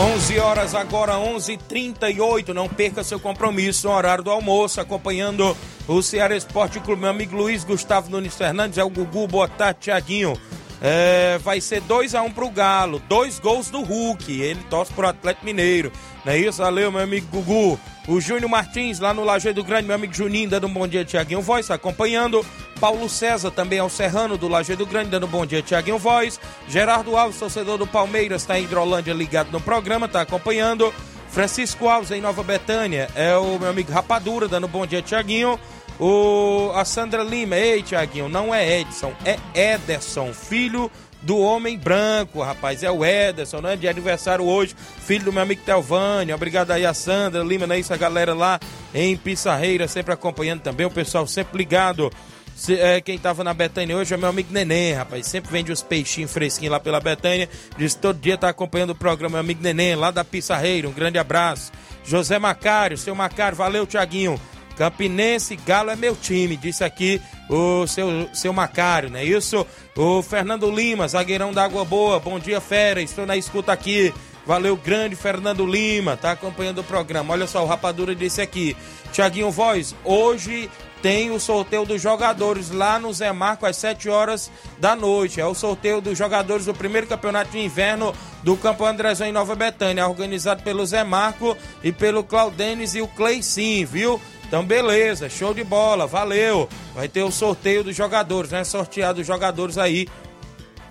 11 0.03 0.39
horas 0.41 0.75
agora, 0.75 1.17
11:38. 1.17 2.53
Não 2.53 2.69
perca 2.69 3.05
seu 3.05 3.21
compromisso 3.21 3.87
no 3.87 3.95
horário 3.95 4.25
do 4.25 4.33
almoço, 4.33 4.81
acompanhando 4.81 5.57
o 5.87 6.03
Ceará 6.03 6.37
Esporte 6.37 6.81
Clube. 6.81 7.03
Meu 7.03 7.11
amigo 7.11 7.37
Luiz 7.37 7.63
Gustavo 7.63 8.11
Nunes 8.11 8.35
Fernandes, 8.35 8.79
é 8.79 8.83
o 8.83 8.91
Gugu, 8.91 9.29
boa 9.29 9.47
tarde, 9.47 9.83
Tiaguinho. 9.83 10.37
É, 10.81 11.39
vai 11.39 11.61
ser 11.61 11.81
2 11.83 12.17
a 12.17 12.23
1 12.23 12.27
um 12.27 12.33
pro 12.33 12.51
Galo, 12.51 13.01
dois 13.09 13.39
gols 13.39 13.71
do 13.71 13.81
Hulk. 13.81 14.41
Ele 14.41 14.61
torce 14.69 14.93
pro 14.93 15.07
Atlético 15.07 15.47
Mineiro. 15.47 15.93
Não 16.25 16.33
é 16.33 16.39
isso? 16.39 16.61
Valeu, 16.61 16.91
meu 16.91 17.01
amigo 17.01 17.29
Gugu. 17.31 17.79
O 18.09 18.21
Júnior 18.21 18.51
Martins, 18.51 18.99
lá 18.99 19.15
no 19.15 19.23
Lajeado 19.23 19.63
Grande, 19.63 19.87
meu 19.87 19.95
amigo 19.95 20.13
Juninho, 20.13 20.51
dando 20.51 20.67
um 20.67 20.73
bom 20.73 20.89
dia, 20.89 21.05
Tiaguinho 21.05 21.41
Voz, 21.41 21.71
acompanhando. 21.71 22.45
Paulo 22.81 23.09
César, 23.09 23.53
também 23.53 23.79
ao 23.79 23.89
Serrano, 23.89 24.37
do 24.37 24.49
Lajeado 24.49 24.85
Grande, 24.85 25.11
dando 25.11 25.27
um 25.27 25.29
bom 25.29 25.47
dia, 25.47 25.63
Tiaguinho 25.63 25.99
Voz. 25.99 26.41
Gerardo 26.69 27.17
Alves, 27.17 27.39
torcedor 27.39 27.79
do 27.79 27.87
Palmeiras, 27.87 28.43
está 28.43 28.59
em 28.59 28.65
Hidrolândia 28.65 29.15
ligado 29.15 29.53
no 29.53 29.61
programa, 29.61 30.07
está 30.07 30.21
acompanhando. 30.21 30.93
Francisco 31.31 31.89
Alves, 31.89 32.11
em 32.11 32.21
Nova 32.21 32.43
Betânia, 32.43 33.09
é 33.15 33.37
o 33.37 33.57
meu 33.57 33.71
amigo 33.71 33.93
Rapadura, 33.93 34.49
dando 34.49 34.67
um 34.67 34.71
bom 34.71 34.85
dia, 34.85 35.01
Tiaguinho. 35.01 35.59
O, 36.01 36.73
a 36.75 36.85
Sandra 36.85 37.23
Lima, 37.23 37.57
ei, 37.57 37.83
Tiaguinho, 37.83 38.29
não 38.29 38.53
é 38.53 38.81
Edson, 38.81 39.13
é 39.25 39.39
Ederson, 39.55 40.33
filho 40.33 40.91
do 41.23 41.39
homem 41.39 41.79
branco, 41.79 42.43
rapaz. 42.43 42.83
É 42.83 42.91
o 42.91 43.05
Ederson, 43.05 43.61
né? 43.61 43.77
De 43.77 43.89
aniversário 43.89 44.45
hoje, 44.45 44.75
filho 45.05 45.25
do 45.27 45.33
meu 45.33 45.43
amigo 45.43 45.63
Telvânio. 45.65 46.35
Obrigado 46.35 46.71
aí 46.71 46.85
a 46.85 46.95
Sandra 46.95 47.43
Lima, 47.43 47.67
né? 47.67 47.79
Isso, 47.79 47.93
a 47.93 47.97
galera 47.97 48.35
lá 48.35 48.59
em 48.95 49.17
Pissarreira, 49.17 49.89
sempre 49.89 50.13
acompanhando 50.13 50.61
também. 50.61 50.87
O 50.87 50.91
pessoal 50.91 51.27
sempre 51.27 51.59
ligado. 51.59 52.11
Se, 52.55 52.79
é, 52.79 53.01
quem 53.01 53.19
tava 53.19 53.43
na 53.43 53.55
Betânia 53.55 53.97
hoje 53.97 54.13
é 54.13 54.17
meu 54.17 54.29
amigo 54.29 54.53
Neném, 54.53 54.93
rapaz. 54.93 55.27
Sempre 55.27 55.51
vende 55.51 55.73
os 55.73 55.83
peixinhos 55.83 56.33
fresquinhos 56.33 56.73
lá 56.73 56.79
pela 56.79 57.01
Betânia. 57.01 57.49
Diz 57.77 57.95
todo 57.95 58.19
dia 58.19 58.37
tá 58.37 58.49
acompanhando 58.49 58.91
o 58.91 58.95
programa, 58.95 59.33
meu 59.33 59.41
amigo 59.41 59.63
Neném, 59.63 59.95
lá 59.95 60.11
da 60.11 60.25
Pissarreira. 60.25 60.89
Um 60.89 60.93
grande 60.93 61.19
abraço. 61.19 61.73
José 62.05 62.39
Macário, 62.39 62.99
seu 62.99 63.15
Macário, 63.15 63.57
valeu, 63.57 63.87
Tiaguinho. 63.87 64.41
Campinense, 64.77 65.57
Galo 65.57 65.91
é 65.91 65.97
meu 65.97 66.17
time, 66.17 66.57
disse 66.57 66.83
aqui 66.83 67.21
o 67.49 67.87
seu, 67.87 68.29
seu 68.33 68.53
Macário, 68.53 69.11
não 69.11 69.19
é 69.19 69.25
isso? 69.25 69.67
O 69.97 70.23
Fernando 70.23 70.71
Lima, 70.71 71.07
zagueirão 71.09 71.53
da 71.53 71.65
Água 71.65 71.85
Boa, 71.85 72.19
bom 72.19 72.39
dia, 72.39 72.61
fera, 72.61 73.01
estou 73.03 73.27
na 73.27 73.37
escuta 73.37 73.73
aqui. 73.73 74.13
Valeu, 74.45 74.77
grande 74.77 75.15
Fernando 75.15 75.65
Lima, 75.65 76.17
tá 76.17 76.33
acompanhando 76.33 76.81
o 76.81 76.85
programa. 76.85 77.33
Olha 77.33 77.47
só, 77.47 77.63
o 77.63 77.67
Rapadura 77.67 78.15
disse 78.15 78.41
aqui. 78.41 78.77
Tiaguinho 79.13 79.53
Voz, 79.53 79.95
hoje 80.05 80.69
tem 81.03 81.31
o 81.31 81.41
sorteio 81.41 81.85
dos 81.85 82.01
jogadores 82.01 82.71
lá 82.71 82.99
no 82.99 83.13
Zé 83.13 83.33
Marco 83.33 83.67
às 83.67 83.77
7 83.77 84.09
horas 84.09 84.51
da 84.79 84.97
noite. 84.97 85.41
É 85.41 85.47
o 85.47 85.55
sorteio 85.55 86.01
dos 86.01 86.17
jogadores 86.17 86.67
do 86.67 86.73
primeiro 86.75 87.07
campeonato 87.07 87.51
de 87.51 87.59
inverno 87.59 88.15
do 88.43 88.57
Campo 88.57 88.85
Andrezão 88.85 89.27
em 89.27 89.33
Nova 89.33 89.55
Betânia, 89.55 90.09
organizado 90.09 90.63
pelo 90.63 90.87
Zé 90.87 91.05
Marco 91.05 91.57
e 91.83 91.93
pelo 91.93 92.25
Claudenes 92.25 92.95
e 92.95 93.03
o 93.03 93.09
Cleicim, 93.09 93.85
viu? 93.85 94.21
Então, 94.53 94.67
beleza, 94.67 95.31
show 95.31 95.55
de 95.55 95.65
bola, 95.65 96.07
valeu. 96.07 96.69
Vai 96.95 97.09
ter 97.09 97.23
o 97.23 97.31
sorteio 97.31 97.83
dos 97.83 97.97
jogadores, 97.97 98.51
né? 98.51 98.63
Sorteado 98.65 99.23
os 99.23 99.27
jogadores 99.27 99.79
aí, 99.79 100.07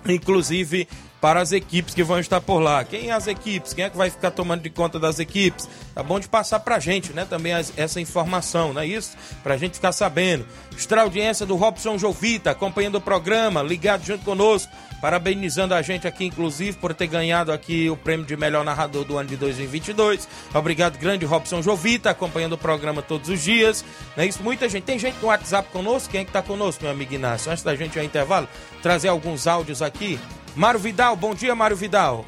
inclusive 0.04 0.88
para 1.22 1.40
as 1.40 1.52
equipes 1.52 1.94
que 1.94 2.02
vão 2.02 2.18
estar 2.18 2.40
por 2.40 2.58
lá. 2.58 2.82
Quem 2.82 3.10
é 3.10 3.12
as 3.12 3.28
equipes? 3.28 3.72
Quem 3.72 3.84
é 3.84 3.90
que 3.90 3.96
vai 3.96 4.10
ficar 4.10 4.32
tomando 4.32 4.62
de 4.62 4.68
conta 4.68 4.98
das 4.98 5.20
equipes? 5.20 5.68
Tá 5.94 6.02
bom 6.02 6.18
de 6.18 6.28
passar 6.28 6.58
pra 6.58 6.80
gente, 6.80 7.12
né? 7.12 7.24
Também 7.24 7.52
as, 7.52 7.72
essa 7.76 8.00
informação, 8.00 8.72
não 8.72 8.82
é 8.82 8.86
isso? 8.88 9.16
Pra 9.40 9.56
gente 9.56 9.74
ficar 9.74 9.92
sabendo. 9.92 10.44
Extra 10.76 11.02
audiência 11.02 11.46
do 11.46 11.54
Robson 11.54 11.96
Jovita, 11.96 12.50
acompanhando 12.50 12.96
o 12.96 13.00
programa, 13.00 13.62
ligado 13.62 14.04
junto 14.04 14.24
conosco, 14.24 14.72
parabenizando 15.00 15.74
a 15.74 15.80
gente 15.80 16.08
aqui, 16.08 16.24
inclusive, 16.24 16.76
por 16.78 16.92
ter 16.92 17.06
ganhado 17.06 17.52
aqui 17.52 17.88
o 17.88 17.96
prêmio 17.96 18.26
de 18.26 18.36
melhor 18.36 18.64
narrador 18.64 19.04
do 19.04 19.16
ano 19.16 19.28
de 19.28 19.36
2022. 19.36 20.26
Obrigado, 20.52 20.98
grande 20.98 21.24
Robson 21.24 21.62
Jovita, 21.62 22.10
acompanhando 22.10 22.54
o 22.54 22.58
programa 22.58 23.00
todos 23.00 23.28
os 23.28 23.40
dias. 23.40 23.84
Não 24.16 24.24
é 24.24 24.26
isso? 24.26 24.42
Muita 24.42 24.68
gente. 24.68 24.82
Tem 24.82 24.98
gente 24.98 25.18
no 25.22 25.28
WhatsApp 25.28 25.68
conosco? 25.70 26.10
Quem 26.10 26.22
é 26.22 26.24
que 26.24 26.32
tá 26.32 26.42
conosco, 26.42 26.82
meu 26.82 26.90
amigo 26.90 27.14
Inácio? 27.14 27.52
Antes 27.52 27.62
da 27.62 27.76
gente 27.76 27.94
ir 27.94 28.00
ao 28.00 28.04
intervalo, 28.04 28.48
trazer 28.82 29.06
alguns 29.06 29.46
áudios 29.46 29.82
aqui. 29.82 30.18
Mário 30.54 30.78
Vidal, 30.78 31.16
bom 31.16 31.34
dia, 31.34 31.54
Mário 31.54 31.74
Vidal. 31.74 32.26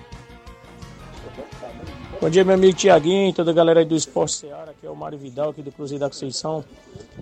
Bom 2.18 2.30
dia, 2.30 2.42
meu 2.42 2.54
amigo 2.54 2.74
Tiaguinho, 2.74 3.34
toda 3.34 3.50
a 3.50 3.54
galera 3.54 3.80
aí 3.80 3.84
do 3.84 3.94
Esporte 3.94 4.32
Seara, 4.32 4.70
aqui 4.70 4.86
é 4.86 4.90
o 4.90 4.96
Mário 4.96 5.18
Vidal, 5.18 5.50
aqui 5.50 5.60
do 5.60 5.70
Cruzeiro 5.70 6.00
da 6.00 6.08
Conceição. 6.08 6.64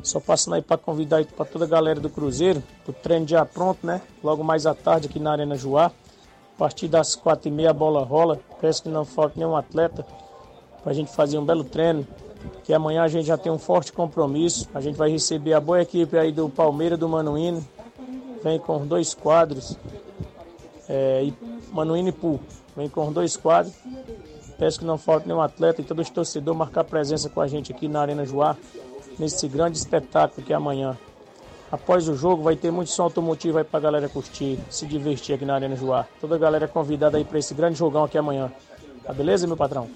Só 0.01 0.21
passando 0.21 0.55
aí 0.55 0.63
para 0.63 0.79
convidar 0.79 1.17
aí 1.17 1.25
para 1.25 1.45
toda 1.45 1.65
a 1.65 1.69
galera 1.69 1.99
do 1.99 2.09
Cruzeiro, 2.09 2.63
o 2.87 2.93
treino 2.93 3.27
já 3.27 3.45
pronto, 3.45 3.85
né? 3.85 4.01
Logo 4.23 4.45
mais 4.45 4.65
à 4.65 4.75
tarde 4.77 5.09
aqui 5.09 5.19
na 5.19 5.33
Arena 5.33 5.57
Joá. 5.57 5.87
A 5.87 6.59
partir 6.59 6.87
das 6.87 7.17
quatro 7.17 7.49
e 7.49 7.51
meia 7.51 7.71
a 7.71 7.75
bola 7.75 8.05
rola. 8.05 8.39
Parece 8.61 8.83
que 8.83 8.89
não 8.89 9.05
falta 9.05 9.33
nenhum 9.37 9.57
atleta 9.57 10.07
para 10.85 10.93
a 10.93 10.95
gente 10.95 11.11
fazer 11.13 11.37
um 11.37 11.45
belo 11.45 11.65
treino. 11.65 12.07
Que 12.63 12.73
amanhã 12.73 13.03
a 13.03 13.09
gente 13.09 13.27
já 13.27 13.37
tem 13.37 13.51
um 13.51 13.59
forte 13.59 13.93
compromisso. 13.93 14.69
A 14.73 14.81
gente 14.81 14.95
vai 14.95 15.11
receber 15.11 15.55
a 15.55 15.61
boa 15.61 15.83
equipe 15.83 16.17
aí 16.17 16.31
do 16.31 16.49
Palmeiras 16.49 16.97
do 16.97 17.09
Manuíno. 17.09 17.67
Vem 18.45 18.61
com 18.61 18.87
dois 18.87 19.15
quadros 19.15 19.77
é, 20.89 21.25
e 21.25 21.35
Manuíno 21.73 22.09
e 22.09 22.13
Pu. 22.13 22.41
Vem 22.77 22.89
com 22.89 23.13
dois 23.13 23.37
quadros. 23.37 23.75
Peço 24.59 24.79
que 24.79 24.85
não 24.85 24.99
falte 24.99 25.27
nenhum 25.27 25.41
atleta 25.41 25.81
e 25.81 25.85
todos 25.85 26.07
os 26.07 26.13
torcedores 26.13 26.59
marcar 26.59 26.85
presença 26.85 27.29
com 27.29 27.41
a 27.41 27.47
gente 27.47 27.73
aqui 27.73 27.89
na 27.89 28.01
Arena 28.01 28.25
Joá. 28.25 28.57
nesse 29.19 29.47
grande 29.49 29.77
espetáculo 29.79 30.47
que 30.47 30.53
é 30.53 30.57
amanhã. 30.57 30.97
Após 31.71 32.09
o 32.09 32.15
jogo 32.15 32.43
vai 32.43 32.55
ter 32.55 32.71
muito 32.71 32.91
som 32.91 33.05
automotivo 33.05 33.59
aí 33.59 33.65
pra 33.65 33.81
galera 33.81 34.09
curtir, 34.09 34.59
se 34.69 34.87
divertir 34.87 35.35
aqui 35.35 35.45
na 35.45 35.55
Arena 35.55 35.75
Joá. 35.75 36.07
Toda 36.21 36.35
a 36.35 36.39
galera 36.39 36.69
convidada 36.69 37.17
aí 37.17 37.25
para 37.25 37.39
esse 37.39 37.55
grande 37.55 37.79
jogão 37.79 38.05
aqui 38.05 38.19
amanhã. 38.19 38.53
Tá 39.05 39.13
beleza, 39.13 39.47
meu 39.47 39.57
patrão? 39.57 39.89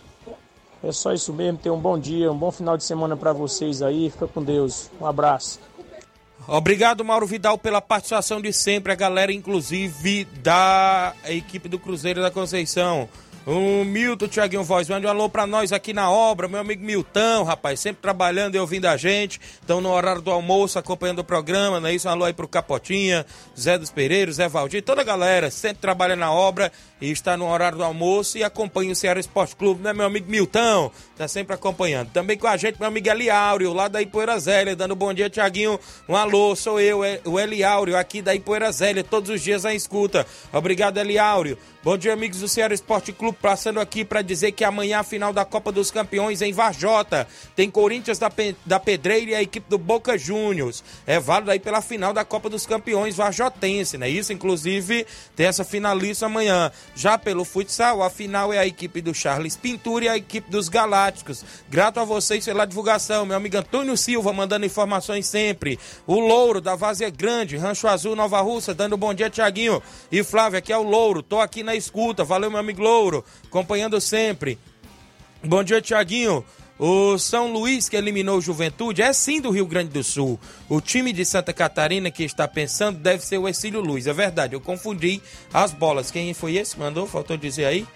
É 0.83 0.93
só 0.93 1.13
isso 1.13 1.33
mesmo, 1.33 1.59
tenham 1.59 1.77
um 1.77 1.81
bom 1.81 1.99
dia, 1.99 2.31
um 2.31 2.37
bom 2.37 2.51
final 2.51 2.77
de 2.77 2.85
semana 2.85 3.17
para 3.17 3.33
vocês 3.33 3.83
aí. 3.83 4.11
Fica 4.11 4.27
com 4.27 4.43
Deus. 4.43 4.91
Um 5.01 5.07
abraço. 5.07 5.61
Obrigado, 6.49 7.05
Mauro 7.05 7.27
Vidal, 7.27 7.59
pela 7.59 7.81
participação 7.81 8.41
de 8.41 8.53
sempre, 8.53 8.93
a 8.93 8.95
galera, 8.95 9.33
inclusive, 9.33 10.25
da 10.43 11.13
equipe 11.27 11.69
do 11.69 11.79
Cruzeiro 11.79 12.23
da 12.23 12.31
Conceição. 12.31 13.09
O 13.47 13.85
Milton 13.85 14.27
Tiaguinho 14.27 14.65
Voz, 14.65 14.89
mande 14.89 15.07
um 15.07 15.09
alô 15.09 15.29
pra 15.29 15.47
nós 15.47 15.71
aqui 15.73 15.93
na 15.93 16.11
obra, 16.11 16.49
meu 16.49 16.59
amigo 16.59 16.85
Milton, 16.85 17.45
rapaz, 17.45 17.79
sempre 17.79 18.03
trabalhando 18.03 18.57
e 18.57 18.59
ouvindo 18.59 18.87
a 18.87 18.97
gente. 18.97 19.41
Estão 19.61 19.81
no 19.81 19.89
horário 19.89 20.21
do 20.21 20.33
almoço, 20.33 20.81
acompanhando 20.81 21.21
o 21.21 21.25
programa, 21.25 21.79
não 21.79 21.89
é 21.89 21.95
isso? 21.95 22.09
Um 22.09 22.11
alô 22.11 22.25
aí 22.25 22.33
pro 22.33 22.49
Capotinha, 22.49 23.25
Zé 23.57 23.79
dos 23.79 23.89
Pereiros, 23.89 24.35
Zé 24.35 24.49
Valdir, 24.49 24.83
toda 24.83 25.03
a 25.03 25.05
galera, 25.05 25.49
sempre 25.49 25.77
trabalha 25.77 26.17
na 26.17 26.33
obra 26.33 26.73
e 27.01 27.09
está 27.09 27.37
no 27.37 27.49
horário 27.49 27.79
do 27.79 27.85
almoço 27.85 28.37
e 28.37 28.43
acompanha 28.43 28.91
o 28.91 28.97
Ceará 28.97 29.21
Esporte 29.21 29.55
Clube, 29.55 29.81
né, 29.81 29.93
meu 29.93 30.07
amigo 30.07 30.29
Milton? 30.29 30.91
Tá 31.17 31.29
sempre 31.29 31.55
acompanhando. 31.55 32.11
Também 32.11 32.37
com 32.37 32.49
a 32.49 32.57
gente, 32.57 32.81
meu 32.81 32.89
amigo 32.89 33.09
Eliáureo, 33.09 33.73
lá 33.73 33.87
da 33.87 34.03
Ipoeira 34.03 34.37
Zélia, 34.41 34.75
dando 34.75 34.97
bom 34.97 35.15
dia, 35.15 35.31
Tiaguinho. 35.31 35.79
Um 36.09 36.17
alô, 36.17 36.57
sou 36.57 36.81
eu, 36.81 37.05
é, 37.05 37.21
o 37.25 37.39
Eliáureo, 37.39 37.97
aqui 37.97 38.21
da 38.21 38.35
Ipoeira 38.35 38.73
Zélia, 38.73 39.05
todos 39.05 39.31
os 39.31 39.41
dias 39.41 39.65
a 39.65 39.73
escuta. 39.73 40.27
Obrigado, 40.53 40.99
Eliáureo. 40.99 41.57
Bom 41.87 41.97
dia, 41.97 42.13
amigos 42.13 42.41
do 42.41 42.49
Ceará 42.49 42.75
Esporte 42.75 43.13
Clube, 43.13 43.36
passando 43.41 43.81
aqui 43.81 44.05
para 44.05 44.23
dizer 44.23 44.53
que 44.53 44.65
amanhã 44.65 45.01
a 45.01 45.05
final 45.05 45.33
da 45.33 45.45
Copa 45.45 45.71
dos 45.71 45.91
Campeões 45.91 46.43
em 46.43 46.53
Varjota. 46.53 47.27
Tem 47.55 47.71
Corinthians 47.71 48.19
da, 48.19 48.31
da 48.65 48.81
Pedreira 48.81 49.31
e 49.31 49.35
a 49.35 49.43
equipe 49.43 49.69
do 49.69 49.79
Boca 49.79 50.17
Juniors. 50.19 50.83
É 51.07 51.19
válido 51.19 51.51
aí 51.51 51.59
pela 51.59 51.81
final 51.81 52.13
da 52.13 52.25
Copa 52.25 52.49
dos 52.49 52.67
Campeões 52.67 53.17
Varjotense, 53.17 53.99
né? 53.99 54.09
Isso, 54.09 54.33
inclusive, 54.33 55.07
tem 55.35 55.47
essa 55.47 55.65
finalista 55.65 56.27
amanhã. 56.27 56.71
Já 56.95 57.19
pelo 57.19 57.45
futsal, 57.45 58.03
a 58.03 58.11
final 58.11 58.53
é 58.53 58.59
a 58.59 58.67
equipe 58.67 59.01
do 59.01 59.15
Charles 59.15 59.57
Pintura 59.57 60.07
e 60.07 60.09
a 60.09 60.17
equipe 60.17 60.51
dos 60.51 60.69
Galácticos. 60.69 61.45
Grato 61.69 62.01
a 62.01 62.05
vocês 62.05 62.45
pela 62.45 62.67
divulgação, 62.67 63.27
meu 63.27 63.37
amigo 63.37 63.57
Antônio 63.57 63.97
Silva 63.97 64.33
mandando 64.33 64.67
informações 64.67 65.27
sempre. 65.27 65.79
O 66.07 66.19
Louro 66.19 66.61
da 66.61 66.75
Vazia 66.75 67.11
Grande, 67.11 67.57
Rancho 67.57 67.89
Azul, 67.89 68.17
Nova 68.17 68.41
Russa, 68.41 68.75
dando 68.75 68.97
bom 68.97 69.13
dia, 69.13 69.31
Tiaguinho. 69.31 69.83
E 70.11 70.23
Flávio, 70.23 70.59
aqui 70.59 70.73
é 70.73 70.79
o 70.79 70.83
Louro, 70.83 71.23
tô 71.23 71.41
aqui 71.41 71.63
na 71.63 71.75
escuta. 71.75 72.25
Valeu, 72.25 72.51
meu 72.51 72.61
amigo 72.61 72.83
Louro, 72.83 73.25
acompanhando 73.45 74.01
sempre. 74.01 74.59
Bom 75.43 75.63
dia, 75.63 75.81
Tiaguinho. 75.81 76.45
O 76.79 77.17
São 77.17 77.51
Luís, 77.51 77.89
que 77.89 77.97
eliminou 77.97 78.37
o 78.37 78.41
Juventude, 78.41 79.01
é 79.01 79.11
sim 79.13 79.41
do 79.41 79.51
Rio 79.51 79.67
Grande 79.67 79.91
do 79.91 80.05
Sul. 80.05 80.39
O 80.69 80.79
time 80.79 81.11
de 81.11 81.25
Santa 81.25 81.53
Catarina 81.53 82.11
que 82.11 82.23
está 82.23 82.47
pensando 82.47 82.99
deve 82.99 83.25
ser 83.25 83.39
o 83.39 83.49
Exílio 83.49 83.81
Luiz. 83.81 84.07
É 84.07 84.13
verdade, 84.13 84.55
eu 84.55 84.61
confundi 84.61 85.23
as 85.55 85.73
bolas. 85.73 86.11
Quem 86.11 86.35
foi 86.35 86.57
esse? 86.57 86.79
Mandou? 86.79 87.07
Faltou 87.07 87.37
dizer 87.37 87.65
aí? 87.65 87.87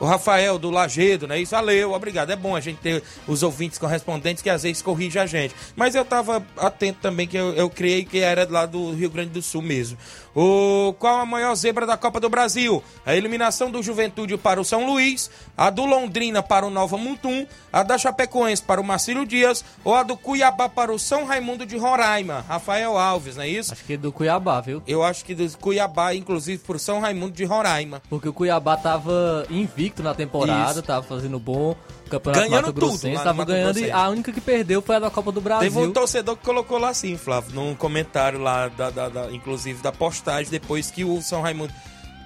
O 0.00 0.06
Rafael 0.06 0.58
do 0.58 0.70
Lagedo, 0.70 1.28
né? 1.28 1.38
Isso, 1.38 1.52
valeu, 1.52 1.92
obrigado. 1.92 2.30
É 2.30 2.36
bom 2.36 2.56
a 2.56 2.60
gente 2.60 2.78
ter 2.78 3.02
os 3.28 3.42
ouvintes 3.42 3.78
correspondentes 3.78 4.42
que 4.42 4.48
às 4.48 4.62
vezes 4.62 4.80
corrigem 4.80 5.20
a 5.20 5.26
gente. 5.26 5.54
Mas 5.76 5.94
eu 5.94 6.02
estava 6.02 6.42
atento 6.56 7.00
também, 7.02 7.28
que 7.28 7.36
eu, 7.36 7.52
eu 7.52 7.68
criei 7.68 8.04
que 8.04 8.18
era 8.18 8.46
lá 8.50 8.64
do 8.64 8.92
Rio 8.92 9.10
Grande 9.10 9.30
do 9.30 9.42
Sul 9.42 9.60
mesmo. 9.60 9.98
O, 10.34 10.94
qual 10.98 11.18
a 11.18 11.26
maior 11.26 11.54
zebra 11.54 11.84
da 11.84 11.96
Copa 11.96 12.20
do 12.20 12.30
Brasil? 12.30 12.82
A 13.04 13.14
eliminação 13.16 13.70
do 13.70 13.82
Juventude 13.82 14.38
para 14.38 14.60
o 14.60 14.64
São 14.64 14.86
Luís, 14.86 15.30
a 15.56 15.70
do 15.70 15.84
Londrina 15.84 16.42
para 16.42 16.64
o 16.64 16.70
Nova 16.70 16.96
Mutum, 16.96 17.46
a 17.72 17.82
da 17.82 17.98
Chapecoense 17.98 18.62
para 18.62 18.80
o 18.80 18.84
Marcílio 18.84 19.26
Dias 19.26 19.64
ou 19.84 19.94
a 19.94 20.02
do 20.02 20.16
Cuiabá 20.16 20.68
para 20.68 20.92
o 20.92 20.98
São 20.98 21.24
Raimundo 21.24 21.66
de 21.66 21.76
Roraima. 21.76 22.44
Rafael 22.48 22.96
Alves, 22.96 23.36
não 23.36 23.42
é 23.42 23.48
isso? 23.48 23.72
Acho 23.72 23.84
que 23.84 23.94
é 23.94 23.96
do 23.96 24.12
Cuiabá, 24.12 24.60
viu? 24.60 24.82
Eu 24.86 25.02
acho 25.02 25.24
que 25.24 25.34
do 25.34 25.58
Cuiabá, 25.58 26.14
inclusive, 26.14 26.62
por 26.62 26.78
São 26.78 27.00
Raimundo 27.00 27.32
de 27.32 27.44
Roraima. 27.44 28.00
Porque 28.08 28.28
o 28.28 28.32
Cuiabá 28.32 28.76
tava 28.76 29.44
invicto 29.50 29.89
na 29.98 30.14
temporada, 30.14 30.72
Isso. 30.72 30.82
tava 30.82 31.04
fazendo 31.06 31.38
bom. 31.38 31.74
Campeonato 32.08 32.40
Ganhando 32.48 32.66
Mato 32.66 32.72
tudo 32.80 33.46
ganhando 33.46 33.78
e 33.78 33.90
a 33.90 34.08
única 34.08 34.32
que 34.32 34.40
perdeu 34.40 34.82
foi 34.82 34.96
a 34.96 34.98
da 34.98 35.10
Copa 35.10 35.30
do 35.30 35.40
Brasil. 35.40 35.70
Teve 35.70 35.86
um 35.86 35.92
torcedor 35.92 36.36
que 36.36 36.44
colocou 36.44 36.78
lá 36.78 36.88
assim, 36.88 37.16
Flávio, 37.16 37.54
num 37.54 37.74
comentário 37.74 38.38
lá, 38.40 38.66
da, 38.68 38.90
da- 38.90 39.08
da- 39.08 39.30
inclusive 39.32 39.80
da 39.82 39.92
postagem, 39.92 40.50
depois 40.50 40.90
que 40.90 41.04
o 41.04 41.20
São 41.22 41.40
Raimundo. 41.40 41.72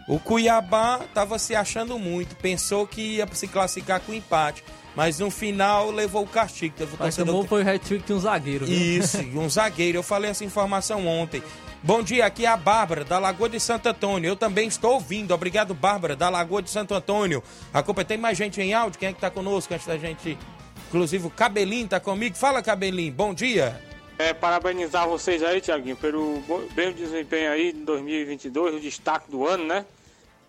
O 0.08 0.18
Cuiabá 0.18 1.00
tava 1.14 1.38
se 1.38 1.54
achando 1.54 1.98
muito, 1.98 2.36
pensou 2.36 2.86
que 2.86 3.16
ia 3.16 3.28
se 3.32 3.48
classificar 3.48 4.00
com 4.00 4.12
empate, 4.12 4.62
mas 4.94 5.18
no 5.18 5.30
final 5.30 5.90
levou 5.90 6.22
o 6.24 6.26
castigo. 6.26 6.74
Teve 6.76 6.92
um 6.94 6.96
Mas 6.98 7.16
torcedor 7.16 7.46
foi 7.46 7.62
o 7.64 7.68
hat-trick 7.68 8.06
de 8.06 8.12
um 8.12 8.20
zagueiro, 8.20 8.66
viu? 8.66 8.76
Isso, 8.98 9.18
um 9.34 9.48
zagueiro. 9.48 9.98
Eu 9.98 10.02
falei 10.02 10.30
essa 10.30 10.44
informação 10.44 11.06
ontem. 11.06 11.42
Bom 11.86 12.02
dia, 12.02 12.24
aqui 12.24 12.46
é 12.46 12.48
a 12.48 12.56
Bárbara, 12.56 13.04
da 13.04 13.18
Lagoa 13.18 13.46
de 13.46 13.60
Santo 13.60 13.90
Antônio. 13.90 14.26
Eu 14.26 14.36
também 14.36 14.66
estou 14.66 14.94
ouvindo. 14.94 15.34
Obrigado, 15.34 15.74
Bárbara, 15.74 16.16
da 16.16 16.30
Lagoa 16.30 16.62
de 16.62 16.70
Santo 16.70 16.94
Antônio. 16.94 17.42
A 17.74 17.82
culpa 17.82 18.02
tem 18.02 18.16
mais 18.16 18.38
gente 18.38 18.58
em 18.58 18.72
áudio. 18.72 18.98
Quem 18.98 19.10
é 19.10 19.12
que 19.12 19.20
tá 19.20 19.30
conosco 19.30 19.74
antes 19.74 19.86
da 19.86 19.98
gente? 19.98 20.38
Inclusive 20.88 21.26
o 21.26 21.30
Cabelinho 21.30 21.86
tá 21.86 22.00
comigo. 22.00 22.36
Fala, 22.36 22.62
Cabelinho. 22.62 23.12
Bom 23.12 23.34
dia. 23.34 23.78
É, 24.18 24.32
parabenizar 24.32 25.06
vocês 25.06 25.42
aí, 25.42 25.60
Tiaguinho, 25.60 25.94
pelo 25.94 26.42
bem 26.72 26.90
desempenho 26.94 27.50
aí 27.50 27.74
de 27.74 27.80
2022, 27.80 28.76
o 28.76 28.80
destaque 28.80 29.30
do 29.30 29.46
ano, 29.46 29.66
né? 29.66 29.84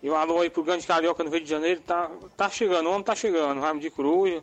E 0.02 0.08
um 0.08 0.16
alô 0.16 0.40
aí 0.40 0.48
pro 0.48 0.64
Grande 0.64 0.86
Carioca 0.86 1.22
no 1.22 1.28
Rio 1.28 1.42
de 1.42 1.50
Janeiro, 1.50 1.82
tá, 1.82 2.10
tá 2.34 2.48
chegando, 2.48 2.88
o 2.88 2.92
ano 2.94 3.04
tá 3.04 3.14
chegando, 3.14 3.60
Ramo 3.60 3.78
de 3.78 3.90
Coruja. 3.90 4.42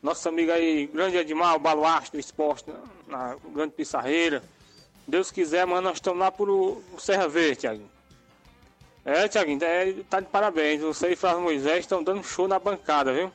Nosso 0.00 0.28
amigo 0.28 0.52
aí, 0.52 0.86
Grande 0.86 1.16
Edmar, 1.16 1.56
o 1.56 1.58
baluarte 1.58 2.12
do 2.12 2.20
esporte, 2.20 2.70
na, 3.08 3.30
na 3.30 3.36
Grande 3.52 3.72
Pissarreira. 3.72 4.40
Deus 5.06 5.30
quiser, 5.30 5.66
mano, 5.66 5.82
nós 5.82 5.98
estamos 5.98 6.18
lá 6.18 6.32
pro, 6.32 6.82
Serra 6.98 7.28
Verde, 7.28 7.60
Tiaguinho. 7.60 7.90
É, 9.04 9.28
Tiaguinho, 9.28 9.62
é, 9.62 9.94
tá 10.10 10.18
de 10.18 10.26
parabéns. 10.26 10.80
Você 10.80 11.12
e 11.12 11.16
Flávio 11.16 11.42
Moisés 11.42 11.80
estão 11.80 12.02
dando 12.02 12.24
show 12.24 12.48
na 12.48 12.58
bancada, 12.58 13.12
viu? 13.12 13.30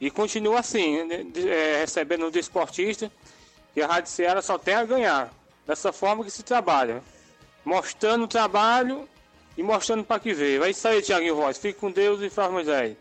E 0.00 0.10
continua 0.10 0.60
assim, 0.60 1.02
né, 1.04 1.24
é, 1.46 1.78
recebendo 1.80 2.30
do 2.30 2.38
esportista. 2.38 3.10
E 3.74 3.82
a 3.82 3.86
Rádio 3.86 4.10
Ceará 4.10 4.42
só 4.42 4.58
tem 4.58 4.74
a 4.74 4.84
ganhar. 4.84 5.32
Dessa 5.66 5.92
forma 5.92 6.24
que 6.24 6.30
se 6.30 6.42
trabalha. 6.42 7.02
Mostrando 7.64 8.24
o 8.24 8.28
trabalho 8.28 9.08
e 9.56 9.62
mostrando 9.62 10.04
para 10.04 10.20
que 10.20 10.34
veio. 10.34 10.62
É 10.62 10.70
isso 10.70 10.86
aí, 10.86 11.00
Tiaguinho 11.00 11.36
Voz. 11.36 11.56
Fique 11.56 11.78
com 11.78 11.90
Deus 11.90 12.20
e 12.20 12.28
Flávio 12.28 12.54
Moisés. 12.54 12.96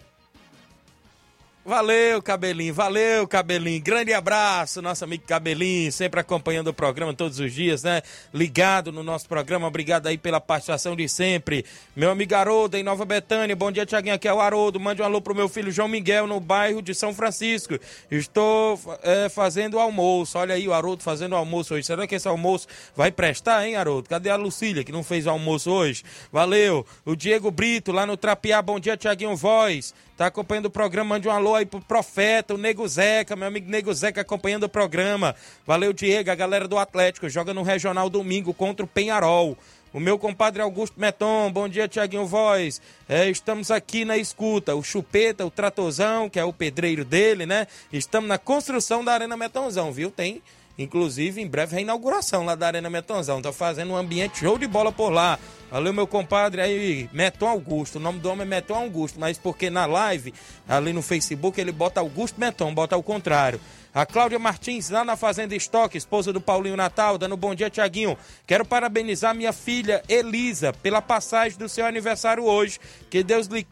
Valeu, 1.68 2.22
Cabelinho. 2.22 2.74
Valeu, 2.74 3.28
Cabelinho. 3.28 3.84
Grande 3.84 4.13
abraço, 4.13 4.82
nosso 4.82 5.03
amigo 5.03 5.26
Cabelinho, 5.28 5.91
sempre 5.91 6.18
acompanhando 6.18 6.70
o 6.70 6.74
programa 6.74 7.13
todos 7.13 7.41
os 7.41 7.51
dias, 7.51 7.84
né? 7.84 8.01
Ligado 8.34 8.89
no 8.89 9.03
nosso 9.03 9.28
programa. 9.28 9.68
Obrigado 9.68 10.07
aí 10.07 10.18
pela 10.18 10.39
participação 10.39 10.95
de 10.95 11.09
sempre. 11.09 11.65
Meu 11.93 12.09
amigo 12.09 12.34
Haroldo, 12.34 12.78
em 12.78 12.84
Nova 12.84 13.03
Betânia. 13.03 13.53
Bom 13.53 13.70
dia, 13.70 13.86
Tiaguinho. 13.86 14.15
Aqui 14.15 14.30
é 14.30 14.34
o 14.34 14.39
Haroldo. 14.39 14.80
Mande 14.80 15.01
um 15.01 15.05
alô 15.05 15.20
pro 15.20 15.36
meu 15.36 15.49
filho 15.49 15.70
João 15.70 15.89
Miguel, 15.89 16.26
no 16.26 16.39
bairro 16.39 16.82
de 16.82 16.95
São 16.95 17.13
Francisco. 17.13 17.78
Estou 18.09 18.80
é, 19.03 19.28
fazendo 19.28 19.78
almoço. 19.78 20.38
Olha 20.38 20.55
aí 20.55 20.70
o 20.70 20.74
Haroldo 20.74 21.03
fazendo 21.03 21.36
almoço 21.36 21.74
hoje. 21.74 21.86
Será 21.86 22.07
que 22.07 22.15
esse 22.15 22.30
almoço 22.30 22.65
vai 22.95 23.11
prestar, 23.11 23.68
hein, 23.68 23.76
Haroldo? 23.76 24.07
Cadê 24.07 24.30
a 24.30 24.38
Lucília, 24.38 24.86
que 24.86 24.91
não 24.93 25.03
fez 25.03 25.28
almoço 25.28 25.70
hoje? 25.70 26.05
Valeu. 26.32 26.86
O 27.03 27.13
Diego 27.13 27.51
Brito, 27.51 27.91
lá 27.91 28.05
no 28.05 28.15
Trapiá. 28.15 28.61
Bom 28.61 28.80
dia, 28.80 28.95
Tiaguinho 28.95 29.36
Voz. 29.36 29.93
Tá 30.18 30.26
acompanhando 30.26 30.65
o 30.65 30.72
programa, 30.72 31.13
mande 31.13 31.28
um 31.28 31.32
alô 31.32 31.57
aí 31.58 31.66
pro 31.66 31.82
Profeta, 31.82 32.53
o 32.53 32.58
Nego 32.58 32.88
Zeca, 32.88 33.36
meu 33.36 33.47
amigo 33.47 33.70
Nego 33.70 33.93
Zeca 33.93 34.22
acompanhando 34.22 34.64
o 34.64 34.70
programa. 34.70 35.36
Valeu, 35.66 35.91
Diego, 35.91 36.32
a 36.32 36.36
galera 36.36 36.68
do 36.68 36.78
Atlético, 36.78 37.28
joga 37.28 37.53
no 37.53 37.64
Regional 37.64 38.10
domingo 38.10 38.53
contra 38.53 38.86
o 38.86 38.88
Penharol. 38.88 39.58
O 39.93 39.99
meu 39.99 40.20
compadre 40.20 40.62
Augusto 40.62 40.99
Meton, 40.99 41.51
bom 41.51 41.68
dia, 41.68 41.88
Tiaguinho 41.88 42.26
Voz. 42.26 42.82
É, 43.08 43.30
estamos 43.30 43.72
aqui 43.72 44.05
na 44.05 44.18
escuta. 44.18 44.76
O 44.76 44.84
Chupeta, 44.84 45.45
o 45.45 45.49
Tratozão, 45.49 46.30
que 46.30 46.39
é 46.39 46.43
o 46.43 46.53
pedreiro 46.53 47.03
dele, 47.05 47.45
né? 47.45 47.68
Estamos 47.91 48.28
na 48.28 48.38
construção 48.38 49.03
da 49.03 49.14
Arena 49.14 49.38
Metonzão, 49.38 49.91
viu? 49.91 50.12
Tem, 50.12 50.41
inclusive, 50.78 51.41
em 51.41 51.47
breve, 51.47 51.78
a 51.78 51.82
inauguração 51.82 52.45
lá 52.45 52.53
da 52.53 52.68
Arena 52.68 52.89
Metonzão. 52.89 53.41
Tá 53.41 53.53
fazendo 53.53 53.93
um 53.93 53.97
ambiente 53.97 54.39
show 54.39 54.58
de 54.58 54.68
bola 54.68 54.91
por 54.91 55.10
lá. 55.10 55.39
Valeu, 55.70 55.91
meu 55.91 56.07
compadre 56.07 56.61
aí, 56.61 57.09
Meton 57.11 57.47
Augusto. 57.47 57.97
O 57.97 57.99
nome 57.99 58.20
do 58.20 58.30
homem 58.30 58.43
é 58.43 58.45
Meton 58.45 58.76
Augusto, 58.76 59.20
mas 59.20 59.38
porque 59.38 59.70
na 59.70 59.86
live, 59.86 60.34
ali 60.68 60.93
no 60.93 61.01
Facebook, 61.01 61.59
ele 61.59 61.74
bota 61.74 61.99
Augusto 61.99 62.39
Meton, 62.39 62.74
bota 62.74 62.95
ao 62.95 63.03
contrário. 63.03 63.59
A 63.93 64.05
Cláudia 64.05 64.38
Martins, 64.38 64.91
lá 64.91 65.03
na 65.03 65.18
Fazenda 65.18 65.55
Estoque, 65.55 65.97
esposa 65.97 66.32
do 66.32 66.39
Paulinho 66.39 66.78
Natal, 66.78 67.18
dando 67.18 67.36
bom 67.36 67.55
dia, 67.55 67.68
Tiaguinho. 67.68 68.15
Quero 68.45 68.63
parabenizar 68.63 69.34
minha 69.34 69.51
filha 69.51 70.03
Elisa 70.07 70.72
pela 70.72 71.01
passagem 71.01 71.57
do 71.57 71.68
seu 71.68 71.84
aniversário 71.84 72.43
hoje. 72.43 72.80
Que 73.09 73.24
Deus 73.24 73.47
lhe 73.47 73.65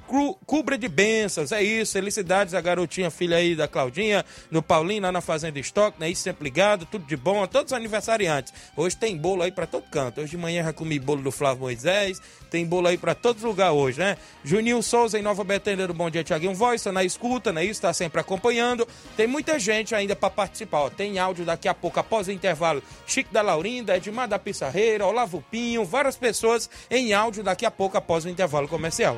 cubra 0.47 0.79
de 0.79 0.87
bênçãos. 0.87 1.51
É 1.51 1.61
isso, 1.61 1.93
felicidades 1.93 2.55
a 2.55 2.61
garotinha, 2.61 3.11
filha 3.11 3.37
aí 3.37 3.55
da 3.55 3.67
Claudinha, 3.67 4.25
do 4.51 4.63
Paulinho, 4.63 5.03
lá 5.03 5.11
na 5.11 5.21
Fazenda 5.21 5.59
Estoque, 5.59 5.99
né? 5.99 6.09
Isso 6.09 6.23
sempre 6.23 6.43
ligado, 6.43 6.87
tudo 6.87 7.05
de 7.05 7.15
bom 7.15 7.43
a 7.43 7.47
todos 7.47 7.71
os 7.71 7.77
aniversariantes. 7.77 8.51
Hoje 8.75 8.97
tem 8.97 9.15
bolo 9.15 9.43
aí 9.43 9.51
pra 9.51 9.67
todo 9.67 9.83
canto. 9.91 10.21
Hoje 10.21 10.31
de 10.31 10.37
manhã 10.37 10.63
já 10.63 10.73
comi 10.73 10.97
bolo 10.97 11.21
do 11.21 11.31
Flávio 11.31 11.61
Moisés. 11.61 11.84
Moisés, 11.85 12.21
tem 12.49 12.65
bolo 12.65 12.87
aí 12.87 12.97
para 12.97 13.13
todos 13.13 13.43
os 13.43 13.47
lugares 13.47 13.75
hoje, 13.77 13.99
né? 13.99 14.17
Juninho 14.43 14.81
Souza 14.81 15.19
em 15.19 15.21
Nova 15.21 15.43
Betânia 15.43 15.85
do 15.85 15.93
Bom 15.93 16.09
Dia 16.09 16.23
Tiaguinho 16.23 16.55
Voz, 16.55 16.81
tá 16.81 16.91
na 16.91 17.03
escuta, 17.03 17.53
né? 17.53 17.63
Isso, 17.63 17.81
tá 17.81 17.93
sempre 17.93 18.19
acompanhando. 18.19 18.87
Tem 19.15 19.27
muita 19.27 19.59
gente 19.59 19.93
ainda 19.93 20.15
para 20.15 20.31
participar, 20.31 20.79
ó. 20.79 20.89
Tem 20.89 21.19
áudio 21.19 21.45
daqui 21.45 21.67
a 21.67 21.73
pouco, 21.73 21.99
após 21.99 22.27
o 22.27 22.31
intervalo. 22.31 22.81
Chico 23.05 23.31
da 23.31 23.43
Laurinda, 23.43 23.95
Edmar 23.95 24.27
da 24.27 24.39
Pissarreira, 24.39 25.05
Olavo 25.05 25.43
Pinho, 25.51 25.85
várias 25.85 26.17
pessoas 26.17 26.69
em 26.89 27.13
áudio 27.13 27.43
daqui 27.43 27.65
a 27.65 27.71
pouco, 27.71 27.97
após 27.97 28.25
o 28.25 28.29
intervalo 28.29 28.67
comercial. 28.67 29.17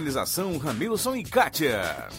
Ramilson 0.57 1.15
e 1.15 1.23
Kátia. 1.23 2.09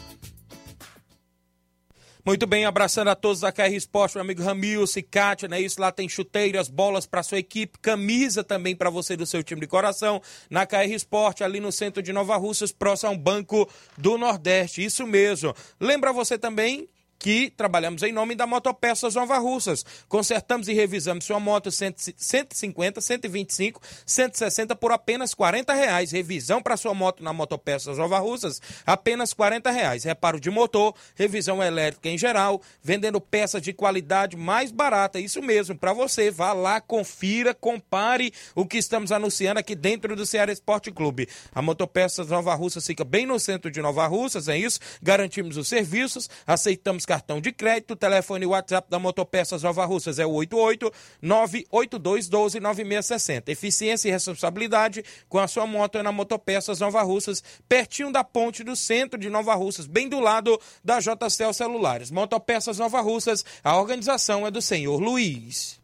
Muito 2.25 2.47
bem, 2.47 2.65
abraçando 2.65 3.09
a 3.09 3.17
todos 3.17 3.41
da 3.41 3.51
KR 3.51 3.75
Esporte, 3.75 4.15
meu 4.15 4.23
amigo 4.23 4.45
Ramilson 4.45 5.01
e 5.01 5.03
Kátia, 5.03 5.49
né? 5.49 5.61
Isso 5.61 5.81
lá 5.81 5.91
tem 5.91 6.09
chuteiras, 6.09 6.69
bolas 6.69 7.05
para 7.05 7.21
sua 7.21 7.39
equipe, 7.39 7.81
camisa 7.81 8.45
também 8.45 8.77
para 8.77 8.91
você 8.91 9.17
do 9.17 9.27
seu 9.27 9.43
time 9.43 9.61
de 9.61 9.67
coração, 9.67 10.23
na 10.49 10.65
KR 10.65 10.93
Esporte, 10.95 11.43
ali 11.43 11.59
no 11.59 11.73
centro 11.73 12.01
de 12.01 12.13
Nova 12.13 12.37
Russas, 12.37 12.71
próximo 12.71 13.11
ao 13.11 13.19
Banco 13.19 13.69
do 13.99 14.17
Nordeste. 14.17 14.85
Isso 14.85 15.05
mesmo. 15.05 15.53
Lembra 15.81 16.13
você 16.13 16.39
também 16.39 16.89
que 17.23 17.53
trabalhamos 17.57 18.03
em 18.03 18.13
nome 18.13 18.35
da 18.35 18.49
Motopeças 18.49 19.15
Nova 19.15 19.39
Russas. 19.39 19.87
Consertamos 20.09 20.67
e 20.67 20.73
revisamos 20.73 21.25
sua 21.25 21.39
moto 21.39 21.71
150, 21.71 23.01
125, 23.01 23.81
160 24.05 24.75
por 24.75 24.91
apenas 24.91 25.33
40 25.33 25.73
reais. 25.73 26.11
Revisão 26.11 26.61
para 26.61 26.77
sua 26.77 26.93
moto 26.93 27.23
na 27.23 27.33
Motopeças 27.33 27.97
Nova 27.97 28.19
Russas, 28.19 28.61
apenas 28.85 29.33
40 29.33 29.71
reais. 29.71 30.03
Reparo 30.03 30.41
de 30.41 30.51
motor, 30.51 30.97
revisão 31.15 31.63
elétrica 31.63 32.09
em 32.09 32.19
geral, 32.19 32.61
vendendo 32.83 33.21
peças 33.21 33.63
de 33.63 33.73
qualidade 33.73 34.37
mais 34.37 34.73
barata. 34.73 35.21
Isso 35.21 35.41
mesmo, 35.41 35.79
para 35.79 35.93
você. 35.93 36.29
Vá 36.29 36.53
lá, 36.53 36.81
confira, 36.81 37.55
compare 37.55 38.33
o 38.53 38.67
que 38.67 38.79
estamos 38.79 39.13
anunciando 39.13 39.61
aqui 39.61 39.77
dentro 39.77 40.17
do 40.17 40.27
Ceará 40.27 40.51
Esporte 40.51 40.91
Clube. 40.91 41.29
A 41.55 41.63
Motopeças 41.63 42.27
Nova 42.27 42.53
Russas 42.57 42.85
fica 42.85 43.05
bem 43.05 43.27
no 43.27 43.39
centro 43.39 43.71
de 43.71 43.81
Nova 43.81 44.09
Russas, 44.09 44.49
é 44.49 44.59
isso? 44.59 44.81
Garantimos 45.01 45.57
os 45.57 45.69
serviços, 45.69 46.29
aceitamos 46.45 47.07
cartão 47.13 47.43
de 47.43 47.53
crédito. 47.53 47.95
Telefone 47.95 48.47
WhatsApp 48.47 48.89
da 48.91 48.99
Motopeças 48.99 49.63
Nova 49.63 49.85
Russas 49.85 50.19
é 50.19 50.25
o 50.25 50.33
88 50.33 50.91
982 51.21 52.27
12 52.27 52.59
9660. 52.59 53.53
Eficiência 53.53 54.09
e 54.09 54.11
responsabilidade 54.11 55.05
com 55.29 55.39
a 55.39 55.47
sua 55.47 55.67
moto 55.67 55.99
é 55.99 56.03
na 56.03 56.11
Motopeças 56.11 56.81
Nova 56.81 57.03
Russas, 57.03 57.43
pertinho 57.69 58.11
da 58.11 58.25
ponte 58.25 58.65
do 58.65 58.75
centro 58.75 59.21
de 59.21 59.29
Nova 59.29 59.55
Russas, 59.55 59.87
bem 59.87 60.09
do 60.09 60.21
lado 60.21 60.59
da 60.83 61.01
JCL 61.01 61.53
Celulares. 61.53 62.11
Motopeças 62.11 62.79
Nova 62.79 63.03
Russas, 63.03 63.45
a 63.63 63.77
organização 63.77 64.47
é 64.47 64.51
do 64.51 64.63
senhor 64.63 64.99
Luiz. 64.99 65.79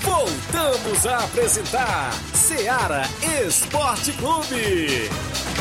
Voltamos 0.00 1.06
a 1.06 1.18
apresentar 1.18 2.12
Seara 2.34 3.02
Esporte 3.46 4.12
Clube. 4.14 5.55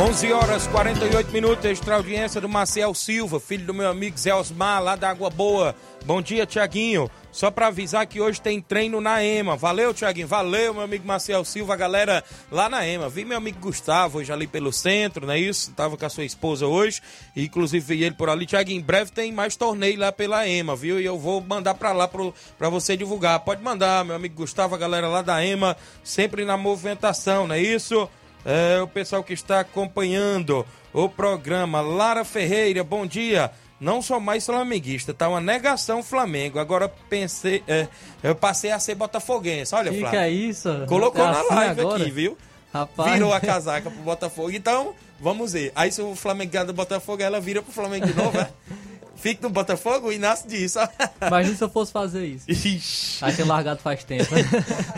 11 0.00 0.32
horas 0.32 0.66
48 0.68 1.30
minutos, 1.30 1.62
extra 1.66 1.96
audiência 1.96 2.40
do 2.40 2.48
Marcel 2.48 2.94
Silva, 2.94 3.38
filho 3.38 3.66
do 3.66 3.74
meu 3.74 3.86
amigo 3.86 4.16
Zé 4.16 4.34
Osmar, 4.34 4.82
lá 4.82 4.96
da 4.96 5.10
Água 5.10 5.28
Boa. 5.28 5.76
Bom 6.06 6.22
dia, 6.22 6.46
Tiaguinho. 6.46 7.10
Só 7.30 7.50
para 7.50 7.66
avisar 7.66 8.06
que 8.06 8.18
hoje 8.18 8.40
tem 8.40 8.62
treino 8.62 8.98
na 8.98 9.22
EMA. 9.22 9.56
Valeu, 9.56 9.92
Tiaguinho. 9.92 10.26
Valeu, 10.26 10.72
meu 10.72 10.84
amigo 10.84 11.06
Marcel 11.06 11.44
Silva, 11.44 11.76
galera 11.76 12.24
lá 12.50 12.66
na 12.66 12.84
EMA. 12.88 13.10
Vi 13.10 13.26
meu 13.26 13.36
amigo 13.36 13.60
Gustavo 13.60 14.20
hoje 14.20 14.32
ali 14.32 14.46
pelo 14.46 14.72
centro, 14.72 15.26
não 15.26 15.34
é 15.34 15.38
isso? 15.38 15.70
Tava 15.72 15.98
com 15.98 16.06
a 16.06 16.08
sua 16.08 16.24
esposa 16.24 16.66
hoje. 16.66 17.02
Inclusive 17.36 17.94
vi 17.94 18.02
ele 18.02 18.14
por 18.14 18.30
ali. 18.30 18.46
Tiaguinho, 18.46 18.80
em 18.80 18.82
breve 18.82 19.10
tem 19.10 19.30
mais 19.30 19.54
torneio 19.54 19.98
lá 19.98 20.10
pela 20.10 20.48
EMA, 20.48 20.74
viu? 20.74 20.98
E 20.98 21.04
eu 21.04 21.18
vou 21.18 21.42
mandar 21.42 21.74
para 21.74 21.92
lá 21.92 22.08
pro, 22.08 22.34
pra 22.56 22.70
você 22.70 22.96
divulgar. 22.96 23.38
Pode 23.40 23.62
mandar, 23.62 24.02
meu 24.02 24.16
amigo 24.16 24.36
Gustavo, 24.36 24.74
a 24.74 24.78
galera 24.78 25.08
lá 25.08 25.20
da 25.20 25.44
EMA, 25.44 25.76
sempre 26.02 26.46
na 26.46 26.56
movimentação, 26.56 27.46
não 27.46 27.54
é 27.54 27.60
isso? 27.60 28.08
É, 28.44 28.80
o 28.80 28.86
pessoal 28.86 29.22
que 29.22 29.32
está 29.32 29.60
acompanhando 29.60 30.64
o 30.92 31.08
programa. 31.08 31.80
Lara 31.80 32.24
Ferreira, 32.24 32.82
bom 32.82 33.06
dia. 33.06 33.50
Não 33.78 34.02
sou 34.02 34.20
mais 34.20 34.44
flamenguista, 34.44 35.14
tá 35.14 35.26
uma 35.28 35.40
negação 35.40 36.02
Flamengo. 36.02 36.58
Agora 36.58 36.86
pensei, 37.08 37.62
é, 37.66 37.88
eu 38.22 38.34
passei 38.34 38.70
a 38.70 38.78
ser 38.78 38.94
botafoguense. 38.94 39.74
Olha, 39.74 39.90
Que 39.90 40.00
Flávio. 40.00 40.20
é 40.20 40.30
isso? 40.30 40.68
Colocou 40.86 41.22
É 41.24 41.30
na 41.30 41.40
assim 41.40 41.54
live 41.54 41.80
agora? 41.80 42.02
aqui, 42.02 42.10
viu? 42.10 42.36
Rapaz. 42.72 43.12
Virou 43.12 43.32
a 43.32 43.40
casaca 43.40 43.90
pro 43.90 44.02
Botafogo. 44.02 44.50
Então, 44.50 44.94
vamos 45.18 45.54
ver. 45.54 45.72
Aí 45.74 45.90
se 45.90 46.02
o 46.02 46.14
Flamengo 46.14 46.52
ganhar 46.52 46.64
do 46.64 46.74
Botafogo, 46.74 47.22
ela 47.22 47.40
vira 47.40 47.62
pro 47.62 47.72
Flamengo 47.72 48.06
de 48.06 48.14
novo, 48.14 48.38
é? 48.38 48.50
Fica 49.20 49.42
no 49.42 49.50
Botafogo, 49.50 50.08
o 50.08 50.12
Inácio 50.12 50.48
disso. 50.48 50.78
Imagina 51.26 51.54
se 51.54 51.62
eu 51.62 51.68
fosse 51.68 51.92
fazer 51.92 52.24
isso. 52.24 52.50
Ixi. 52.50 53.22
Aí 53.24 53.36
ter 53.36 53.44
largado 53.44 53.80
faz 53.82 54.02
tempo. 54.02 54.30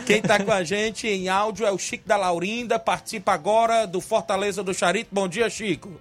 Quem 0.07 0.23
tá 0.23 0.43
com 0.43 0.53
a 0.53 0.63
gente 0.63 1.09
em 1.09 1.29
áudio 1.29 1.67
é 1.67 1.73
o 1.73 1.79
Chico 1.79 2.07
da 2.07 2.17
Laurinda, 2.17 2.79
participa 2.79 3.33
agora 3.33 3.85
do 3.85 4.01
Fortaleza 4.01 4.63
do 4.63 4.73
Charito. 4.73 5.11
Bom 5.13 5.27
dia, 5.27 5.51
Chico. 5.51 6.01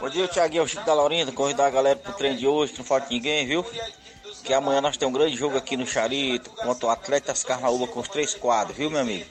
Bom 0.00 0.10
dia, 0.10 0.26
Thiaguinho, 0.26 0.66
Chico 0.66 0.84
da 0.84 0.92
Laurinda. 0.92 1.30
Convidar 1.30 1.66
a 1.66 1.70
galera 1.70 1.96
pro 1.96 2.12
treino 2.14 2.36
de 2.36 2.48
hoje, 2.48 2.72
que 2.72 2.78
não 2.78 2.84
falta 2.84 3.06
ninguém, 3.10 3.46
viu? 3.46 3.64
Que 4.42 4.52
amanhã 4.52 4.80
nós 4.80 4.96
temos 4.96 5.14
um 5.14 5.18
grande 5.18 5.36
jogo 5.36 5.56
aqui 5.56 5.76
no 5.76 5.86
Charito 5.86 6.50
contra 6.50 6.86
o 6.86 6.90
Atletas 6.90 7.44
Carnaúba 7.44 7.86
com 7.86 8.00
os 8.00 8.08
três 8.08 8.34
quadros, 8.34 8.76
viu, 8.76 8.90
meu 8.90 9.00
amigo? 9.00 9.24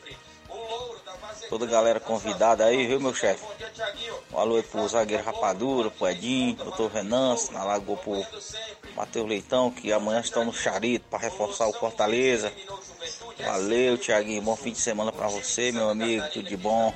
Toda 1.53 1.65
a 1.65 1.69
galera 1.69 1.99
convidada 1.99 2.65
aí, 2.65 2.87
viu, 2.87 2.99
meu 2.99 3.13
chefe? 3.13 3.45
Um 4.33 4.39
alô 4.39 4.55
aí 4.55 4.63
pro 4.63 4.87
zagueiro 4.87 5.23
Rapadura, 5.23 5.91
pro 5.91 6.09
Edinho, 6.09 6.55
doutor 6.55 6.89
Renan, 6.89 7.35
na 7.51 7.63
Lagoa 7.63 7.95
pro 7.95 8.25
Matheus 8.95 9.29
Leitão, 9.29 9.69
que 9.69 9.93
amanhã 9.93 10.19
estão 10.19 10.43
no 10.43 10.51
Charito 10.51 11.05
para 11.11 11.19
reforçar 11.19 11.67
o 11.67 11.73
Fortaleza. 11.73 12.51
Valeu, 13.37 13.99
Thiaguinho. 13.99 14.41
Bom 14.41 14.55
fim 14.55 14.71
de 14.71 14.79
semana 14.79 15.11
pra 15.11 15.27
você, 15.27 15.71
meu 15.71 15.89
amigo. 15.89 16.25
Tudo 16.33 16.49
de 16.49 16.57
bom. 16.57 16.91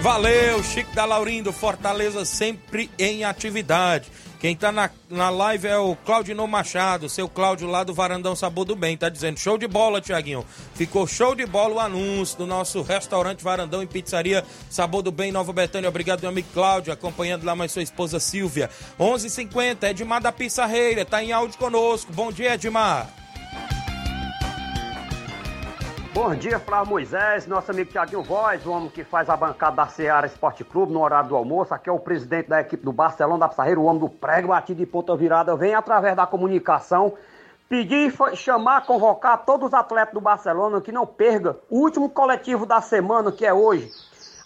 Valeu, 0.00 0.62
Chico 0.62 0.94
da 0.94 1.04
Laurindo, 1.04 1.52
Fortaleza 1.52 2.24
sempre 2.24 2.88
em 2.96 3.24
atividade. 3.24 4.08
Quem 4.40 4.54
tá 4.54 4.70
na, 4.70 4.88
na 5.10 5.30
live 5.30 5.66
é 5.66 5.76
o 5.76 5.96
Claudino 5.96 6.46
Machado, 6.46 7.08
seu 7.08 7.28
Cláudio 7.28 7.66
lá 7.66 7.82
do 7.82 7.92
Varandão 7.92 8.36
Sabor 8.36 8.64
do 8.64 8.76
Bem, 8.76 8.96
tá 8.96 9.08
dizendo 9.08 9.36
show 9.36 9.58
de 9.58 9.66
bola, 9.66 10.00
Tiaguinho. 10.00 10.46
Ficou 10.74 11.08
show 11.08 11.34
de 11.34 11.44
bola 11.44 11.74
o 11.74 11.80
anúncio 11.80 12.38
do 12.38 12.46
nosso 12.46 12.82
restaurante 12.82 13.42
Varandão 13.42 13.82
e 13.82 13.86
Pizzaria 13.86 14.44
Sabor 14.70 15.02
do 15.02 15.10
Bem, 15.10 15.32
Nova 15.32 15.52
Betânia. 15.52 15.88
Obrigado, 15.88 16.20
meu 16.20 16.30
amigo 16.30 16.48
Cláudio, 16.54 16.92
acompanhando 16.92 17.44
lá 17.44 17.56
mais 17.56 17.72
sua 17.72 17.82
esposa 17.82 18.20
Silvia. 18.20 18.70
11:50 18.98 19.24
h 19.24 19.28
50 19.28 19.90
Edmar 19.90 20.22
da 20.22 20.30
Pissarreira, 20.30 21.04
tá 21.04 21.22
em 21.22 21.32
áudio 21.32 21.58
conosco. 21.58 22.12
Bom 22.12 22.30
dia, 22.30 22.54
Edmar. 22.54 23.17
Bom 26.20 26.34
dia, 26.34 26.58
Flávio 26.58 26.90
Moisés, 26.90 27.46
nosso 27.46 27.70
amigo 27.70 27.92
Tiaguinho 27.92 28.24
Voz, 28.24 28.66
o 28.66 28.72
homem 28.72 28.88
que 28.88 29.04
faz 29.04 29.30
a 29.30 29.36
bancada 29.36 29.76
da 29.76 29.86
Seara 29.86 30.26
Esporte 30.26 30.64
Clube 30.64 30.92
no 30.92 31.00
horário 31.00 31.28
do 31.28 31.36
almoço. 31.36 31.72
Aqui 31.72 31.88
é 31.88 31.92
o 31.92 32.00
presidente 32.00 32.48
da 32.48 32.60
equipe 32.60 32.84
do 32.84 32.92
Barcelona 32.92 33.38
da 33.38 33.48
Pissarreira, 33.48 33.78
o 33.78 33.84
homem 33.84 34.00
do 34.00 34.08
prego 34.08 34.48
batido 34.48 34.80
de 34.80 34.84
ponta 34.84 35.14
virada. 35.14 35.54
Vem 35.54 35.76
através 35.76 36.16
da 36.16 36.26
comunicação 36.26 37.14
pedir, 37.68 38.12
chamar, 38.34 38.84
convocar 38.84 39.44
todos 39.44 39.68
os 39.68 39.74
atletas 39.74 40.12
do 40.12 40.20
Barcelona 40.20 40.80
que 40.80 40.90
não 40.90 41.06
perca 41.06 41.56
o 41.70 41.78
último 41.78 42.10
coletivo 42.10 42.66
da 42.66 42.80
semana, 42.80 43.30
que 43.30 43.46
é 43.46 43.54
hoje. 43.54 43.88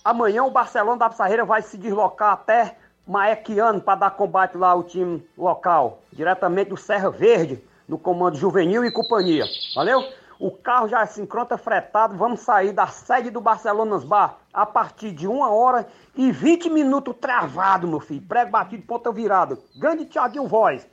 Amanhã 0.05 0.45
o 0.45 0.51
Barcelona 0.51 0.99
da 0.99 1.09
Pissarreira 1.09 1.47
vai 1.47 1.63
se 1.63 1.79
deslocar 1.79 2.35
até 2.35 2.77
Maequiano 3.07 3.81
para 3.81 3.99
dar 3.99 4.11
combate 4.11 4.59
lá 4.59 4.69
ao 4.73 4.83
time 4.83 5.27
local, 5.39 6.01
diretamente 6.13 6.69
do 6.69 6.77
Serra 6.77 7.11
Verde, 7.11 7.65
no 7.89 7.97
comando 7.97 8.37
juvenil 8.37 8.85
e 8.85 8.93
companhia. 8.93 9.47
Valeu? 9.75 10.05
O 10.43 10.51
carro 10.51 10.89
já 10.89 11.07
se 11.07 11.23
encontra 11.23 11.57
fretado. 11.57 12.17
Vamos 12.17 12.41
sair 12.41 12.73
da 12.73 12.89
sede 12.89 13.31
do 13.31 13.41
Barcelonas 13.41 14.03
Bar 14.03 14.39
a 14.53 14.67
partir 14.67 15.13
de 15.13 15.29
uma 15.29 15.53
hora 15.53 15.87
e 16.17 16.33
20 16.33 16.69
minutos 16.69 17.15
travado, 17.21 17.87
meu 17.87 18.01
filho. 18.01 18.23
Prego 18.23 18.51
batido, 18.51 18.83
ponta 18.83 19.13
virada. 19.13 19.57
Grande 19.77 20.05
Tiaguinho 20.05 20.49
Voz. 20.49 20.85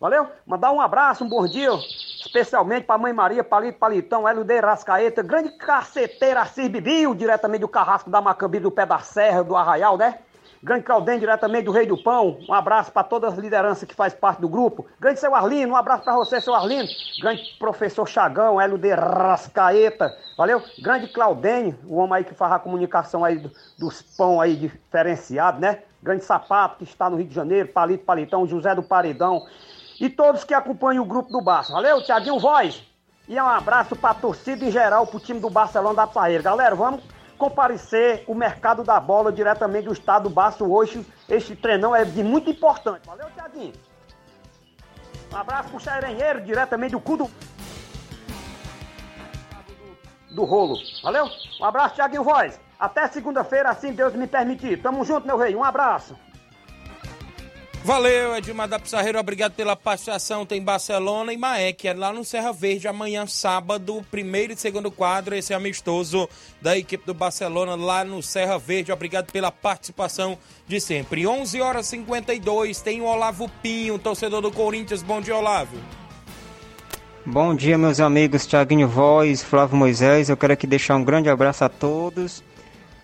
Valeu? 0.00 0.26
Mandar 0.44 0.72
um 0.72 0.80
abraço, 0.80 1.22
um 1.22 1.28
bom 1.28 1.46
dia, 1.46 1.70
especialmente 2.26 2.84
pra 2.84 2.98
Mãe 2.98 3.12
Maria, 3.12 3.44
Palito 3.44 3.78
Palitão, 3.78 4.26
LD 4.26 4.58
Rascaeta, 4.58 5.22
grande 5.22 5.50
caceteira 5.50 6.40
Assis 6.40 6.68
diretamente 7.16 7.60
do 7.60 7.68
Carrasco 7.68 8.10
da 8.10 8.20
Macambi, 8.20 8.58
do 8.58 8.72
Pé 8.72 8.84
da 8.84 8.98
Serra, 8.98 9.44
do 9.44 9.54
Arraial, 9.54 9.96
né? 9.96 10.18
Grande 10.62 10.84
Caldem, 10.84 11.18
diretamente 11.18 11.64
do 11.64 11.72
Rei 11.72 11.86
do 11.86 12.00
Pão. 12.00 12.38
Um 12.48 12.54
abraço 12.54 12.92
para 12.92 13.02
todas 13.02 13.32
as 13.32 13.38
lideranças 13.38 13.82
que 13.82 13.94
faz 13.96 14.14
parte 14.14 14.40
do 14.40 14.48
grupo. 14.48 14.86
Grande 15.00 15.18
seu 15.18 15.34
Arlino, 15.34 15.72
um 15.72 15.76
abraço 15.76 16.04
para 16.04 16.14
você, 16.14 16.40
seu 16.40 16.54
Arlino. 16.54 16.88
Grande 17.20 17.42
professor 17.58 18.06
Chagão, 18.06 18.60
LD 18.60 18.94
Rascaeta. 18.94 20.16
Valeu? 20.38 20.62
Grande 20.80 21.08
Claudênio, 21.08 21.76
o 21.88 21.96
homem 21.96 22.18
aí 22.18 22.24
que 22.24 22.32
faz 22.32 22.52
a 22.52 22.60
comunicação 22.60 23.24
aí 23.24 23.38
do- 23.38 23.50
dos 23.76 24.02
pão 24.16 24.40
aí 24.40 24.54
diferenciado, 24.54 25.60
né? 25.60 25.80
Grande 26.00 26.22
Sapato, 26.22 26.76
que 26.78 26.84
está 26.84 27.10
no 27.10 27.16
Rio 27.16 27.26
de 27.26 27.34
Janeiro, 27.34 27.68
Palito 27.68 28.04
Palitão, 28.04 28.46
José 28.46 28.72
do 28.72 28.84
Paredão. 28.84 29.42
E 30.00 30.08
todos 30.08 30.44
que 30.44 30.54
acompanham 30.54 31.02
o 31.02 31.06
grupo 31.06 31.30
do 31.30 31.40
Barça. 31.40 31.72
Valeu, 31.72 32.02
Tiaguinho 32.04 32.38
Voz. 32.38 32.82
E 33.28 33.40
um 33.40 33.46
abraço 33.46 33.96
para 33.96 34.10
a 34.10 34.14
torcida 34.14 34.64
em 34.64 34.70
geral, 34.70 35.06
pro 35.06 35.18
time 35.20 35.40
do 35.40 35.50
Barcelona 35.50 35.94
da 35.94 36.06
Parreira. 36.06 36.42
Galera, 36.42 36.74
vamos 36.74 37.02
comparecer 37.42 38.22
o 38.28 38.34
mercado 38.36 38.84
da 38.84 39.00
bola 39.00 39.32
diretamente 39.32 39.86
do 39.86 39.92
estado 39.92 40.28
do 40.28 40.72
hoje. 40.72 41.04
Este 41.28 41.56
treinão 41.56 41.94
é 41.94 42.04
de 42.04 42.22
muito 42.22 42.48
importante. 42.50 43.04
Valeu, 43.04 43.28
Tiaguinho. 43.34 43.72
Um 45.32 45.36
abraço 45.36 45.70
pro 45.70 45.80
Xerenheiro, 45.80 46.40
diretamente 46.42 46.92
do 46.92 47.00
cu 47.00 47.16
do... 47.16 47.30
do 50.30 50.44
rolo. 50.44 50.76
Valeu? 51.02 51.26
Um 51.60 51.64
abraço, 51.64 51.96
Tiaguinho 51.96 52.22
Voz. 52.22 52.60
Até 52.78 53.08
segunda-feira, 53.08 53.70
assim 53.70 53.92
Deus 53.92 54.14
me 54.14 54.28
permitir. 54.28 54.80
Tamo 54.80 55.04
junto, 55.04 55.26
meu 55.26 55.36
rei. 55.36 55.56
Um 55.56 55.64
abraço. 55.64 56.16
Valeu, 57.84 58.36
Edmar 58.36 58.68
da 58.68 58.78
Pissarreira, 58.78 59.18
obrigado 59.18 59.54
pela 59.54 59.74
participação. 59.74 60.46
Tem 60.46 60.62
Barcelona 60.62 61.32
e 61.32 61.36
Maek, 61.36 61.88
é 61.88 61.92
lá 61.92 62.12
no 62.12 62.24
Serra 62.24 62.52
Verde, 62.52 62.86
amanhã, 62.86 63.26
sábado, 63.26 64.06
primeiro 64.08 64.52
e 64.52 64.56
segundo 64.56 64.88
quadro, 64.88 65.34
esse 65.34 65.52
amistoso 65.52 66.28
da 66.60 66.78
equipe 66.78 67.04
do 67.04 67.12
Barcelona 67.12 67.74
lá 67.74 68.04
no 68.04 68.22
Serra 68.22 68.56
Verde. 68.56 68.92
Obrigado 68.92 69.32
pela 69.32 69.50
participação 69.50 70.38
de 70.64 70.80
sempre. 70.80 71.26
11 71.26 71.60
horas 71.60 71.86
e 71.88 71.96
52, 71.96 72.80
tem 72.80 73.00
o 73.00 73.04
Olavo 73.04 73.50
Pinho, 73.60 73.98
torcedor 73.98 74.40
do 74.40 74.52
Corinthians. 74.52 75.02
Bom 75.02 75.20
dia, 75.20 75.36
Olavo. 75.36 75.76
Bom 77.26 77.52
dia, 77.52 77.76
meus 77.76 77.98
amigos 77.98 78.46
Tiaguinho 78.46 78.86
Voz, 78.86 79.42
Flávio 79.42 79.76
Moisés. 79.76 80.28
Eu 80.28 80.36
quero 80.36 80.52
aqui 80.52 80.68
deixar 80.68 80.94
um 80.94 81.02
grande 81.04 81.28
abraço 81.28 81.64
a 81.64 81.68
todos. 81.68 82.44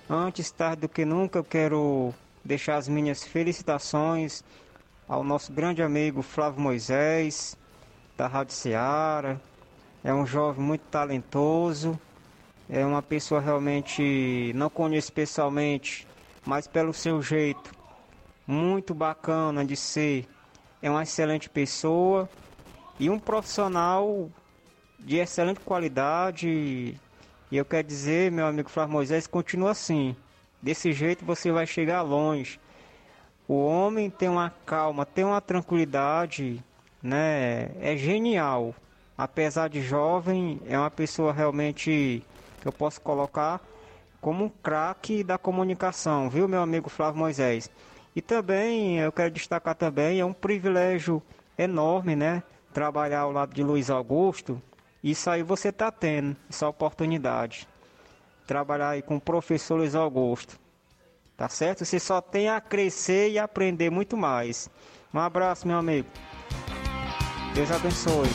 Antes 0.08 0.52
tarde 0.52 0.82
do 0.82 0.88
que 0.88 1.04
nunca, 1.04 1.40
eu 1.40 1.44
quero 1.44 2.14
deixar 2.44 2.76
as 2.76 2.88
minhas 2.88 3.24
felicitações 3.24 4.44
ao 5.08 5.24
nosso 5.24 5.50
grande 5.52 5.82
amigo 5.82 6.20
Flávio 6.20 6.60
Moisés, 6.60 7.56
da 8.16 8.26
Rádio 8.26 8.52
Ceará. 8.52 9.38
É 10.04 10.12
um 10.12 10.26
jovem 10.26 10.62
muito 10.62 10.82
talentoso, 10.82 11.98
é 12.68 12.84
uma 12.84 13.02
pessoa 13.02 13.40
realmente, 13.40 14.52
não 14.54 14.68
conheço 14.68 15.12
pessoalmente, 15.12 16.06
mas 16.44 16.66
pelo 16.66 16.92
seu 16.92 17.22
jeito, 17.22 17.72
muito 18.46 18.94
bacana 18.94 19.64
de 19.64 19.76
ser. 19.76 20.28
É 20.82 20.90
uma 20.90 21.02
excelente 21.02 21.48
pessoa 21.48 22.28
e 23.00 23.08
um 23.08 23.18
profissional 23.18 24.30
de 25.00 25.16
excelente 25.16 25.60
qualidade. 25.60 26.94
E 27.50 27.56
eu 27.56 27.64
quero 27.64 27.88
dizer, 27.88 28.30
meu 28.30 28.46
amigo 28.46 28.68
Flávio 28.68 28.92
Moisés, 28.92 29.26
continua 29.26 29.70
assim. 29.70 30.14
Desse 30.60 30.92
jeito 30.92 31.24
você 31.24 31.50
vai 31.50 31.66
chegar 31.66 32.02
longe. 32.02 32.60
O 33.48 33.64
homem 33.64 34.10
tem 34.10 34.28
uma 34.28 34.50
calma, 34.66 35.06
tem 35.06 35.24
uma 35.24 35.40
tranquilidade, 35.40 36.62
né? 37.02 37.70
É 37.80 37.96
genial. 37.96 38.74
Apesar 39.16 39.68
de 39.68 39.80
jovem, 39.80 40.60
é 40.66 40.78
uma 40.78 40.90
pessoa 40.90 41.32
realmente 41.32 42.22
que 42.60 42.68
eu 42.68 42.72
posso 42.72 43.00
colocar 43.00 43.58
como 44.20 44.44
um 44.44 44.48
craque 44.50 45.24
da 45.24 45.38
comunicação, 45.38 46.28
viu, 46.28 46.46
meu 46.46 46.60
amigo 46.60 46.90
Flávio 46.90 47.20
Moisés? 47.20 47.70
E 48.14 48.20
também 48.20 48.98
eu 48.98 49.10
quero 49.10 49.30
destacar 49.30 49.74
também, 49.74 50.20
é 50.20 50.24
um 50.26 50.32
privilégio 50.34 51.22
enorme, 51.56 52.14
né? 52.14 52.42
Trabalhar 52.74 53.20
ao 53.20 53.32
lado 53.32 53.54
de 53.54 53.62
Luiz 53.62 53.88
Augusto. 53.88 54.60
Isso 55.02 55.30
aí 55.30 55.42
você 55.42 55.72
tá 55.72 55.90
tendo, 55.90 56.36
essa 56.50 56.68
oportunidade. 56.68 57.66
Trabalhar 58.46 58.90
aí 58.90 59.02
com 59.02 59.16
o 59.16 59.20
professor 59.20 59.76
Luiz 59.76 59.94
Augusto. 59.94 60.58
Tá 61.38 61.48
certo? 61.48 61.84
Você 61.84 62.00
só 62.00 62.20
tem 62.20 62.48
a 62.48 62.60
crescer 62.60 63.30
e 63.30 63.38
aprender 63.38 63.90
muito 63.90 64.16
mais. 64.16 64.68
Um 65.14 65.20
abraço, 65.20 65.68
meu 65.68 65.78
amigo. 65.78 66.08
Deus 67.54 67.70
abençoe. 67.70 68.28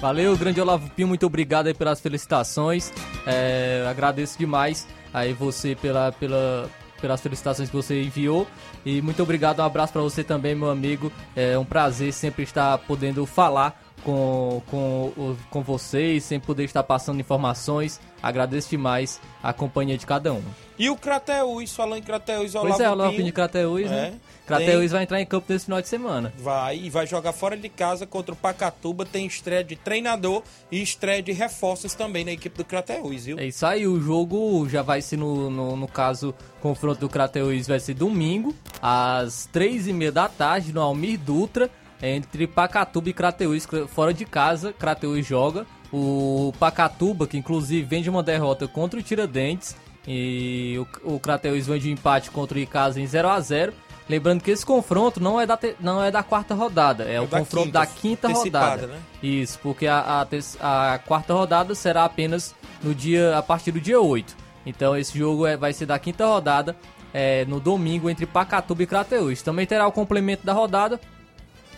Valeu, 0.00 0.36
grande 0.36 0.60
Olavo 0.60 0.88
Pinho, 0.90 1.08
muito 1.08 1.26
obrigado 1.26 1.66
aí 1.66 1.74
pelas 1.74 2.00
felicitações. 2.00 2.92
É, 3.26 3.84
agradeço 3.90 4.38
demais 4.38 4.86
aí 5.12 5.32
você 5.32 5.74
pela, 5.74 6.12
pela, 6.12 6.70
pelas 7.00 7.20
felicitações 7.20 7.68
que 7.68 7.74
você 7.74 8.00
enviou. 8.00 8.46
E 8.86 9.02
muito 9.02 9.24
obrigado, 9.24 9.58
um 9.58 9.64
abraço 9.64 9.92
para 9.92 10.02
você 10.02 10.22
também, 10.22 10.54
meu 10.54 10.70
amigo. 10.70 11.10
É 11.34 11.58
um 11.58 11.64
prazer 11.64 12.12
sempre 12.12 12.44
estar 12.44 12.78
podendo 12.78 13.26
falar 13.26 13.81
com, 14.04 14.62
com, 14.70 15.36
com 15.50 15.62
vocês, 15.62 16.24
sempre 16.24 16.46
poder 16.46 16.64
estar 16.64 16.82
passando 16.82 17.20
informações. 17.20 18.00
Agradeço 18.22 18.70
demais 18.70 19.20
a 19.42 19.52
companhia 19.52 19.98
de 19.98 20.06
cada 20.06 20.32
um. 20.32 20.42
E 20.78 20.88
o 20.88 20.96
Crateus, 20.96 21.74
falando 21.74 21.98
em 21.98 22.02
Crateus, 22.02 22.52
Pois 22.52 22.80
é, 22.80 22.90
Olavo 22.90 23.12
Pinho 23.12 23.24
de 23.24 23.32
Crateus, 23.32 23.86
É, 23.86 23.88
né? 23.88 24.14
Crateus 24.46 24.90
vai 24.90 25.02
entrar 25.02 25.20
em 25.20 25.26
campo 25.26 25.46
nesse 25.52 25.64
final 25.66 25.80
de 25.80 25.88
semana. 25.88 26.32
Vai 26.38 26.76
e 26.78 26.90
vai 26.90 27.06
jogar 27.06 27.32
fora 27.32 27.56
de 27.56 27.68
casa 27.68 28.06
contra 28.06 28.32
o 28.32 28.36
Pacatuba. 28.36 29.04
Tem 29.04 29.26
estreia 29.26 29.62
de 29.62 29.76
treinador 29.76 30.42
e 30.70 30.82
estreia 30.82 31.22
de 31.22 31.32
reforços 31.32 31.94
também 31.94 32.24
na 32.24 32.32
equipe 32.32 32.56
do 32.56 32.64
Crateus, 32.64 33.24
viu? 33.24 33.38
É 33.38 33.46
isso 33.46 33.64
aí, 33.64 33.86
o 33.86 34.00
jogo 34.00 34.68
já 34.68 34.82
vai 34.82 35.00
ser 35.00 35.16
no, 35.16 35.50
no, 35.50 35.76
no 35.76 35.88
caso, 35.88 36.34
confronto 36.60 37.00
do 37.00 37.08
Crateus 37.08 37.66
vai 37.66 37.80
ser 37.80 37.94
domingo, 37.94 38.54
às 38.80 39.48
três 39.52 39.86
e 39.86 39.92
meia 39.92 40.12
da 40.12 40.28
tarde, 40.28 40.72
no 40.72 40.80
Almir 40.80 41.18
Dutra, 41.18 41.70
entre 42.02 42.46
Pacatuba 42.46 43.08
e 43.08 43.12
Crateus, 43.12 43.66
fora 43.88 44.12
de 44.12 44.24
casa, 44.24 44.72
Crateus 44.72 45.24
joga. 45.26 45.64
O 45.92 46.52
Pacatuba, 46.58 47.26
que 47.26 47.36
inclusive 47.36 47.82
vem 47.82 48.02
de 48.02 48.10
uma 48.10 48.22
derrota 48.22 48.66
contra 48.66 48.98
o 48.98 49.02
Tiradentes, 49.02 49.76
e 50.08 50.76
o, 51.04 51.14
o 51.14 51.20
Crateus 51.20 51.66
vem 51.66 51.78
de 51.78 51.88
um 51.88 51.92
empate 51.92 52.30
contra 52.30 52.58
o 52.58 52.60
Icasa 52.60 53.00
em 53.00 53.06
0 53.06 53.28
a 53.28 53.38
0 53.40 53.72
Lembrando 54.08 54.42
que 54.42 54.50
esse 54.50 54.66
confronto 54.66 55.20
não 55.20 55.40
é 55.40 55.46
da, 55.46 55.56
te- 55.56 55.76
não 55.78 56.02
é 56.02 56.10
da 56.10 56.24
quarta 56.24 56.54
rodada, 56.54 57.04
é, 57.04 57.20
o 57.20 57.26
da 57.26 57.38
confronto 57.38 57.66
quinta, 57.66 57.78
da 57.78 57.86
quinta 57.86 58.28
rodada. 58.28 58.86
né? 58.88 58.98
Isso, 59.22 59.58
porque 59.62 59.86
a, 59.86 60.26
a, 60.60 60.94
a 60.94 60.98
quarta 60.98 61.32
rodada 61.32 61.72
será 61.74 62.04
apenas 62.04 62.52
no 62.82 62.92
dia 62.92 63.38
a 63.38 63.42
partir 63.42 63.70
do 63.70 63.80
dia 63.80 64.00
8. 64.00 64.36
Então 64.66 64.96
esse 64.96 65.16
jogo 65.16 65.46
é, 65.46 65.56
vai 65.56 65.72
ser 65.72 65.86
da 65.86 65.98
quinta 66.00 66.26
rodada, 66.26 66.76
é, 67.14 67.44
no 67.44 67.60
domingo, 67.60 68.10
entre 68.10 68.26
Pacatuba 68.26 68.82
e 68.82 68.86
Crateus. 68.86 69.40
Também 69.40 69.66
terá 69.66 69.86
o 69.86 69.92
complemento 69.92 70.44
da 70.44 70.52
rodada. 70.52 71.00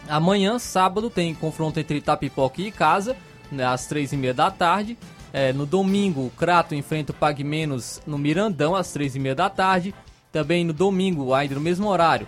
Amanhã, 0.09 0.59
sábado, 0.59 1.09
tem 1.09 1.35
confronto 1.35 1.81
entre 1.81 1.99
Itapipoca 1.99 2.61
e 2.61 2.71
Casa, 2.71 3.17
né, 3.51 3.65
às 3.65 3.87
três 3.87 4.13
e 4.13 4.17
meia 4.17 4.35
da 4.35 4.51
tarde. 4.51 4.99
É, 5.33 5.53
no 5.53 5.67
domingo, 5.67 6.27
o 6.27 6.31
Crato 6.31 6.75
enfrenta 6.75 7.13
o 7.13 7.15
Pag 7.15 7.43
Menos 7.43 8.01
no 8.07 8.17
Mirandão, 8.19 8.77
às 8.77 8.93
três 8.93 9.17
e 9.17 9.19
meia 9.19 9.35
da 9.35 9.51
tarde. 9.51 9.95
Também 10.31 10.65
no 10.65 10.73
domingo, 10.73 11.33
ainda 11.33 11.55
no 11.55 11.61
mesmo 11.61 11.89
horário, 11.89 12.27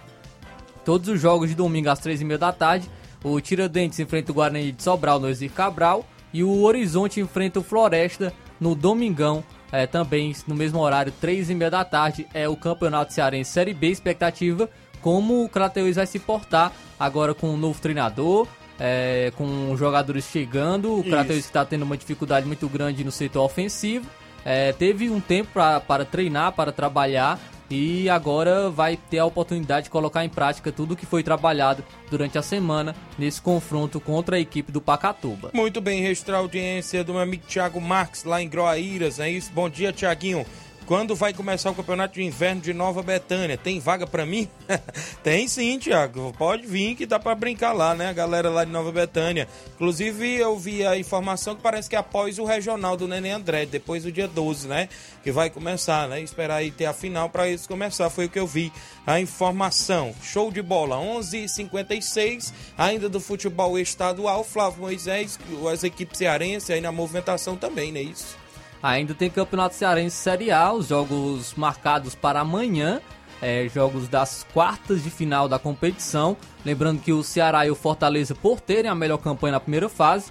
todos 0.85 1.09
os 1.09 1.21
jogos 1.21 1.49
de 1.49 1.55
domingo 1.55 1.91
às 1.91 1.99
três 1.99 2.21
e 2.21 2.25
meia 2.25 2.39
da 2.39 2.53
tarde. 2.53 2.89
O 3.23 3.41
Tiradentes 3.41 3.99
enfrenta 3.99 4.31
o 4.31 4.35
Guarani 4.35 4.73
de 4.73 4.83
Sobral 4.83 5.19
no 5.19 5.29
Exir 5.29 5.51
Cabral. 5.51 6.05
E 6.33 6.45
o 6.45 6.63
Horizonte 6.63 7.21
enfrenta 7.21 7.61
o 7.61 7.63
Floresta 7.63 8.33
no 8.61 8.75
Domingão, 8.75 9.43
é, 9.73 9.87
também 9.87 10.35
no 10.47 10.55
mesmo 10.55 10.81
horário, 10.81 11.13
três 11.21 11.49
e 11.49 11.55
meia 11.55 11.71
da 11.71 11.85
tarde. 11.85 12.27
É 12.35 12.49
o 12.49 12.57
Campeonato 12.57 13.13
Cearense 13.13 13.53
Série 13.53 13.73
B. 13.73 13.89
Expectativa 13.89 14.69
como 15.07 15.45
o 15.45 15.49
Crateus 15.49 15.95
vai 15.95 16.05
se 16.05 16.19
portar 16.19 16.73
agora 16.99 17.33
com 17.33 17.51
um 17.51 17.57
novo 17.57 17.81
treinador. 17.81 18.49
é, 18.77 19.33
com 19.37 19.77
jogadores 19.77 20.25
chegando, 20.25 20.99
o. 20.99 21.05
Crateus 21.05 21.39
está 21.39 21.65
tendo 21.65 21.83
uma 21.83 21.97
dificuldade 21.97 22.45
muito 22.45 22.69
grande 22.69 23.05
no 23.05 23.13
setor 23.13 23.45
ofensivo. 23.45 24.05
É, 24.45 24.73
teve 24.73 25.09
um 25.09 25.21
tempo 25.21 25.51
pra, 25.53 25.79
para 25.79 26.05
treinar, 26.05 26.51
para 26.53 26.73
trabalhar 26.73 27.39
e 27.71 28.09
agora 28.09 28.69
vai 28.69 28.97
ter 28.97 29.19
a 29.19 29.25
oportunidade 29.25 29.85
de 29.85 29.91
colocar 29.91 30.25
em 30.25 30.29
prática 30.29 30.73
tudo 30.73 30.97
que 30.97 31.07
foi 31.07 31.23
trabalhado 31.23 31.85
durante 32.11 32.37
a 32.37 32.43
semana 32.43 32.95
nesse 33.17 33.41
confronto 33.41 34.01
contra 34.01 34.37
a 34.37 34.41
equipe 34.41 34.73
do 34.73 34.81
Pacatuba. 34.81 35.51
Muito 35.55 35.81
bem, 35.81 36.03
registrar 36.03 36.37
a 36.37 36.41
audiência 36.41 37.05
do 37.05 37.13
meu 37.13 37.23
amigo 37.23 37.45
Thiago 37.47 37.81
Marques 37.81 38.25
lá 38.25 38.43
em 38.43 38.49
Groaíras, 38.49 39.21
é 39.21 39.31
isso? 39.31 39.53
Bom 39.53 39.69
dia, 39.69 39.93
Tiaguinho. 39.93 40.45
Quando 40.87 41.17
vai 41.17 41.33
começar 41.33 41.73
o 41.73 41.75
campeonato 41.75 42.15
de 42.15 42.23
inverno 42.23 42.61
de 42.61 42.73
Nova 42.73 43.03
Betânia? 43.03 43.59
Tem 43.59 43.81
vaga 43.81 44.07
pra 44.07 44.25
mim? 44.25 44.49
Tem 45.21 45.49
sim, 45.49 45.81
Tiago. 45.81 46.33
Pode 46.39 46.65
vir 46.65 46.95
que 46.95 47.05
dá 47.05 47.19
pra 47.19 47.35
brincar 47.35 47.73
lá, 47.73 47.93
né? 47.93 48.09
A 48.09 48.13
galera 48.13 48.49
lá 48.49 48.65
de 48.65 48.71
Nova 48.71 48.93
Betânia. 48.93 49.49
Inclusive, 49.75 50.37
eu 50.37 50.57
vi 50.57 50.87
a 50.87 50.97
informação 50.97 51.57
que 51.57 51.61
parece 51.63 51.91
que 51.91 51.97
é 51.97 51.99
após 51.99 52.39
o 52.39 52.45
regional 52.45 52.97
do 52.97 53.09
Neném 53.09 53.33
André, 53.33 53.67
depois 53.67 54.05
do 54.05 54.13
dia 54.13 54.29
12, 54.29 54.69
né? 54.69 54.89
Que 55.25 55.33
vai 55.33 55.51
começar, 55.51 56.09
né? 56.09 56.21
Esperar 56.21 56.59
aí 56.59 56.71
ter 56.71 56.87
a 56.87 56.93
final 56.93 57.29
pra 57.29 57.49
eles 57.49 57.67
começar. 57.67 58.09
Foi 58.09 58.27
o 58.27 58.29
que 58.29 58.39
eu 58.39 58.47
vi. 58.47 58.73
A 59.05 59.19
informação. 59.19 60.15
Show 60.23 60.53
de 60.53 60.63
bola. 60.63 60.97
11:56 60.99 62.53
ainda 62.79 63.09
do 63.09 63.19
futebol 63.19 63.77
estadual. 63.77 64.45
Flávio 64.45 64.83
Moisés, 64.83 65.37
as 65.73 65.83
equipes 65.83 66.19
cearenses 66.19 66.71
aí 66.71 66.81
na 66.81 66.93
movimentação 66.93 67.57
também, 67.57 67.91
não 67.91 67.99
é 67.99 68.05
isso? 68.05 68.46
Ainda 68.83 69.15
tem 69.15 69.31
Campeonato 69.31 69.75
Cearense 69.75 70.17
Série 70.17 70.51
A, 70.51 70.73
os 70.73 70.89
jogos 70.89 71.55
marcados 71.55 72.15
para 72.15 72.41
amanhã, 72.41 73.01
é, 73.41 73.69
jogos 73.69 74.09
das 74.09 74.47
quartas 74.53 75.03
de 75.03 75.11
final 75.11 75.49
da 75.49 75.59
competição. 75.59 76.37
Lembrando 76.65 77.01
que 77.01 77.13
o 77.13 77.23
Ceará 77.23 77.67
e 77.67 77.71
o 77.71 77.75
Fortaleza, 77.75 78.35
por 78.35 78.61
terem 78.61 78.91
a 78.91 78.95
melhor 78.95 79.19
campanha 79.19 79.53
na 79.53 79.61
primeira 79.61 79.89
fase, 79.89 80.31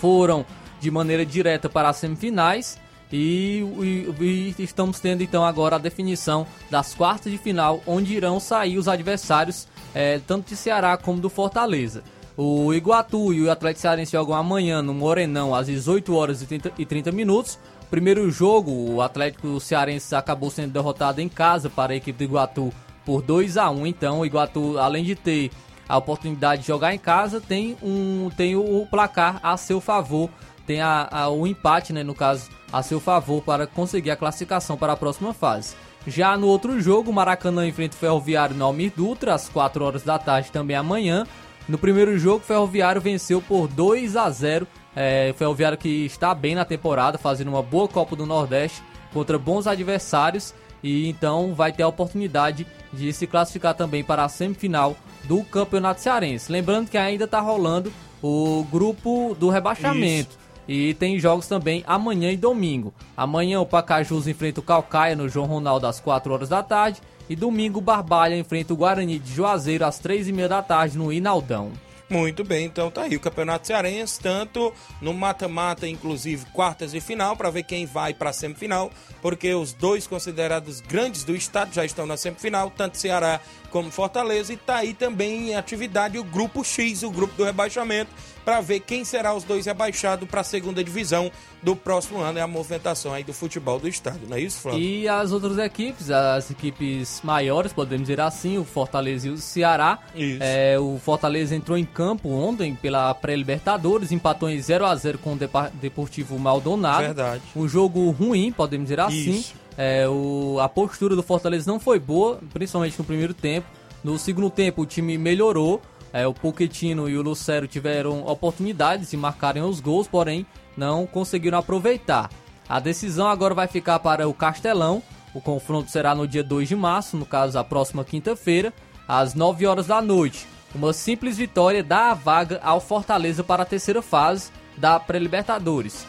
foram 0.00 0.44
de 0.80 0.90
maneira 0.90 1.24
direta 1.26 1.68
para 1.68 1.88
as 1.88 1.96
semifinais. 1.96 2.78
E, 3.10 3.64
e, 3.80 4.54
e, 4.58 4.62
estamos 4.62 5.00
tendo 5.00 5.22
então 5.22 5.42
agora 5.42 5.76
a 5.76 5.78
definição 5.78 6.46
das 6.70 6.94
quartas 6.94 7.32
de 7.32 7.38
final, 7.38 7.82
onde 7.86 8.14
irão 8.14 8.38
sair 8.38 8.76
os 8.76 8.86
adversários, 8.86 9.66
é, 9.94 10.20
tanto 10.26 10.48
de 10.48 10.56
Ceará 10.56 10.96
como 10.96 11.18
do 11.18 11.30
Fortaleza. 11.30 12.04
O 12.40 12.72
Iguatu 12.72 13.34
e 13.34 13.42
o 13.42 13.50
Atlético 13.50 13.80
Cearense 13.80 14.12
jogam 14.12 14.32
amanhã 14.32 14.80
no 14.80 14.94
Morenão 14.94 15.52
às 15.52 15.66
18 15.66 16.14
horas 16.14 16.40
e 16.40 16.46
30, 16.46 16.72
e 16.78 16.86
30 16.86 17.10
minutos. 17.10 17.58
Primeiro 17.90 18.30
jogo, 18.30 18.70
o 18.70 19.02
Atlético 19.02 19.58
Cearense 19.58 20.14
acabou 20.14 20.48
sendo 20.48 20.72
derrotado 20.72 21.20
em 21.20 21.28
casa 21.28 21.68
para 21.68 21.94
a 21.94 21.96
equipe 21.96 22.16
do 22.16 22.22
Iguatu 22.22 22.72
por 23.04 23.22
2 23.22 23.56
a 23.56 23.68
1 23.68 23.88
Então, 23.88 24.20
o 24.20 24.26
Iguatu, 24.26 24.78
além 24.78 25.02
de 25.02 25.16
ter 25.16 25.50
a 25.88 25.96
oportunidade 25.96 26.62
de 26.62 26.68
jogar 26.68 26.94
em 26.94 26.98
casa, 26.98 27.40
tem, 27.40 27.76
um, 27.82 28.30
tem 28.36 28.54
o 28.54 28.86
placar 28.88 29.40
a 29.42 29.56
seu 29.56 29.80
favor, 29.80 30.30
tem 30.64 30.80
a, 30.80 31.08
a, 31.10 31.28
o 31.28 31.44
empate, 31.44 31.92
né, 31.92 32.04
no 32.04 32.14
caso, 32.14 32.48
a 32.72 32.84
seu 32.84 33.00
favor 33.00 33.42
para 33.42 33.66
conseguir 33.66 34.12
a 34.12 34.16
classificação 34.16 34.76
para 34.76 34.92
a 34.92 34.96
próxima 34.96 35.34
fase. 35.34 35.74
Já 36.06 36.36
no 36.36 36.46
outro 36.46 36.80
jogo, 36.80 37.10
o 37.10 37.12
Maracanã 37.14 37.66
enfrenta 37.66 37.96
o 37.96 37.98
Ferroviário 37.98 38.54
no 38.54 38.64
Almir 38.64 38.92
Dutra, 38.96 39.34
às 39.34 39.48
4 39.48 39.84
horas 39.84 40.04
da 40.04 40.20
tarde 40.20 40.52
também 40.52 40.76
amanhã. 40.76 41.26
No 41.68 41.76
primeiro 41.76 42.18
jogo, 42.18 42.38
o 42.38 42.46
Ferroviário 42.46 43.00
venceu 43.00 43.42
por 43.42 43.68
2 43.68 44.16
a 44.16 44.30
0. 44.30 44.66
É, 44.96 45.30
o 45.30 45.34
Ferroviário 45.34 45.76
que 45.76 46.06
está 46.06 46.34
bem 46.34 46.54
na 46.54 46.64
temporada, 46.64 47.18
fazendo 47.18 47.48
uma 47.48 47.62
boa 47.62 47.86
Copa 47.86 48.16
do 48.16 48.24
Nordeste 48.24 48.82
contra 49.12 49.38
bons 49.38 49.66
adversários 49.66 50.54
e 50.82 51.08
então 51.08 51.54
vai 51.54 51.72
ter 51.72 51.82
a 51.82 51.88
oportunidade 51.88 52.66
de 52.92 53.12
se 53.12 53.26
classificar 53.26 53.74
também 53.74 54.02
para 54.02 54.24
a 54.24 54.28
semifinal 54.28 54.96
do 55.24 55.42
Campeonato 55.44 56.00
Cearense. 56.00 56.50
Lembrando 56.50 56.90
que 56.90 56.96
ainda 56.96 57.24
está 57.24 57.40
rolando 57.40 57.92
o 58.22 58.64
grupo 58.70 59.36
do 59.38 59.50
rebaixamento. 59.50 60.30
Isso. 60.30 60.38
E 60.66 60.94
tem 60.94 61.18
jogos 61.18 61.48
também 61.48 61.82
amanhã 61.86 62.30
e 62.30 62.36
domingo. 62.36 62.92
Amanhã 63.16 63.60
o 63.60 63.66
Pacajus 63.66 64.26
enfrenta 64.26 64.60
o 64.60 64.62
Calcaia 64.62 65.16
no 65.16 65.28
João 65.28 65.46
Ronaldo 65.46 65.86
às 65.86 65.98
4 65.98 66.32
horas 66.32 66.48
da 66.48 66.62
tarde. 66.62 67.00
E 67.28 67.36
domingo, 67.36 67.80
Barbalha 67.80 68.38
enfrenta 68.38 68.72
o 68.72 68.76
Guarani 68.76 69.18
de 69.18 69.34
Juazeiro 69.34 69.84
às 69.84 69.98
três 69.98 70.26
e 70.28 70.32
meia 70.32 70.48
da 70.48 70.62
tarde 70.62 70.96
no 70.96 71.12
Inaldão. 71.12 71.72
Muito 72.10 72.42
bem, 72.42 72.64
então 72.64 72.90
tá 72.90 73.02
aí 73.02 73.14
o 73.14 73.20
Campeonato 73.20 73.66
Cearense, 73.66 74.18
tanto 74.18 74.72
no 74.98 75.12
mata-mata, 75.12 75.86
inclusive 75.86 76.46
quartas 76.54 76.94
e 76.94 77.02
final, 77.02 77.36
para 77.36 77.50
ver 77.50 77.64
quem 77.64 77.84
vai 77.84 78.14
para 78.14 78.30
a 78.30 78.32
semifinal, 78.32 78.90
porque 79.20 79.52
os 79.52 79.74
dois 79.74 80.06
considerados 80.06 80.80
grandes 80.80 81.22
do 81.22 81.36
estado 81.36 81.74
já 81.74 81.84
estão 81.84 82.06
na 82.06 82.16
semifinal, 82.16 82.72
tanto 82.74 82.96
Ceará 82.96 83.42
como 83.70 83.90
Fortaleza, 83.90 84.52
e 84.52 84.56
tá 84.56 84.76
aí 84.76 84.94
também 84.94 85.50
em 85.50 85.54
atividade 85.56 86.18
o 86.18 86.24
grupo 86.24 86.64
X, 86.64 87.02
o 87.02 87.10
grupo 87.10 87.34
do 87.36 87.44
rebaixamento, 87.44 88.10
para 88.44 88.60
ver 88.60 88.80
quem 88.80 89.04
será 89.04 89.34
os 89.34 89.44
dois 89.44 89.66
rebaixados 89.66 90.28
para 90.28 90.40
a 90.40 90.44
segunda 90.44 90.82
divisão 90.82 91.30
do 91.62 91.76
próximo 91.76 92.20
ano. 92.20 92.38
É 92.38 92.42
a 92.42 92.46
movimentação 92.46 93.12
aí 93.12 93.22
do 93.22 93.34
futebol 93.34 93.78
do 93.78 93.86
estado, 93.86 94.20
não 94.26 94.36
é 94.36 94.40
isso, 94.40 94.60
Flávio? 94.60 94.80
E 94.80 95.06
as 95.06 95.32
outras 95.32 95.58
equipes, 95.58 96.10
as 96.10 96.50
equipes 96.50 97.20
maiores, 97.22 97.72
podemos 97.72 98.06
dizer 98.06 98.20
assim, 98.20 98.56
o 98.56 98.64
Fortaleza 98.64 99.28
e 99.28 99.30
o 99.30 99.36
Ceará. 99.36 99.98
Isso. 100.14 100.38
É, 100.40 100.78
o 100.78 100.98
Fortaleza 100.98 101.54
entrou 101.54 101.76
em 101.76 101.84
campo 101.84 102.30
ontem 102.30 102.74
pela 102.74 103.12
pré-Libertadores, 103.14 104.12
empatou 104.12 104.48
em 104.48 104.60
0 104.60 104.86
a 104.86 104.94
0 104.94 105.18
com 105.18 105.34
o 105.34 105.38
Deportivo 105.74 106.38
Maldonado. 106.38 107.02
Verdade. 107.02 107.42
Um 107.54 107.68
jogo 107.68 108.10
ruim, 108.10 108.50
podemos 108.50 108.86
dizer 108.86 109.00
assim. 109.00 109.40
Isso. 109.40 109.67
É, 109.80 110.08
o, 110.08 110.58
a 110.60 110.68
postura 110.68 111.14
do 111.14 111.22
Fortaleza 111.22 111.70
não 111.70 111.78
foi 111.78 112.00
boa, 112.00 112.40
principalmente 112.52 112.98
no 112.98 113.04
primeiro 113.04 113.32
tempo. 113.32 113.68
No 114.02 114.18
segundo 114.18 114.50
tempo, 114.50 114.82
o 114.82 114.86
time 114.86 115.16
melhorou. 115.16 115.80
É, 116.12 116.26
o 116.26 116.34
Pochettino 116.34 117.08
e 117.08 117.16
o 117.16 117.22
Lucero 117.22 117.68
tiveram 117.68 118.26
oportunidades 118.26 119.10
de 119.10 119.16
marcarem 119.16 119.62
os 119.62 119.78
gols, 119.78 120.08
porém 120.08 120.44
não 120.76 121.06
conseguiram 121.06 121.58
aproveitar. 121.58 122.28
A 122.68 122.80
decisão 122.80 123.28
agora 123.28 123.54
vai 123.54 123.68
ficar 123.68 124.00
para 124.00 124.28
o 124.28 124.34
Castelão. 124.34 125.00
O 125.32 125.40
confronto 125.40 125.90
será 125.90 126.12
no 126.14 126.26
dia 126.26 126.42
2 126.42 126.68
de 126.68 126.74
março, 126.74 127.16
no 127.16 127.24
caso 127.24 127.56
a 127.56 127.62
próxima 127.62 128.04
quinta-feira, 128.04 128.72
às 129.06 129.34
9 129.34 129.64
horas 129.66 129.86
da 129.86 130.02
noite. 130.02 130.46
Uma 130.74 130.92
simples 130.92 131.36
vitória 131.36 131.84
dá 131.84 132.10
a 132.10 132.14
vaga 132.14 132.60
ao 132.64 132.80
Fortaleza 132.80 133.44
para 133.44 133.62
a 133.62 133.66
terceira 133.66 134.02
fase 134.02 134.50
da 134.76 134.98
Pré-Libertadores. 134.98 136.06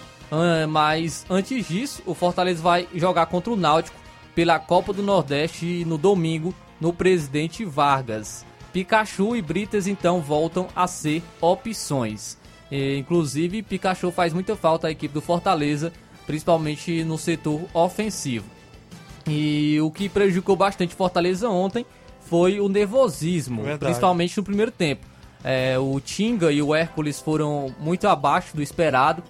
Mas 0.67 1.25
antes 1.29 1.67
disso, 1.67 2.03
o 2.05 2.13
Fortaleza 2.13 2.61
vai 2.61 2.87
jogar 2.93 3.25
contra 3.25 3.51
o 3.51 3.55
Náutico 3.55 3.97
pela 4.35 4.59
Copa 4.59 4.93
do 4.93 5.01
Nordeste 5.01 5.83
no 5.85 5.97
domingo 5.97 6.53
no 6.79 6.93
Presidente 6.93 7.65
Vargas. 7.65 8.45
Pikachu 8.71 9.35
e 9.35 9.41
Britas 9.41 9.87
então 9.87 10.21
voltam 10.21 10.67
a 10.75 10.87
ser 10.87 11.23
opções. 11.41 12.37
E, 12.71 12.97
inclusive, 12.97 13.63
Pikachu 13.63 14.11
faz 14.11 14.31
muita 14.33 14.55
falta 14.55 14.87
à 14.87 14.91
equipe 14.91 15.13
do 15.13 15.21
Fortaleza, 15.21 15.91
principalmente 16.27 17.03
no 17.03 17.17
setor 17.17 17.61
ofensivo. 17.73 18.45
E 19.27 19.79
o 19.81 19.91
que 19.91 20.07
prejudicou 20.07 20.55
bastante 20.55 20.95
Fortaleza 20.95 21.49
ontem 21.49 21.85
foi 22.21 22.59
o 22.59 22.69
nervosismo, 22.69 23.63
Verdade. 23.63 23.85
principalmente 23.85 24.37
no 24.37 24.43
primeiro 24.43 24.71
tempo. 24.71 25.05
É, 25.43 25.79
o 25.79 25.99
Tinga 25.99 26.51
e 26.51 26.61
o 26.61 26.75
Hércules 26.75 27.19
foram 27.19 27.73
muito 27.79 28.07
abaixo 28.07 28.55
do 28.55 28.61
esperado. 28.61 29.23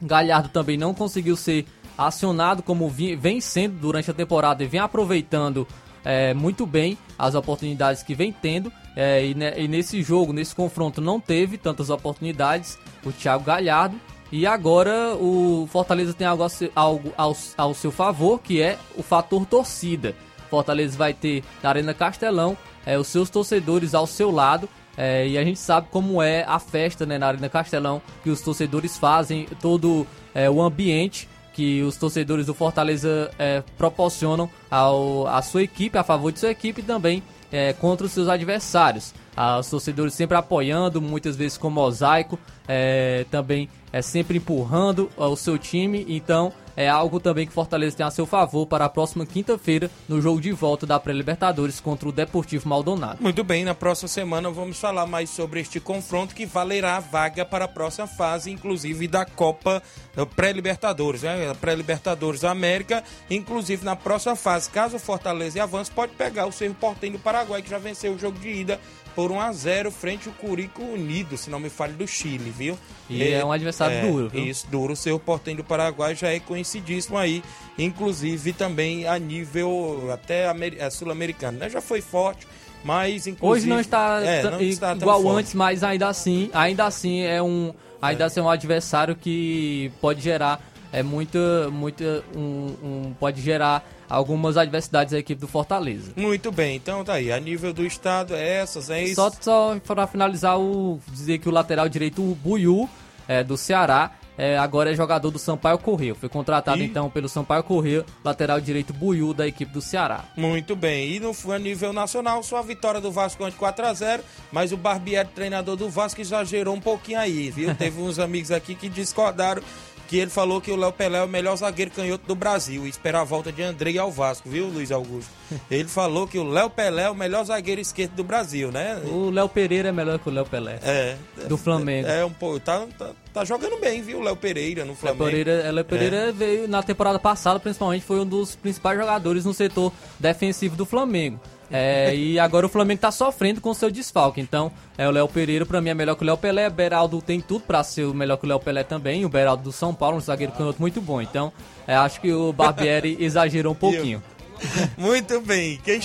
Galhardo 0.00 0.48
também 0.48 0.76
não 0.76 0.92
conseguiu 0.92 1.36
ser 1.36 1.66
acionado 1.96 2.62
como 2.62 2.88
vem 2.88 3.40
sendo 3.40 3.78
durante 3.78 4.10
a 4.10 4.14
temporada 4.14 4.62
e 4.62 4.66
vem 4.66 4.80
aproveitando 4.80 5.66
é, 6.04 6.32
muito 6.34 6.66
bem 6.66 6.96
as 7.18 7.34
oportunidades 7.34 8.02
que 8.02 8.14
vem 8.14 8.32
tendo. 8.32 8.72
É, 8.94 9.24
e, 9.24 9.34
e, 9.56 9.68
nesse 9.68 10.02
jogo, 10.02 10.32
nesse 10.32 10.54
confronto, 10.54 11.00
não 11.00 11.18
teve 11.18 11.58
tantas 11.58 11.90
oportunidades 11.90 12.78
o 13.04 13.12
Thiago 13.12 13.44
Galhardo. 13.44 14.00
E 14.30 14.46
agora 14.46 15.14
o 15.16 15.68
Fortaleza 15.70 16.12
tem 16.12 16.26
algo, 16.26 16.44
algo 16.74 17.12
ao, 17.16 17.36
ao 17.56 17.74
seu 17.74 17.92
favor, 17.92 18.40
que 18.40 18.60
é 18.60 18.78
o 18.96 19.02
fator 19.02 19.46
torcida. 19.46 20.14
Fortaleza 20.50 20.96
vai 20.96 21.12
ter 21.12 21.42
na 21.62 21.68
Arena 21.68 21.94
Castelão 21.94 22.56
é, 22.84 22.98
os 22.98 23.08
seus 23.08 23.30
torcedores 23.30 23.94
ao 23.94 24.06
seu 24.06 24.30
lado. 24.30 24.68
É, 24.96 25.28
e 25.28 25.36
a 25.36 25.44
gente 25.44 25.58
sabe 25.58 25.88
como 25.90 26.22
é 26.22 26.44
a 26.44 26.58
festa 26.58 27.04
né, 27.04 27.18
na 27.18 27.28
Arena 27.28 27.48
Castelão, 27.48 28.00
que 28.22 28.30
os 28.30 28.40
torcedores 28.40 28.96
fazem, 28.96 29.46
todo 29.60 30.06
é, 30.34 30.48
o 30.48 30.62
ambiente 30.62 31.28
que 31.56 31.82
os 31.82 31.96
torcedores 31.96 32.44
do 32.44 32.52
Fortaleza 32.52 33.30
é, 33.38 33.62
proporcionam 33.78 34.48
ao, 34.70 35.26
à 35.26 35.40
sua 35.40 35.62
equipe, 35.62 35.96
a 35.96 36.04
favor 36.04 36.30
de 36.30 36.38
sua 36.38 36.50
equipe 36.50 36.82
e 36.82 36.84
também 36.84 37.22
é, 37.50 37.72
contra 37.72 38.04
os 38.06 38.12
seus 38.12 38.28
adversários. 38.28 39.14
Ah, 39.34 39.58
os 39.58 39.70
torcedores 39.70 40.12
sempre 40.12 40.36
apoiando, 40.36 41.00
muitas 41.00 41.34
vezes 41.34 41.56
com 41.56 41.70
mosaico, 41.70 42.38
é, 42.68 43.24
também 43.30 43.70
é 43.96 44.02
sempre 44.02 44.36
empurrando 44.36 45.10
o 45.16 45.36
seu 45.36 45.58
time. 45.58 46.04
Então 46.06 46.52
é 46.76 46.86
algo 46.86 47.18
também 47.18 47.46
que 47.46 47.52
Fortaleza 47.52 47.96
tem 47.96 48.04
a 48.04 48.10
seu 48.10 48.26
favor 48.26 48.66
para 48.66 48.84
a 48.84 48.88
próxima 48.90 49.24
quinta-feira 49.24 49.90
no 50.06 50.20
jogo 50.20 50.38
de 50.38 50.52
volta 50.52 50.84
da 50.84 51.00
Pré-Libertadores 51.00 51.80
contra 51.80 52.06
o 52.06 52.12
Deportivo 52.12 52.68
Maldonado. 52.68 53.22
Muito 53.22 53.42
bem, 53.42 53.64
na 53.64 53.74
próxima 53.74 54.08
semana 54.08 54.50
vamos 54.50 54.78
falar 54.78 55.06
mais 55.06 55.30
sobre 55.30 55.60
este 55.60 55.80
confronto 55.80 56.34
que 56.34 56.44
valerá 56.44 56.98
a 56.98 57.00
vaga 57.00 57.46
para 57.46 57.64
a 57.64 57.68
próxima 57.68 58.06
fase, 58.06 58.50
inclusive 58.50 59.08
da 59.08 59.24
Copa 59.24 59.82
eh, 60.14 60.24
Pré-Libertadores, 60.26 61.22
né? 61.22 61.54
Pré-Libertadores 61.58 62.44
América, 62.44 63.02
inclusive 63.30 63.82
na 63.82 63.96
próxima 63.96 64.36
fase, 64.36 64.68
caso 64.68 64.96
o 64.96 65.00
Fortaleza 65.00 65.62
avance, 65.62 65.90
pode 65.90 66.12
pegar 66.12 66.44
o 66.44 66.52
Cerro 66.52 66.74
Portenho 66.74 67.14
do 67.14 67.18
Paraguai, 67.18 67.62
que 67.62 67.70
já 67.70 67.78
venceu 67.78 68.12
o 68.12 68.18
jogo 68.18 68.38
de 68.38 68.50
ida 68.50 68.78
por 69.16 69.32
1 69.32 69.40
a 69.40 69.50
0 69.50 69.90
frente 69.90 70.28
ao 70.28 70.34
Curico 70.34 70.82
Unido, 70.82 71.38
se 71.38 71.48
não 71.48 71.58
me 71.58 71.70
falhe, 71.70 71.94
do 71.94 72.06
Chile, 72.06 72.50
viu? 72.50 72.78
E 73.08 73.22
é, 73.22 73.32
é 73.32 73.44
um 73.44 73.50
adversário 73.50 73.96
é, 73.96 74.02
duro, 74.02 74.28
viu? 74.28 74.44
Isso, 74.44 74.66
duro. 74.70 74.92
O 74.92 74.96
seu 74.96 75.18
Portenho 75.18 75.56
do 75.56 75.64
Paraguai 75.64 76.14
já 76.14 76.28
é 76.28 76.38
conhecidíssimo 76.38 77.16
aí, 77.16 77.42
inclusive 77.78 78.52
também 78.52 79.08
a 79.08 79.18
nível 79.18 80.10
até 80.12 80.46
sul-americano, 80.90 81.58
né? 81.58 81.70
Já 81.70 81.80
foi 81.80 82.02
forte, 82.02 82.46
mas 82.84 83.26
inclusive... 83.26 83.60
Hoje 83.60 83.66
não 83.66 83.80
está, 83.80 84.20
é, 84.22 84.42
não 84.42 84.60
está 84.60 84.92
igual 84.94 85.26
antes, 85.30 85.54
mas 85.54 85.82
ainda 85.82 86.08
assim, 86.08 86.50
ainda 86.52 86.84
assim 86.84 87.22
é 87.22 87.42
um, 87.42 87.72
ainda 88.02 88.24
é. 88.24 88.26
assim 88.26 88.40
é 88.40 88.42
um 88.42 88.50
adversário 88.50 89.16
que 89.16 89.90
pode 89.98 90.20
gerar 90.20 90.60
é 90.92 91.02
muito, 91.02 91.38
muito 91.72 92.04
um, 92.34 92.40
um- 92.82 93.14
pode 93.18 93.40
gerar 93.40 93.84
algumas 94.08 94.56
adversidades 94.56 95.12
à 95.14 95.18
equipe 95.18 95.40
do 95.40 95.48
Fortaleza. 95.48 96.12
Muito 96.16 96.52
bem, 96.52 96.76
então 96.76 97.04
tá 97.04 97.14
aí. 97.14 97.32
A 97.32 97.40
nível 97.40 97.72
do 97.72 97.84
estado, 97.84 98.34
é 98.34 98.56
essas, 98.58 98.88
é 98.90 99.02
isso. 99.02 99.16
Só, 99.16 99.30
só 99.40 99.76
para 99.84 100.06
finalizar, 100.06 100.58
o, 100.58 101.00
dizer 101.08 101.38
que 101.38 101.48
o 101.48 101.52
lateral 101.52 101.88
direito, 101.88 102.22
o 102.22 102.34
Buiu, 102.34 102.88
é, 103.28 103.42
do 103.42 103.56
Ceará, 103.56 104.12
é, 104.38 104.58
agora 104.58 104.92
é 104.92 104.94
jogador 104.94 105.30
do 105.30 105.38
Sampaio 105.38 105.78
Correio. 105.78 106.14
Foi 106.14 106.28
contratado 106.28 106.78
Ih. 106.80 106.84
então 106.84 107.08
pelo 107.10 107.28
Sampaio 107.28 107.62
Correio, 107.64 108.04
lateral 108.22 108.60
direito 108.60 108.92
Buiu 108.92 109.32
da 109.32 109.46
equipe 109.46 109.72
do 109.72 109.80
Ceará. 109.80 110.24
Muito 110.36 110.76
bem. 110.76 111.12
E 111.12 111.20
no 111.20 111.32
a 111.52 111.58
nível 111.58 111.92
nacional, 111.92 112.42
só 112.42 112.58
a 112.58 112.62
vitória 112.62 113.00
do 113.00 113.10
Vasco 113.10 113.42
ante 113.44 113.56
4x0, 113.56 114.20
mas 114.52 114.72
o 114.72 114.76
Barbieri, 114.76 115.28
treinador 115.34 115.74
do 115.76 115.88
Vasco, 115.88 116.20
exagerou 116.20 116.74
um 116.74 116.80
pouquinho 116.80 117.18
aí, 117.18 117.50
viu? 117.50 117.74
Teve 117.76 118.00
uns 118.00 118.18
amigos 118.18 118.50
aqui 118.50 118.74
que 118.74 118.88
discordaram 118.88 119.62
que 120.06 120.18
ele 120.18 120.30
falou 120.30 120.60
que 120.60 120.70
o 120.70 120.76
Léo 120.76 120.92
Pelé 120.92 121.18
é 121.18 121.22
o 121.22 121.28
melhor 121.28 121.56
zagueiro 121.56 121.90
canhoto 121.90 122.26
do 122.26 122.34
Brasil 122.34 122.86
e 122.86 122.88
espera 122.90 123.20
a 123.20 123.24
volta 123.24 123.50
de 123.50 123.62
Andrei 123.62 123.98
ao 123.98 124.10
Vasco, 124.10 124.48
viu, 124.48 124.66
Luiz 124.66 124.90
Augusto? 124.92 125.30
Ele 125.70 125.88
falou 125.88 126.26
que 126.26 126.38
o 126.38 126.44
Léo 126.44 126.70
Pelé 126.70 127.04
é 127.04 127.10
o 127.10 127.14
melhor 127.14 127.44
zagueiro 127.44 127.80
esquerdo 127.80 128.14
do 128.14 128.24
Brasil, 128.24 128.72
né? 128.72 129.00
O 129.06 129.30
Léo 129.30 129.48
Pereira 129.48 129.90
é 129.90 129.92
melhor 129.92 130.18
que 130.18 130.28
o 130.28 130.32
Léo 130.32 130.44
Pelé. 130.44 130.78
É. 130.82 131.16
Do 131.48 131.56
Flamengo. 131.56 132.08
É, 132.08 132.24
um 132.24 132.32
pouco. 132.32 132.58
Tá, 132.60 132.86
tá, 132.98 133.10
tá 133.32 133.44
jogando 133.44 133.78
bem, 133.80 134.02
viu, 134.02 134.18
o 134.18 134.22
Léo 134.22 134.36
Pereira 134.36 134.82
no 134.82 134.88
Léo 134.88 134.96
Flamengo. 134.96 135.24
Pereira, 135.24 135.70
Léo 135.70 135.84
Pereira 135.84 136.32
veio 136.32 136.68
na 136.68 136.82
temporada 136.82 137.18
passada, 137.18 137.60
principalmente, 137.60 138.04
foi 138.04 138.20
um 138.20 138.26
dos 138.26 138.56
principais 138.56 138.98
jogadores 138.98 139.44
no 139.44 139.54
setor 139.54 139.92
defensivo 140.18 140.76
do 140.76 140.84
Flamengo. 140.84 141.40
É, 141.70 142.14
e 142.14 142.38
agora 142.38 142.66
o 142.66 142.68
Flamengo 142.68 143.00
tá 143.00 143.10
sofrendo 143.10 143.60
com 143.60 143.70
o 143.70 143.74
seu 143.74 143.90
desfalque. 143.90 144.40
Então, 144.40 144.70
é, 144.96 145.06
o 145.08 145.10
Léo 145.10 145.28
Pereira, 145.28 145.66
pra 145.66 145.80
mim, 145.80 145.90
é 145.90 145.94
melhor 145.94 146.14
que 146.14 146.22
o 146.22 146.26
Léo 146.26 146.36
Pelé. 146.36 146.70
Beraldo 146.70 147.20
tem 147.20 147.40
tudo 147.40 147.62
pra 147.62 147.82
ser 147.82 148.04
o 148.04 148.14
melhor 148.14 148.36
que 148.36 148.46
o 148.46 148.48
Léo 148.48 148.60
Pelé 148.60 148.84
também. 148.84 149.24
O 149.24 149.28
Beraldo 149.28 149.64
do 149.64 149.72
São 149.72 149.94
Paulo, 149.94 150.16
um 150.16 150.20
zagueiro 150.20 150.52
canhoto 150.52 150.80
muito 150.80 151.00
bom. 151.00 151.20
Então, 151.20 151.52
é, 151.86 151.94
acho 151.96 152.20
que 152.20 152.32
o 152.32 152.52
Barbieri 152.52 153.16
exagerou 153.20 153.72
um 153.72 153.76
pouquinho. 153.76 154.22
Muito 154.96 155.38
bem. 155.42 155.78
Quem, 155.84 156.00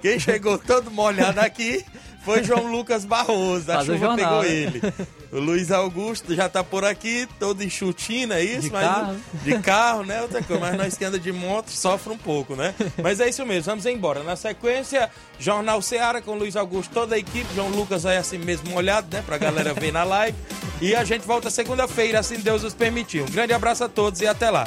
quem 0.00 0.18
chegou 0.18 0.58
todo 0.58 0.90
molhado 0.90 1.38
aqui 1.38 1.84
foi 2.24 2.42
João 2.42 2.70
Lucas 2.70 3.04
Barroso. 3.04 3.70
A 3.70 3.76
Faz 3.76 3.86
chuva 3.86 3.98
jornal, 3.98 4.16
pegou 4.16 4.42
né? 4.42 4.48
ele. 4.48 4.82
O 5.32 5.38
Luiz 5.38 5.70
Augusto 5.70 6.34
já 6.34 6.48
tá 6.48 6.62
por 6.62 6.84
aqui, 6.84 7.26
todo 7.38 7.64
enxutinho, 7.64 8.32
é 8.34 8.44
isso? 8.44 8.62
De 8.62 8.70
mas, 8.70 8.84
carro. 8.84 9.16
De 9.42 9.58
carro, 9.60 10.04
né? 10.04 10.20
Outra 10.20 10.42
coisa. 10.42 10.60
Mas 10.60 10.76
nós 10.76 10.96
que 10.96 11.04
anda 11.04 11.18
de 11.18 11.32
moto 11.32 11.70
sofre 11.70 12.12
um 12.12 12.18
pouco, 12.18 12.54
né? 12.54 12.74
Mas 13.02 13.18
é 13.18 13.28
isso 13.28 13.44
mesmo, 13.46 13.64
vamos 13.64 13.86
embora. 13.86 14.22
Na 14.22 14.36
sequência, 14.36 15.10
Jornal 15.38 15.80
Seara 15.80 16.20
com 16.20 16.34
Luiz 16.34 16.54
Augusto, 16.54 16.92
toda 16.92 17.14
a 17.14 17.18
equipe. 17.18 17.46
João 17.54 17.68
Lucas 17.68 18.04
aí 18.04 18.18
assim 18.18 18.36
mesmo 18.36 18.70
molhado, 18.70 19.08
né? 19.10 19.22
Pra 19.24 19.38
galera 19.38 19.72
ver 19.72 19.92
na 19.92 20.04
live. 20.04 20.36
E 20.82 20.94
a 20.94 21.04
gente 21.04 21.26
volta 21.26 21.48
segunda-feira, 21.48 22.18
assim 22.18 22.38
Deus 22.38 22.62
nos 22.62 22.74
permitir. 22.74 23.22
Um 23.22 23.30
grande 23.30 23.54
abraço 23.54 23.84
a 23.84 23.88
todos 23.88 24.20
e 24.20 24.26
até 24.26 24.50
lá. 24.50 24.66